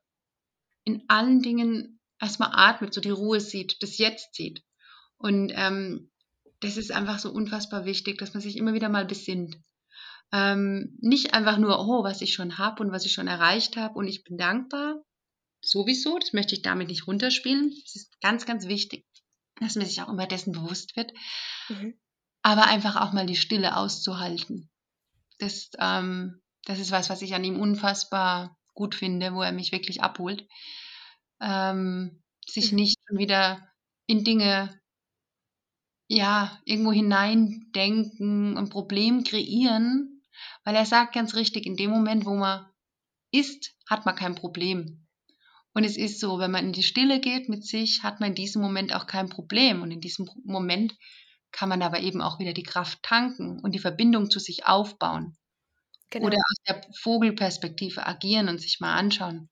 in 0.84 1.04
allen 1.08 1.42
Dingen 1.42 2.00
erstmal 2.20 2.52
atmet, 2.54 2.94
so 2.94 3.02
die 3.02 3.10
Ruhe 3.10 3.40
sieht, 3.40 3.82
das 3.82 3.98
Jetzt 3.98 4.36
sieht. 4.36 4.62
Und 5.18 5.52
ähm, 5.56 6.12
das 6.60 6.78
ist 6.78 6.92
einfach 6.92 7.18
so 7.18 7.32
unfassbar 7.32 7.86
wichtig, 7.86 8.20
dass 8.20 8.36
man 8.36 8.42
sich 8.42 8.56
immer 8.56 8.74
wieder 8.74 8.90
mal 8.90 9.06
besinnt. 9.06 9.58
Ähm, 10.32 10.96
nicht 11.02 11.34
einfach 11.34 11.58
nur, 11.58 11.80
oh, 11.80 12.04
was 12.04 12.22
ich 12.22 12.34
schon 12.34 12.60
habe 12.60 12.84
und 12.84 12.92
was 12.92 13.06
ich 13.06 13.14
schon 13.14 13.28
erreicht 13.28 13.78
habe 13.78 13.96
und 13.96 14.08
ich 14.08 14.24
bin 14.24 14.38
dankbar, 14.38 15.04
sowieso, 15.62 16.20
das 16.20 16.34
möchte 16.34 16.54
ich 16.54 16.62
damit 16.62 16.90
nicht 16.90 17.08
runterspielen. 17.08 17.74
Es 17.84 17.96
ist 17.96 18.22
ganz, 18.22 18.46
ganz 18.46 18.68
wichtig, 18.68 19.06
dass 19.60 19.76
man 19.76 19.86
sich 19.86 20.02
auch 20.02 20.10
immer 20.10 20.28
dessen 20.28 20.54
bewusst 20.54 20.96
wird, 20.96 21.12
Mhm. 21.70 21.94
aber 22.42 22.66
einfach 22.68 22.96
auch 22.98 23.14
mal 23.14 23.26
die 23.26 23.36
Stille 23.36 23.78
auszuhalten. 23.78 24.70
Das, 25.40 25.72
ähm, 25.80 26.42
das 26.66 26.80
ist 26.80 26.92
was, 26.92 27.10
was 27.10 27.22
ich 27.22 27.36
an 27.36 27.44
ihm 27.46 27.60
unfassbar 27.60 28.58
gut 28.74 28.96
finde, 28.96 29.34
wo 29.36 29.42
er 29.44 29.52
mich 29.52 29.72
wirklich 29.74 30.04
abholt. 30.04 30.48
Ähm, 31.42 32.24
sich 32.48 32.72
Mhm. 32.72 32.78
nicht 32.78 33.00
schon 33.08 33.20
wieder 33.20 33.70
in 34.08 34.24
Dinge, 34.24 34.82
ja, 36.08 36.62
irgendwo 36.66 36.92
hineindenken, 36.92 38.58
ein 38.58 38.70
Problem 38.70 39.24
kreieren, 39.24 40.22
weil 40.64 40.76
er 40.76 40.86
sagt 40.86 41.14
ganz 41.14 41.36
richtig, 41.36 41.66
in 41.66 41.76
dem 41.76 41.90
Moment, 41.90 42.26
wo 42.26 42.36
man 42.36 42.68
ist, 43.32 43.76
hat 43.90 44.06
man 44.06 44.16
kein 44.16 44.36
Problem. 44.36 45.03
Und 45.74 45.84
es 45.84 45.98
ist 45.98 46.20
so, 46.20 46.40
wenn 46.40 46.52
man 46.52 46.66
in 46.68 46.74
die 46.74 46.84
Stille 46.84 47.20
geht 47.20 47.50
mit 47.50 47.66
sich, 47.66 48.04
hat 48.04 48.20
man 48.20 48.30
in 48.30 48.36
diesem 48.36 48.62
Moment 48.62 48.94
auch 48.96 49.08
kein 49.08 49.30
Problem. 49.30 49.82
Und 49.82 49.92
in 49.92 50.02
diesem 50.02 50.30
Moment 50.44 50.96
kann 51.52 51.70
man 51.70 51.82
aber 51.82 52.00
eben 52.02 52.22
auch 52.22 52.40
wieder 52.40 52.54
die 52.54 52.64
Kraft 52.64 53.04
tanken 53.04 53.60
und 53.62 53.74
die 53.74 53.80
Verbindung 53.80 54.30
zu 54.30 54.40
sich 54.40 54.66
aufbauen. 54.66 55.36
Oder 56.18 56.38
Genau. 56.38 56.44
aus 56.50 56.58
der 56.68 56.82
Vogelperspektive 57.02 58.08
agieren 58.08 58.50
und 58.50 58.60
sich 58.62 58.80
mal 58.80 58.96
anschauen, 58.96 59.50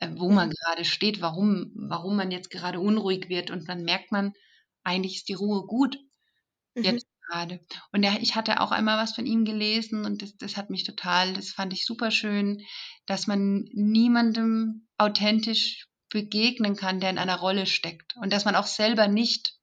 äh, 0.00 0.10
wo 0.16 0.30
man 0.30 0.50
Mhm. 0.50 0.52
gerade 0.52 0.84
steht, 0.84 1.20
warum, 1.22 1.72
warum 1.76 2.16
man 2.16 2.30
jetzt 2.32 2.50
gerade 2.50 2.80
unruhig 2.80 3.28
wird. 3.28 3.50
Und 3.50 3.68
dann 3.68 3.84
merkt 3.84 4.12
man, 4.12 4.32
eigentlich 4.84 5.16
ist 5.16 5.28
die 5.28 5.34
Ruhe 5.34 5.66
gut 5.66 5.98
Mhm. 6.76 6.98
jetzt 6.98 7.06
gerade. 7.28 7.60
Und 7.92 8.02
er, 8.02 8.20
ich 8.20 8.34
hatte 8.36 8.60
auch 8.60 8.70
einmal 8.72 8.98
was 8.98 9.14
von 9.14 9.26
ihm 9.26 9.44
gelesen 9.44 10.04
und 10.04 10.22
das, 10.22 10.36
das 10.36 10.56
hat 10.56 10.70
mich 10.70 10.84
total, 10.84 11.32
das 11.34 11.50
fand 11.50 11.72
ich 11.72 11.84
super 11.86 12.10
schön, 12.10 12.62
dass 13.06 13.26
man 13.26 13.64
niemandem 13.72 14.85
authentisch 14.98 15.86
begegnen 16.10 16.76
kann, 16.76 17.00
der 17.00 17.10
in 17.10 17.18
einer 17.18 17.38
Rolle 17.38 17.66
steckt. 17.66 18.14
Und 18.16 18.32
dass 18.32 18.44
man 18.44 18.56
auch 18.56 18.66
selber 18.66 19.08
nicht 19.08 19.54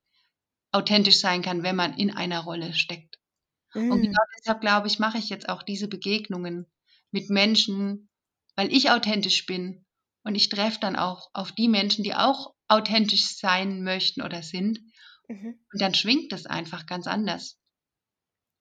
authentisch 0.72 1.20
sein 1.20 1.41
kann, 1.41 1.64
wenn 1.64 1.76
man 1.76 1.93
in 1.97 2.12
einer 2.12 2.41
Rolle 2.41 2.74
steckt. 2.74 3.20
Und 3.88 4.01
Mm. 4.01 4.03
genau 4.03 4.22
deshalb, 4.38 4.62
glaube 4.62 4.88
ich, 4.88 4.99
mache 4.99 5.18
ich 5.18 5.30
jetzt 5.30 5.49
auch 5.49 5.64
diese 5.64 5.88
Begegnungen 5.88 6.68
mit 7.12 7.30
Menschen, 7.30 8.10
weil 8.55 8.74
ich 8.74 8.91
authentisch 8.91 9.45
bin. 9.45 9.86
Und 10.24 10.36
ich 10.36 10.49
treffe 10.49 10.80
dann 10.80 10.95
auch 10.95 11.30
auf 11.34 11.51
die 11.51 11.70
Menschen, 11.70 12.03
die 12.03 12.16
auch 12.16 12.55
authentisch 12.68 13.26
sein 13.38 13.84
möchten 13.84 14.22
oder 14.22 14.43
sind. 14.43 14.80
Mhm. 15.30 15.60
Und 15.74 15.82
dann 15.82 15.93
schwingt 15.93 16.34
es 16.34 16.45
einfach 16.45 16.86
ganz 16.86 17.07
anders. 17.07 17.60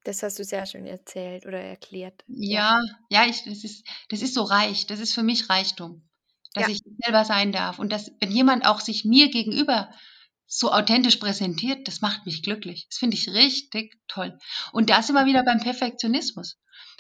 Das 0.05 0.23
hast 0.23 0.39
du 0.39 0.45
sehr 0.45 0.65
schön 0.67 0.87
erzählt 0.87 1.45
oder 1.47 1.61
erklärt. 1.61 2.25
Ja. 2.29 2.61
Ja, 2.61 2.81
ja, 3.11 3.27
ich 3.27 3.45
das 3.45 3.63
ist 3.65 3.87
das 4.09 4.23
ist 4.23 4.35
so 4.35 4.43
reich. 4.43 4.87
Das 4.87 5.01
ist 5.01 5.15
für 5.15 5.23
mich 5.23 5.49
Reichtum, 5.49 6.09
dass 6.55 6.67
Ja. 6.67 6.73
ich 6.73 6.81
selber 7.03 7.25
sein 7.25 7.53
darf 7.53 7.79
und 7.79 7.93
dass 7.93 8.11
wenn 8.21 8.31
jemand 8.31 8.67
auch 8.67 8.81
sich 8.81 9.05
mir 9.05 9.31
gegenüber 9.31 9.91
so 10.47 10.71
authentisch 10.73 11.17
präsentiert, 11.17 11.89
das 11.89 12.01
macht 12.03 12.27
mich 12.27 12.43
glücklich. 12.43 12.87
Das 12.91 12.99
finde 12.99 13.17
ich 13.17 13.29
richtig 13.31 13.95
toll. 14.09 14.39
Und 14.73 14.91
da 14.91 15.03
sind 15.03 15.15
wir 15.15 15.27
wieder 15.27 15.45
beim 15.45 15.61
Perfektionismus. 15.61 16.59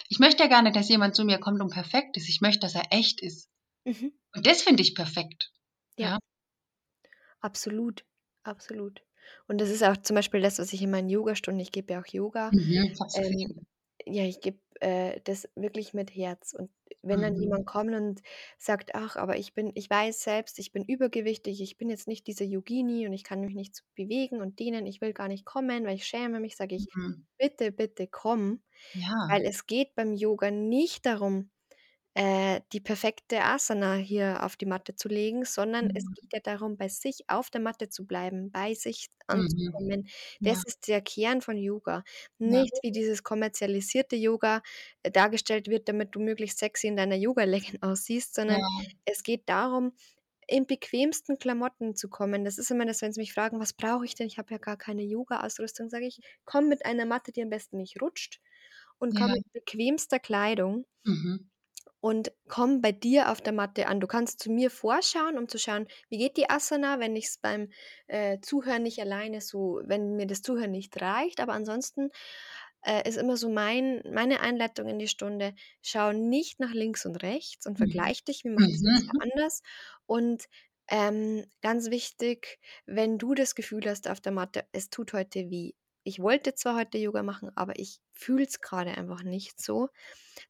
Ich 0.08 0.18
möchte 0.18 0.42
ja 0.42 0.48
gar 0.48 0.62
nicht, 0.62 0.76
dass 0.76 0.88
jemand 0.88 1.14
zu 1.16 1.24
mir 1.24 1.38
kommt 1.38 1.60
und 1.60 1.70
perfekt 1.72 2.16
ist. 2.16 2.28
Ich 2.28 2.40
möchte, 2.40 2.60
dass 2.60 2.74
er 2.74 2.86
echt 2.92 3.20
ist. 3.20 3.48
Mhm. 3.84 4.12
Und 4.34 4.46
das 4.46 4.62
finde 4.62 4.82
ich 4.82 4.94
perfekt. 4.94 5.50
Ja. 5.98 6.12
Ja. 6.12 6.18
Absolut, 7.40 8.04
absolut. 8.44 9.02
Und 9.48 9.60
das 9.60 9.70
ist 9.70 9.82
auch 9.82 9.96
zum 9.98 10.16
Beispiel 10.16 10.40
das, 10.40 10.58
was 10.58 10.72
ich 10.72 10.82
in 10.82 10.90
meinen 10.90 11.08
Yogastunden 11.08 11.60
ich 11.60 11.72
gebe 11.72 11.92
ja 11.92 12.00
auch 12.00 12.06
Yoga, 12.06 12.50
Mhm, 12.52 12.94
ähm, 13.16 13.66
ja, 14.06 14.24
ich 14.24 14.40
gebe, 14.40 14.58
äh, 14.82 15.20
das 15.24 15.48
wirklich 15.56 15.94
mit 15.94 16.14
Herz. 16.14 16.54
Und 16.54 16.70
wenn 17.02 17.22
dann 17.22 17.34
Mhm. 17.34 17.36
jemand 17.36 17.66
kommt 17.66 17.94
und 17.94 18.22
sagt: 18.58 18.94
„Ach, 18.94 19.16
aber 19.16 19.36
ich 19.38 19.54
bin 19.54 19.72
ich 19.74 19.90
weiß 19.90 20.22
selbst, 20.22 20.58
ich 20.58 20.72
bin 20.72 20.84
übergewichtig, 20.84 21.60
ich 21.62 21.78
bin 21.78 21.90
jetzt 21.90 22.08
nicht 22.08 22.26
diese 22.26 22.44
Yogini 22.44 23.06
und 23.06 23.12
ich 23.14 23.24
kann 23.24 23.40
mich 23.42 23.54
nicht 23.54 23.84
bewegen 23.96 24.40
und 24.42 24.58
dehnen, 24.60 24.86
ich 24.86 25.00
will 25.00 25.12
gar 25.14 25.28
nicht 25.28 25.44
kommen, 25.46 25.84
weil 25.86 25.96
ich 25.96 26.06
schäme 26.06 26.40
mich“, 26.40 26.56
sage 26.56 26.76
ich: 26.76 26.88
Mhm. 26.94 27.22
„Bitte, 27.38 27.72
bitte 27.72 28.08
komm“, 28.08 28.62
Ja. 28.94 29.12
weil 29.28 29.44
es 29.44 29.66
geht 29.66 29.94
beim 29.94 30.12
Yoga 30.14 30.50
nicht 30.50 31.06
darum, 31.06 31.50
äh, 32.14 32.60
die 32.72 32.80
perfekte 32.80 33.42
Asana 33.42 33.94
hier 33.96 34.44
auf 34.44 34.56
die 34.56 34.66
Matte 34.66 34.94
zu 34.96 35.08
legen, 35.08 35.44
sondern 35.44 35.88
es 35.94 36.04
Mhm. 36.04 36.14
geht 36.14 36.32
ja 36.32 36.40
darum, 36.40 36.76
bei 36.76 36.88
sich 36.88 37.24
auf 37.28 37.50
der 37.50 37.60
Matte 37.60 37.88
zu 37.88 38.06
bleiben, 38.06 38.50
bei 38.52 38.74
sich 38.74 39.08
Mhm. 39.32 39.72
anzukommen. 39.72 40.06
Ja, 40.40 40.44
Das 40.44 40.64
ist 40.64 40.88
der 40.88 41.00
Kern 41.02 41.40
von 41.40 41.56
Yoga. 41.56 42.04
ja, 42.46 42.62
Nicht 42.62 42.82
wie 42.82 42.92
dieses 42.92 43.22
kommerzialisierte 43.22 44.16
Yoga, 44.16 44.62
äh, 45.02 45.10
dargestellt 45.10 45.68
wird, 45.68 45.88
damit 45.88 46.14
du 46.14 46.20
möglichst 46.20 46.58
sexy 46.58 46.88
in 46.88 46.96
deiner 46.96 47.16
Yogalegging 47.16 47.78
aussiehst, 47.82 48.34
sondern 48.34 48.60
ja. 48.60 48.92
es 49.06 49.22
geht 49.22 49.48
darum, 49.48 49.94
in 50.48 50.66
bequemsten 50.66 51.38
Klamotten 51.38 51.94
zu 51.96 52.08
kommen. 52.10 52.44
Das 52.44 52.58
ist 52.58 52.70
immer 52.70 52.84
das, 52.86 53.00
wenn 53.02 53.12
sie 53.12 53.20
mich 53.20 53.32
fragen: 53.32 53.60
„Was 53.60 53.72
brauche 53.72 54.04
ich 54.04 54.14
denn? 54.14 54.26
Ich 54.26 54.38
habe 54.38 54.52
ja 54.52 54.58
gar 54.58 54.76
keine 54.76 55.02
Yoga-Ausrüstung“, 55.02 55.88
sage 55.88 56.06
ich: 56.06 56.20
„Komm 56.44 56.68
mit 56.68 56.84
einer 56.86 57.06
Matte, 57.06 57.32
die 57.32 57.42
am 57.42 57.50
besten 57.50 57.78
nicht 57.78 58.00
rutscht 58.02 58.40
und 58.98 59.14
komm 59.14 59.28
Ja. 59.28 59.34
mit 59.34 59.44
bequemster 59.52 60.18
Kleidung 60.20 60.86
Mhm. 61.04 61.48
Und 62.02 62.32
komm 62.48 62.82
bei 62.82 62.92
dir 62.92 63.30
auf 63.32 63.40
der 63.42 63.54
Matte 63.54 63.88
an. 63.88 64.00
Du 64.00 64.08
kannst 64.08 64.40
zu 64.40 64.52
mir 64.52 64.70
vorschauen, 64.72 65.38
um 65.38 65.48
zu 65.48 65.58
schauen, 65.58 65.88
wie 66.10 66.18
geht 66.18 66.36
die 66.38 66.50
Asana, 66.50 67.00
wenn 67.00 67.16
ich's 67.16 67.38
beim, 67.38 67.70
äh, 68.08 68.40
Zuhören 68.42 68.84
nicht 68.84 69.00
alleine 69.00 69.40
so 69.42 69.80
wenn 69.86 70.16
mir 70.16 70.26
das 70.28 70.42
Zuhören 70.42 70.72
nicht 70.72 71.00
reicht. 71.02 71.40
Aber 71.40 71.54
ansonsten, 71.54 72.10
äh, 72.84 73.08
ist 73.08 73.16
immer 73.18 73.36
so 73.38 73.48
mein 73.50 74.02
meine 74.12 74.40
Einleitung 74.40 74.88
in 74.88 74.98
die 75.00 75.08
Stunde: 75.08 75.54
Schau 75.82 76.12
nicht 76.12 76.60
nach 76.60 76.72
links 76.74 77.06
und 77.06 77.22
rechts 77.24 77.66
und 77.66 77.78
Mhm. 77.78 77.78
vergleich 77.78 78.24
dich. 78.24 78.42
Das 78.44 78.82
jetzt 78.84 79.00
ja 79.06 79.12
Mhm. 79.12 79.22
anders. 79.32 79.62
Und, 80.06 80.46
ähm, 80.88 81.46
ganz 81.62 81.90
wichtig, 81.90 82.58
wenn 82.86 83.18
du 83.18 83.34
das 83.34 83.54
Gefühl 83.54 83.84
hast 83.88 84.08
auf 84.08 84.20
der 84.20 84.32
Matte, 84.32 84.66
es 84.72 84.90
tut 84.90 85.12
heute 85.14 85.50
weh. 85.50 85.72
Ich 86.04 86.20
wollte 86.20 86.54
zwar 86.54 86.76
heute 86.76 86.98
Yoga 86.98 87.22
machen, 87.22 87.50
aber 87.56 87.78
ich 87.78 88.00
fühle 88.12 88.44
es 88.44 88.60
grade 88.60 88.92
einfach 88.96 89.22
nicht 89.22 89.60
so. 89.60 89.88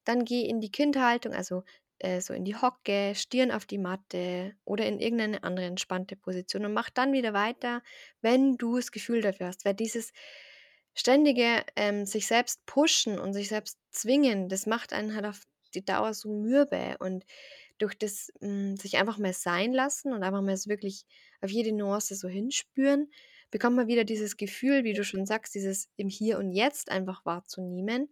Dann 0.05 0.25
geh 0.25 0.43
in 0.43 0.61
die 0.61 0.71
Kindhaltung, 0.71 1.33
also, 1.35 1.65
äh, 1.99 2.21
so 2.21 2.35
in 2.35 2.45
die 2.45 2.57
Hocke, 2.57 3.15
Stirn 3.15 3.51
auf 3.53 3.67
die 3.67 3.79
Matte 3.79 4.55
oder 4.65 4.87
in 4.87 5.01
irgendeine 5.01 5.43
andere 5.45 5.67
entspannte 5.67 6.17
Position 6.17 6.65
und 6.65 6.73
mach 6.75 6.91
dann 6.91 7.13
wieder 7.13 7.33
weiter, 7.35 7.83
wenn 8.23 8.57
du 8.57 8.77
das 8.77 8.93
Gefühl 8.93 9.21
dafür 9.23 9.49
hast. 9.49 9.65
Weil 9.65 9.75
dieses 9.75 10.13
ständige, 10.95 11.65
ähm, 11.77 12.07
sich 12.07 12.27
selbst 12.27 12.65
pushen 12.67 13.19
und 13.19 13.33
sich 13.33 13.49
selbst 13.49 13.79
zwingen, 13.91 14.49
das 14.49 14.67
macht 14.67 14.93
einen 14.93 15.15
halt 15.15 15.25
auf 15.27 15.43
die 15.75 15.85
Dauer 15.85 16.13
so 16.15 16.29
mürbe 16.31 16.97
und 17.01 17.25
durch 17.79 17.97
das, 17.99 18.33
hm, 18.41 18.77
sich 18.77 18.97
einfach 18.99 19.19
mal 19.19 19.33
sein 19.33 19.73
lassen 19.73 20.13
und 20.13 20.23
einfach 20.23 20.43
mal 20.43 20.57
so 20.57 20.71
wirklich 20.71 21.05
auf 21.41 21.51
jede 21.51 21.73
Nuance 21.75 22.15
so 22.17 22.29
hinspüren, 22.29 23.11
bekommt 23.53 23.77
man 23.77 23.89
wieder 23.89 24.05
dieses 24.05 24.39
Gefühl, 24.39 24.85
wie 24.85 24.95
du 24.95 25.05
schon 25.05 25.27
sagst, 25.27 25.55
dieses 25.57 25.91
im 25.99 26.09
Hier 26.11 26.39
und 26.41 26.53
Jetzt 26.53 26.91
einfach 26.93 27.27
wahrzunehmen 27.27 28.11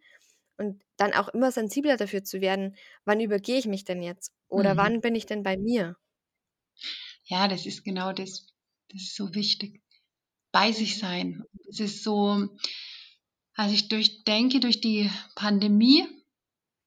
und 0.59 0.83
dann 0.99 1.15
auch 1.15 1.29
immer 1.31 1.53
sensibler 1.53 1.97
dafür 1.99 2.25
zu 2.25 2.41
werden: 2.43 2.77
„Wann 3.07 3.21
übergehe 3.21 3.59
ich 3.59 3.67
mich 3.69 3.85
denn 3.85 4.03
jetzt?“ 4.03 4.33
Oder 4.49 4.77
Mhm. 4.77 4.79
„Wann 4.79 5.01
bin 5.03 5.15
ich 5.17 5.27
denn 5.27 5.43
bei 5.45 5.57
mir?“ 5.59 5.97
Ja, 7.27 7.49
das 7.49 7.67
ist 7.67 7.85
genau 7.85 8.13
das. 8.13 8.47
Das 8.89 9.03
ist 9.03 9.17
so 9.17 9.35
wichtig. 9.35 9.83
Bei 10.53 10.73
sich 10.73 10.99
sein. 10.99 11.45
Es 11.69 11.81
ist 11.81 12.05
so 12.05 12.49
also, 13.55 13.75
ich 13.75 13.89
durch 13.89 14.25
denke, 14.25 14.61
durch 14.61 14.81
die 14.81 15.11
Pandemie, 15.35 16.07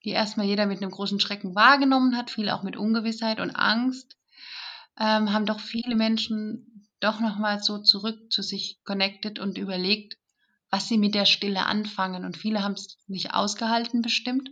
die 0.06 0.12
erst 0.12 0.38
mal 0.38 0.46
jeder 0.46 0.66
mit 0.68 0.82
'nem 0.82 0.92
großen 0.92 1.20
Schrecken 1.20 1.56
wahrgenommen 1.56 2.18
hat, 2.18 2.32
viel 2.32 2.50
auch 2.50 2.64
mit 2.64 2.78
Ungewissheit 2.78 3.40
und 3.40 3.52
Angst, 3.52 4.18
ähm, 5.00 5.34
haben 5.34 5.46
doch 5.46 5.60
viele 5.60 5.96
Menschen 5.96 6.73
doch 7.04 7.20
noch 7.20 7.38
mal 7.38 7.62
so 7.62 7.80
zurück 7.80 8.32
zu 8.32 8.42
sich 8.44 8.80
connected 8.84 9.40
und 9.40 9.58
überlegt, 9.58 10.18
was 10.70 10.88
sie 10.88 10.98
mit 10.98 11.16
der 11.16 11.26
Stille 11.26 11.66
anfangen. 11.66 12.26
Und 12.26 12.38
viele 12.38 12.64
haben's 12.64 12.98
nicht 13.08 13.34
ausgehalten 13.34 14.02
bestimmt, 14.02 14.52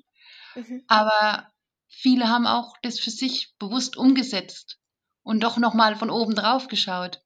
mhm, 0.55 0.81
aber 0.87 1.51
viele 1.87 2.29
haben 2.29 2.47
auch 2.47 2.75
das 2.83 2.99
für 2.99 3.11
sich 3.11 3.55
bewusst 3.59 3.97
umgesetzt 3.97 4.79
und 5.23 5.41
doch 5.43 5.57
noch 5.57 5.73
mal 5.73 5.95
von 5.95 6.09
oben 6.09 6.35
drauf 6.35 6.67
geschaut. 6.67 7.21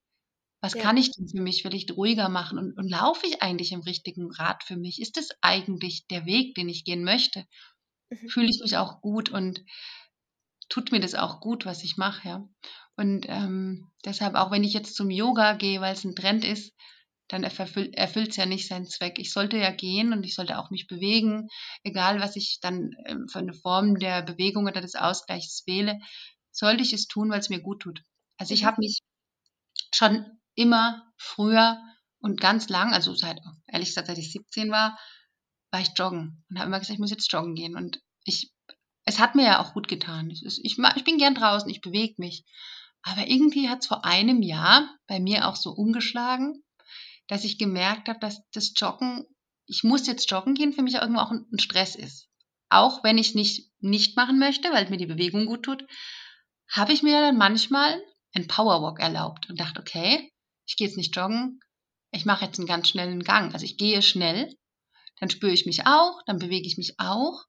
Was 0.62 0.78
ja, 0.78 0.80
kann 0.80 0.98
ich 0.98 1.12
denn 1.12 1.28
für 1.30 1.42
mich 1.42 1.62
vielleicht 1.64 1.92
ruhiger 1.98 2.30
machen 2.30 2.58
und 2.60 2.78
und 2.78 2.90
laufe 2.90 3.28
ich 3.28 3.42
eigentlich 3.44 3.72
im 3.74 3.82
richtigen 3.82 4.32
Rad 4.32 4.64
für 4.64 4.78
mich? 4.78 5.02
Ist 5.02 5.18
das 5.18 5.30
eigentlich 5.42 6.08
der 6.08 6.26
Weg, 6.26 6.56
den 6.56 6.70
ich 6.70 6.86
gehen 6.86 7.04
möchte? 7.06 7.46
mhm, 8.12 8.28
Fühle 8.28 8.50
ich 8.50 8.60
mich 8.62 8.78
auch 8.78 9.02
gut 9.02 9.30
und 9.32 9.64
tut 10.70 10.92
mir 10.92 11.00
das 11.00 11.16
auch 11.16 11.42
gut, 11.42 11.66
was 11.66 11.84
ich 11.84 11.98
mache, 11.98 12.28
ja? 12.28 12.50
Und, 12.98 13.26
ähm, 13.30 13.92
deshalb 14.06 14.36
auch 14.36 14.52
wenn 14.52 14.64
ich 14.64 14.74
jetzt 14.74 14.96
zum 14.96 15.10
Yoga 15.10 15.54
gehe, 15.54 15.82
weil's 15.82 16.06
'n 16.06 16.16
Trend 16.16 16.44
ist, 16.46 16.74
dann 17.30 17.44
erfüll 17.44 17.92
erfüllt's 17.94 18.38
ja 18.38 18.46
nicht 18.46 18.68
seinen 18.68 18.88
Zweck. 18.88 19.20
Ich 19.20 19.32
sollte 19.34 19.58
ja 19.58 19.72
gehen 19.72 20.14
und 20.14 20.24
ich 20.26 20.36
sollte 20.36 20.60
auch 20.60 20.70
mich 20.72 20.88
bewegen, 20.88 21.48
egal 21.84 22.20
was 22.22 22.36
ich 22.36 22.60
dann, 22.62 22.92
ähm, 23.08 23.28
für 23.30 23.42
'ne 23.42 23.54
Form 23.54 24.00
der 24.00 24.22
Bewegung 24.24 24.66
oder 24.68 24.82
des 24.82 24.96
Ausgleichs 24.96 25.64
wähle, 25.68 26.00
sollte 26.52 26.84
ich 26.84 26.94
es 26.94 27.08
tun, 27.08 27.30
weil's 27.32 27.50
mir 27.50 27.62
gut 27.62 27.82
tut. 27.82 28.04
Also, 28.38 28.54
ich 28.54 28.64
mhm, 28.64 28.66
habe 28.66 28.78
mich 28.82 29.00
schon 29.94 30.26
immer 30.56 31.04
früher 31.18 31.82
und 32.20 32.40
ganz 32.40 32.70
lang, 32.70 32.94
also 32.94 33.14
seit 33.16 33.40
ehrlich 33.68 33.90
gesagt, 33.90 34.08
seit 34.08 34.18
ich 34.18 34.32
17 34.32 34.72
war, 34.72 34.98
war 35.72 35.82
ich 35.82 35.90
joggen 35.98 36.44
und 36.50 36.58
habe 36.60 36.68
immer 36.68 36.80
gesagt: 36.80 36.94
„Ich 36.96 37.00
muss 37.00 37.12
jetzt 37.12 37.32
joggen 37.32 37.56
gehen.“ 37.56 37.76
Und 37.76 38.02
ich 38.26 38.52
es 39.06 39.20
hat 39.20 39.36
mir 39.36 39.46
ja 39.46 39.62
auch 39.62 39.74
gut 39.74 39.88
getan. 39.88 40.32
Es 40.32 40.42
ist 40.44 40.60
ich 40.64 40.78
ich 40.96 41.04
bin 41.04 41.18
gern 41.18 41.36
draußen, 41.36 41.70
ich 41.70 41.82
bewege 41.82 42.16
mich. 42.20 42.46
Aber 43.08 43.28
irgendwie 43.28 43.70
hat's 43.70 43.86
vor 43.88 44.04
einem 44.04 44.42
Jahr 44.42 44.90
bei 45.08 45.20
mir 45.20 45.48
auch 45.48 45.56
so 45.56 45.70
umgeschlagen, 45.72 46.64
dass 47.28 47.44
ich 47.44 47.60
gemerkt 47.60 48.10
habe, 48.10 48.20
dass 48.20 48.42
das 48.52 48.74
Joggen 48.76 49.26
ich 49.68 49.84
muss 49.84 50.08
jetzt 50.08 50.30
joggen 50.30 50.54
gehen, 50.56 50.74
für 50.74 50.84
mich 50.84 50.96
irgendwo 50.96 51.22
auch 51.22 51.32
'n 51.32 51.46
'n 51.52 51.60
Stress 51.60 51.96
ist. 51.96 52.28
Auch 52.70 53.04
wenn 53.04 53.18
ich's 53.18 53.36
nicht 53.36 53.72
nicht 53.80 54.16
machen 54.18 54.40
möchte, 54.40 54.72
weil 54.72 54.90
mir 54.90 54.98
die 54.98 55.08
Bewegung 55.08 55.46
gut 55.48 55.64
tut, 55.64 55.86
habe 56.72 56.94
ich 56.94 57.04
mir 57.04 57.20
dann 57.22 57.38
manchmal 57.38 58.02
ein 58.36 58.48
Powerwalk 58.48 59.00
erlaubt 59.00 59.50
und 59.50 59.60
dachte: 59.60 59.80
„Okay, 59.82 60.32
ich 60.68 60.78
gehe 60.78 60.88
jetzt 60.88 60.98
nicht 60.98 61.16
joggen, 61.16 61.60
ich 62.12 62.26
mache 62.26 62.46
jetzt 62.46 62.60
'n 62.60 62.68
ganz 62.68 62.90
schnellen 62.90 63.24
Gang.“ 63.24 63.54
Also, 63.54 63.66
ich 63.66 63.78
gehe 63.78 64.02
schnell, 64.04 64.54
dann 65.20 65.30
spüre 65.32 65.54
ich 65.54 65.66
mich 65.68 65.88
auch, 65.88 66.22
dann 66.28 66.40
bewege 66.40 66.68
ich 66.68 66.78
mich 66.78 67.00
auch, 67.00 67.46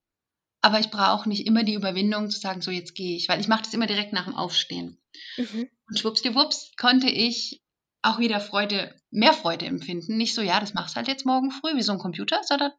aber 0.66 0.80
ich 0.80 0.90
brauche 0.90 1.28
nicht 1.28 1.46
immer 1.46 1.64
die 1.64 1.74
Überwindung 1.74 2.30
zu 2.30 2.40
sagen: 2.40 2.62
„So, 2.62 2.70
jetzt 2.72 2.94
gehe 2.94 3.16
ich“, 3.16 3.28
weil 3.28 3.40
ich 3.40 3.48
mache 3.48 3.62
das 3.64 3.74
immer 3.74 3.86
direkt 3.86 4.12
nach'm 4.14 4.34
Aufstehen. 4.34 4.98
mhm, 5.38 5.66
Und 5.88 5.98
schwuppsdiwupps 5.98 6.72
konnte 6.78 7.08
ich 7.08 7.62
auch 8.02 8.18
wieder 8.20 8.40
Freude 8.40 8.94
mehr 9.10 9.32
Freude 9.34 9.66
empfinden. 9.66 10.16
Nicht 10.16 10.34
so: 10.34 10.42
„Ja, 10.42 10.60
das 10.60 10.74
machst 10.74 10.96
halt 10.96 11.08
jetzt 11.08 11.26
morgen 11.26 11.50
früh 11.50 11.76
wie 11.76 11.82
so 11.82 11.92
'n 11.92 11.98
Computer“, 11.98 12.42
sondern 12.44 12.72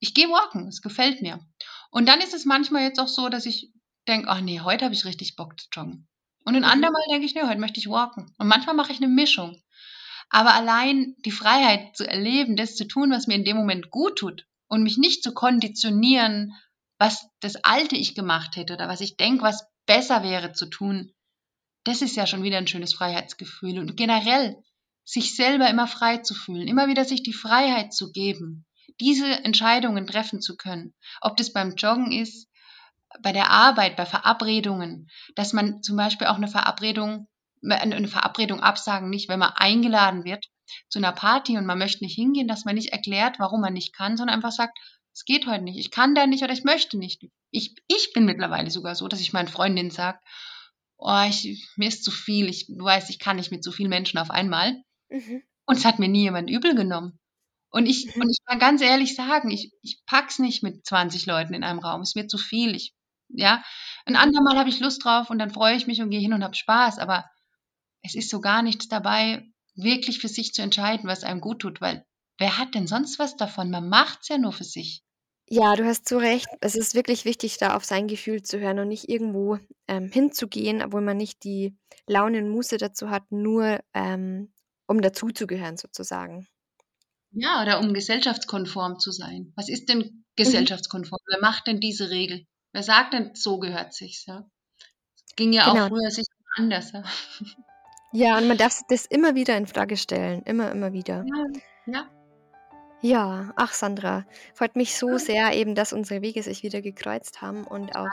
ich 0.00 0.14
gehe 0.14 0.28
walken, 0.30 0.68
es 0.68 0.82
gefällt 0.82 1.22
mir. 1.22 1.40
Und 1.90 2.06
dann 2.08 2.20
ist 2.20 2.34
es 2.34 2.44
manchmal 2.44 2.82
jetzt 2.84 3.00
auch 3.00 3.08
so, 3.08 3.28
dass 3.28 3.46
ich 3.46 3.72
denke: 4.08 4.28
„Ach 4.28 4.40
ne, 4.40 4.60
heute 4.64 4.84
habe 4.86 4.94
ich 4.94 5.04
richtig 5.06 5.36
Bock 5.36 5.58
zu 5.60 5.68
joggen.“ 5.72 6.08
Und 6.44 6.54
'n 6.56 6.64
mhm, 6.64 6.64
andermal 6.64 7.02
denke 7.10 7.26
ich: 7.26 7.34
„Ne, 7.34 7.48
heute 7.48 7.60
möchte 7.60 7.80
ich 7.80 7.88
walken.“ 7.90 8.32
Und 8.38 8.48
manchmal 8.48 8.76
mache 8.76 8.92
ich 8.92 9.00
'ne 9.00 9.08
Mischung. 9.08 9.62
Aber 10.30 10.54
allein 10.54 11.16
die 11.24 11.30
Freiheit 11.30 11.96
zu 11.96 12.06
erleben, 12.08 12.56
das 12.56 12.76
zu 12.76 12.86
tun, 12.86 13.10
was 13.10 13.26
mir 13.26 13.36
in 13.36 13.44
dem 13.44 13.56
Moment 13.56 13.90
gut 13.90 14.18
tut 14.18 14.46
und 14.68 14.82
mich 14.82 14.98
nicht 14.98 15.22
zu 15.22 15.32
konditionieren, 15.34 16.52
was 16.98 17.26
das 17.40 17.56
alte 17.64 17.96
Ich 17.96 18.14
gemacht 18.14 18.56
hätte 18.56 18.74
oder 18.74 18.88
was 18.88 19.00
ich 19.00 19.16
denke, 19.16 19.42
was 19.44 19.66
besser 19.86 20.22
wäre 20.22 20.52
zu 20.52 20.66
tun, 20.66 21.12
das 21.84 22.02
ist 22.02 22.16
ja 22.16 22.26
schon 22.26 22.42
wieder 22.44 22.58
'n 22.58 22.66
schönes 22.68 22.94
Freiheitsgefühl. 22.94 23.78
Und 23.80 23.96
generell 23.96 24.56
sich 25.04 25.36
selber 25.36 25.70
immer 25.70 25.86
frei 25.88 26.18
zu 26.18 26.34
fühlen, 26.34 26.68
immer 26.68 26.88
wieder 26.88 27.04
sich 27.06 27.22
die 27.24 27.32
Freiheit 27.34 27.94
zu 27.94 28.12
geben, 28.12 28.66
diese 29.00 29.26
Entscheidungen 29.44 30.06
treffen 30.06 30.40
zu 30.42 30.56
können. 30.56 30.94
Ob 31.22 31.36
das 31.38 31.52
beim 31.52 31.74
Joggen 31.76 32.12
ist, 32.12 32.48
bei 33.22 33.32
der 33.32 33.50
Arbeit, 33.50 33.96
bei 33.96 34.06
Verabredungen, 34.06 35.08
dass 35.36 35.52
man 35.54 35.82
zum 35.82 35.96
Beispiel 35.96 36.28
auch 36.28 36.38
'ne 36.38 36.48
Verabredung 36.48 37.28
äh, 37.62 37.86
'ne 37.86 38.08
Verabredung 38.08 38.60
absagen, 38.60 39.10
nicht 39.10 39.28
wenn 39.30 39.40
man 39.40 39.52
eingeladen 39.56 40.24
wird, 40.24 40.46
zu 40.90 40.98
einer 41.00 41.12
Party 41.12 41.58
und 41.58 41.66
man 41.66 41.78
möchte 41.78 42.04
nicht 42.04 42.16
hingehen, 42.16 42.48
dass 42.48 42.64
man 42.66 42.74
nicht 42.76 42.92
erklärt, 42.92 43.38
warum 43.40 43.60
man 43.62 43.74
nicht 43.74 43.94
kann, 43.96 44.16
sondern 44.18 44.36
einfach 44.36 44.52
sagt, 44.52 44.78
es 45.14 45.24
geht 45.24 45.46
heute 45.46 45.62
nicht, 45.62 45.78
ich 45.78 45.92
kann 45.92 46.14
da 46.14 46.26
nicht 46.26 46.42
oder 46.42 46.52
ich 46.52 46.64
möchte 46.64 46.98
nicht. 46.98 47.22
Ich, 47.50 47.76
ich 47.86 48.12
bin 48.12 48.24
mittlerweile 48.24 48.70
sogar 48.70 48.96
so, 48.96 49.06
dass 49.06 49.20
ich 49.20 49.32
meinen 49.32 49.48
Freundinnen 49.48 49.90
sage, 49.92 50.18
oh, 50.98 51.24
ich, 51.28 51.68
mir 51.76 51.88
ist 51.88 52.02
zu 52.02 52.10
viel, 52.10 52.48
ich, 52.48 52.66
du 52.66 52.84
weißt, 52.84 53.10
ich 53.10 53.20
kann 53.20 53.36
nicht 53.36 53.52
mit 53.52 53.62
so 53.62 53.70
vielen 53.70 53.90
Menschen 53.90 54.18
auf 54.18 54.30
einmal. 54.30 54.82
Mhm. 55.08 55.42
Und 55.66 55.76
es 55.76 55.84
hat 55.84 56.00
mir 56.00 56.08
nie 56.08 56.22
jemand 56.22 56.50
übel 56.50 56.74
genommen. 56.74 57.20
Und 57.70 57.86
ich, 57.86 58.14
mhm. 58.14 58.22
und 58.22 58.30
ich 58.30 58.38
kann 58.44 58.58
ganz 58.58 58.80
ehrlich 58.80 59.14
sagen, 59.14 59.50
ich, 59.50 59.72
ich 59.82 60.02
pack's 60.04 60.40
nicht 60.40 60.64
mit 60.64 60.84
20 60.84 61.26
Leuten 61.26 61.54
in 61.54 61.62
einem 61.62 61.78
Raum. 61.78 62.00
Es 62.00 62.16
wird 62.16 62.28
zu 62.28 62.38
viel. 62.38 62.74
Ich, 62.74 62.92
ja, 63.28 63.62
ein 64.06 64.16
andermal 64.16 64.58
habe 64.58 64.68
ich 64.68 64.80
Lust 64.80 65.04
drauf 65.04 65.30
und 65.30 65.38
dann 65.38 65.50
freue 65.50 65.76
ich 65.76 65.86
mich 65.86 66.02
und 66.02 66.10
gehe 66.10 66.20
hin 66.20 66.32
und 66.32 66.42
habe 66.42 66.56
Spaß. 66.56 66.98
Aber 66.98 67.24
es 68.02 68.16
ist 68.16 68.30
so 68.30 68.40
gar 68.40 68.62
nichts 68.62 68.88
dabei, 68.88 69.46
wirklich 69.76 70.18
für 70.18 70.28
sich 70.28 70.52
zu 70.52 70.62
entscheiden, 70.62 71.08
was 71.08 71.22
einem 71.22 71.40
gut 71.40 71.60
tut, 71.60 71.80
weil 71.80 72.04
wer 72.38 72.58
hat 72.58 72.74
denn 72.74 72.86
sonst 72.86 73.18
was 73.18 73.36
davon? 73.36 73.70
Man 73.70 73.88
macht's 73.88 74.28
ja 74.28 74.38
nur 74.38 74.52
für 74.52 74.64
sich. 74.64 75.02
Ja, 75.46 75.76
du 75.76 75.84
hast 75.84 76.08
zu 76.08 76.16
Recht. 76.16 76.48
Es 76.60 76.74
ist 76.74 76.94
wirklich 76.94 77.24
wichtig, 77.24 77.58
da 77.58 77.76
auf 77.76 77.84
sein 77.84 78.08
Gefühl 78.08 78.42
zu 78.42 78.58
hören 78.58 78.78
und 78.78 78.88
nicht 78.88 79.08
irgendwo 79.08 79.58
ähm, 79.88 80.10
hinzugehen, 80.10 80.82
obwohl 80.82 81.02
man 81.02 81.18
nicht 81.18 81.44
die 81.44 81.76
Laune 82.06 82.38
und 82.38 82.48
Muße 82.48 82.78
dazu 82.78 83.10
hat, 83.10 83.30
nur 83.30 83.80
ähm, 83.92 84.52
um 84.86 85.02
dazuzugehören 85.02 85.76
sozusagen. 85.76 86.48
Ja, 87.32 87.62
oder 87.62 87.80
um 87.80 87.92
gesellschaftskonform 87.92 88.98
zu 88.98 89.10
sein. 89.10 89.52
Was 89.56 89.68
ist 89.68 89.88
denn 89.88 89.98
mhm. 89.98 90.24
gesellschaftskonform? 90.36 91.20
Mhm. 91.26 91.32
Wer 91.32 91.40
macht 91.40 91.66
denn 91.66 91.80
diese 91.80 92.10
Regel? 92.10 92.46
Wer 92.72 92.82
sagt 92.82 93.12
denn, 93.12 93.34
so 93.34 93.58
gehört 93.58 93.92
sich's, 93.92 94.24
ja? 94.26 94.48
Es 95.26 95.36
ging 95.36 95.52
ja 95.52 95.70
genau. 95.70 95.84
auch 95.84 95.88
früher 95.88 96.10
sich 96.10 96.26
anders, 96.56 96.92
ja. 96.92 97.02
Ja, 98.12 98.38
und 98.38 98.46
man 98.46 98.56
darf 98.56 98.80
das 98.88 99.06
immer 99.06 99.34
wieder 99.34 99.56
in 99.56 99.66
Frage 99.66 99.96
stellen. 99.96 100.42
Immer, 100.44 100.70
immer 100.70 100.92
wieder. 100.92 101.24
Ja, 101.26 101.60
ja. 101.86 102.10
Ja, 103.04 103.52
ach 103.56 103.74
Sandra, 103.74 104.24
freut 104.54 104.76
mich 104.76 104.96
so 104.96 105.18
sehr 105.18 105.52
eben, 105.52 105.74
dass 105.74 105.92
unsere 105.92 106.22
Wege 106.22 106.42
sich 106.42 106.62
wieder 106.62 106.80
gekreuzt 106.80 107.42
haben 107.42 107.64
und 107.64 107.94
auch 107.96 108.08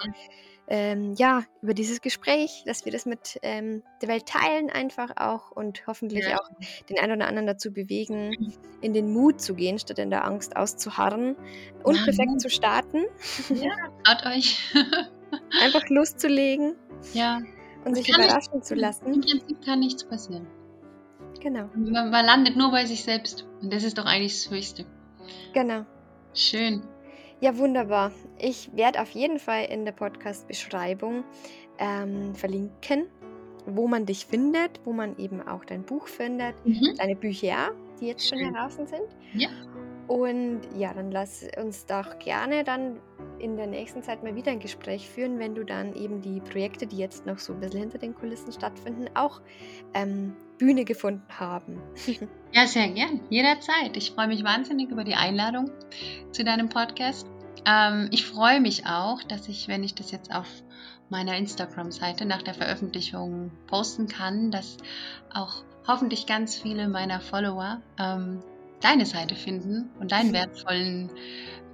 ähm, 0.68 1.16
ja, 1.18 1.46
über 1.62 1.74
dieses 1.74 2.02
Gespräch, 2.02 2.64
dass 2.66 2.84
wir 2.84 2.92
das 2.92 3.06
mit 3.06 3.40
ähm, 3.42 3.84
der 4.02 4.10
Welt 4.10 4.26
teilen 4.26 4.70
einfach 4.70 5.12
auch 5.16 5.50
und 5.52 5.88
hoffentlich 5.88 6.26
ja. 6.26 6.36
auch 6.36 6.50
den 6.90 7.00
einen 7.00 7.14
oder 7.14 7.30
anderen 7.30 7.48
dazu 7.48 7.72
bewegen, 7.72 8.32
mhm. 8.32 8.54
in 8.82 8.94
den 8.94 9.14
Mut 9.14 9.40
zu 9.40 9.56
gehen, 9.56 9.80
statt 9.80 9.98
in 9.98 10.10
der 10.10 10.26
Angst 10.26 10.58
auszuharren 10.58 11.38
und 11.84 11.96
ja. 11.96 12.04
perfekt 12.04 12.42
zu 12.42 12.50
starten. 12.50 13.06
Ja, 13.48 13.72
traut 14.04 14.26
euch. 14.26 14.76
einfach 15.64 15.88
loszulegen. 15.88 16.76
Ja. 17.14 17.40
Und 17.86 17.96
sich 17.96 18.10
überraschen 18.10 18.56
nicht, 18.56 18.66
zu 18.66 18.76
lassen. 18.76 19.06
Im 19.06 19.22
Prinzip 19.22 19.64
kann 19.64 19.80
nichts 19.80 20.04
passieren. 20.04 20.48
Genau. 21.42 21.70
Man, 21.76 22.12
man 22.12 22.26
landet 22.26 22.56
nur 22.56 22.72
bei 22.72 22.86
sich 22.86 23.04
selbst. 23.04 23.46
Und 23.62 23.74
das 23.74 23.84
ist 23.84 23.98
doch 23.98 24.06
eigentlich 24.06 24.44
das 24.44 24.52
Höchste. 24.52 24.86
Genau. 25.54 25.86
Schön. 26.34 26.84
Ja, 27.40 27.58
wunderbar. 27.58 28.12
Ich 28.38 28.70
werde 28.76 29.02
auf 29.02 29.10
jeden 29.12 29.40
Fall 29.40 29.66
in 29.66 29.84
der 29.84 29.92
Podcast-Beschreibung 29.92 31.24
ähm, 31.80 32.36
verlinken, 32.36 33.08
wo 33.66 33.88
man 33.88 34.06
dich 34.06 34.28
findet, 34.28 34.80
wo 34.86 34.94
man 34.94 35.18
eben 35.18 35.42
auch 35.42 35.66
dein 35.66 35.84
Buch 35.84 36.08
findet, 36.08 36.54
mhm. 36.66 36.96
deine 36.98 37.16
Bücher, 37.16 37.72
die 38.00 38.08
jetzt 38.08 38.28
Schön. 38.28 38.40
schon 38.40 38.54
heraus 38.54 38.76
sind. 38.76 38.92
Ja. 39.34 39.50
Und 40.08 40.62
ja, 40.78 40.94
dann 40.94 41.10
lass 41.10 41.48
uns 41.58 41.86
doch 41.86 42.20
gerne 42.20 42.64
dann 42.64 43.00
in 43.40 43.56
der 43.56 43.68
nächsten 43.68 44.04
Zeit 44.04 44.24
mal 44.24 44.36
wieder 44.36 44.52
ein 44.52 44.60
Gespräch 44.60 45.10
führen, 45.10 45.40
wenn 45.40 45.56
du 45.56 45.64
dann 45.64 45.96
eben 45.96 46.22
die 46.22 46.42
Projekte, 46.42 46.86
die 46.86 46.98
jetzt 46.98 47.26
noch 47.26 47.40
so 47.40 47.54
ein 47.54 47.60
bisschen 47.60 47.80
hinter 47.80 47.98
den 47.98 48.14
Kulissen 48.14 48.52
stattfinden, 48.52 49.06
auch 49.16 49.42
ähm, 49.94 50.36
Bühne 50.62 50.86
gefunden 50.86 51.24
haben. 51.40 51.82
ja, 52.54 52.68
sehr 52.68 52.88
gern, 52.90 53.20
jederzeit. 53.32 53.98
Ich 53.98 54.12
freue 54.12 54.28
mich 54.28 54.44
wahnsinnig 54.44 54.92
über 54.92 55.04
die 55.04 55.16
Einladung 55.16 55.72
zu 56.32 56.44
deinem 56.44 56.70
Podcast. 56.70 57.26
Ähm, 57.66 58.10
ich 58.12 58.28
freue 58.28 58.62
mich 58.62 58.86
auch, 58.86 59.24
dass 59.24 59.48
ich, 59.48 59.68
wenn 59.68 59.84
ich 59.84 59.96
das 59.96 60.12
jetzt 60.12 60.32
auf 60.32 60.46
meiner 61.10 61.36
Instagram-Seite 61.36 62.26
nach 62.26 62.44
der 62.44 62.54
Veröffentlichung 62.54 63.50
posten 63.66 64.08
kann, 64.08 64.52
dass 64.52 64.78
auch 65.34 65.64
hoffentlich 65.88 66.28
ganz 66.28 66.56
viele 66.56 66.88
meiner 66.88 67.22
Follower 67.22 67.82
ähm, 67.98 68.44
deine 68.82 69.08
Seite 69.08 69.34
finden 69.34 69.90
und 70.00 70.12
deinen 70.12 70.32
wertvollen 70.32 71.10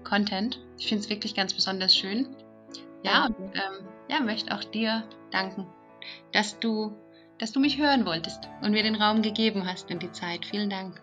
Content. 0.06 0.62
Ich 0.78 0.88
finde 0.88 1.04
es 1.04 1.10
wirklich 1.10 1.36
ganz 1.36 1.54
besonders 1.54 1.94
schön. 1.94 2.26
Ja, 3.04 3.26
und 3.26 3.36
ähm, 3.54 3.86
ja, 4.08 4.22
möchte 4.22 4.56
auch 4.56 4.64
dir 4.64 5.04
danken, 5.32 5.68
dass 6.32 6.58
du, 6.60 6.96
dass 7.40 7.52
du 7.52 7.60
mich 7.60 7.78
hören 7.78 8.06
wolltest 8.06 8.50
und 8.62 8.72
mir 8.72 8.84
den 8.84 8.96
Raum 8.96 9.22
gegeben 9.22 9.66
hast 9.66 9.90
und 9.92 10.02
die 10.02 10.12
Zeit. 10.12 10.46
Vielen 10.46 10.70
Dank. 10.70 11.02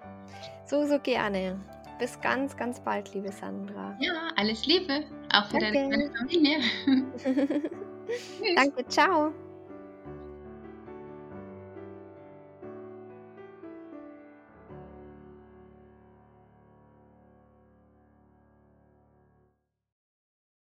So, 0.66 0.87
so 0.87 0.99
gerne. 0.99 1.59
Bis 1.99 2.20
ganz, 2.20 2.57
ganz 2.57 2.80
bald, 2.80 3.14
liebe 3.14 3.30
Sandra. 3.30 3.97
Ja, 4.01 4.30
alles 4.37 4.66
Liebe. 4.66 5.05
Auch 5.32 5.47
für 5.47 5.59
Danke. 5.59 5.89
deine 5.91 6.11
Familie. 6.16 6.59
Danke, 8.57 8.87
ciao. 8.89 9.32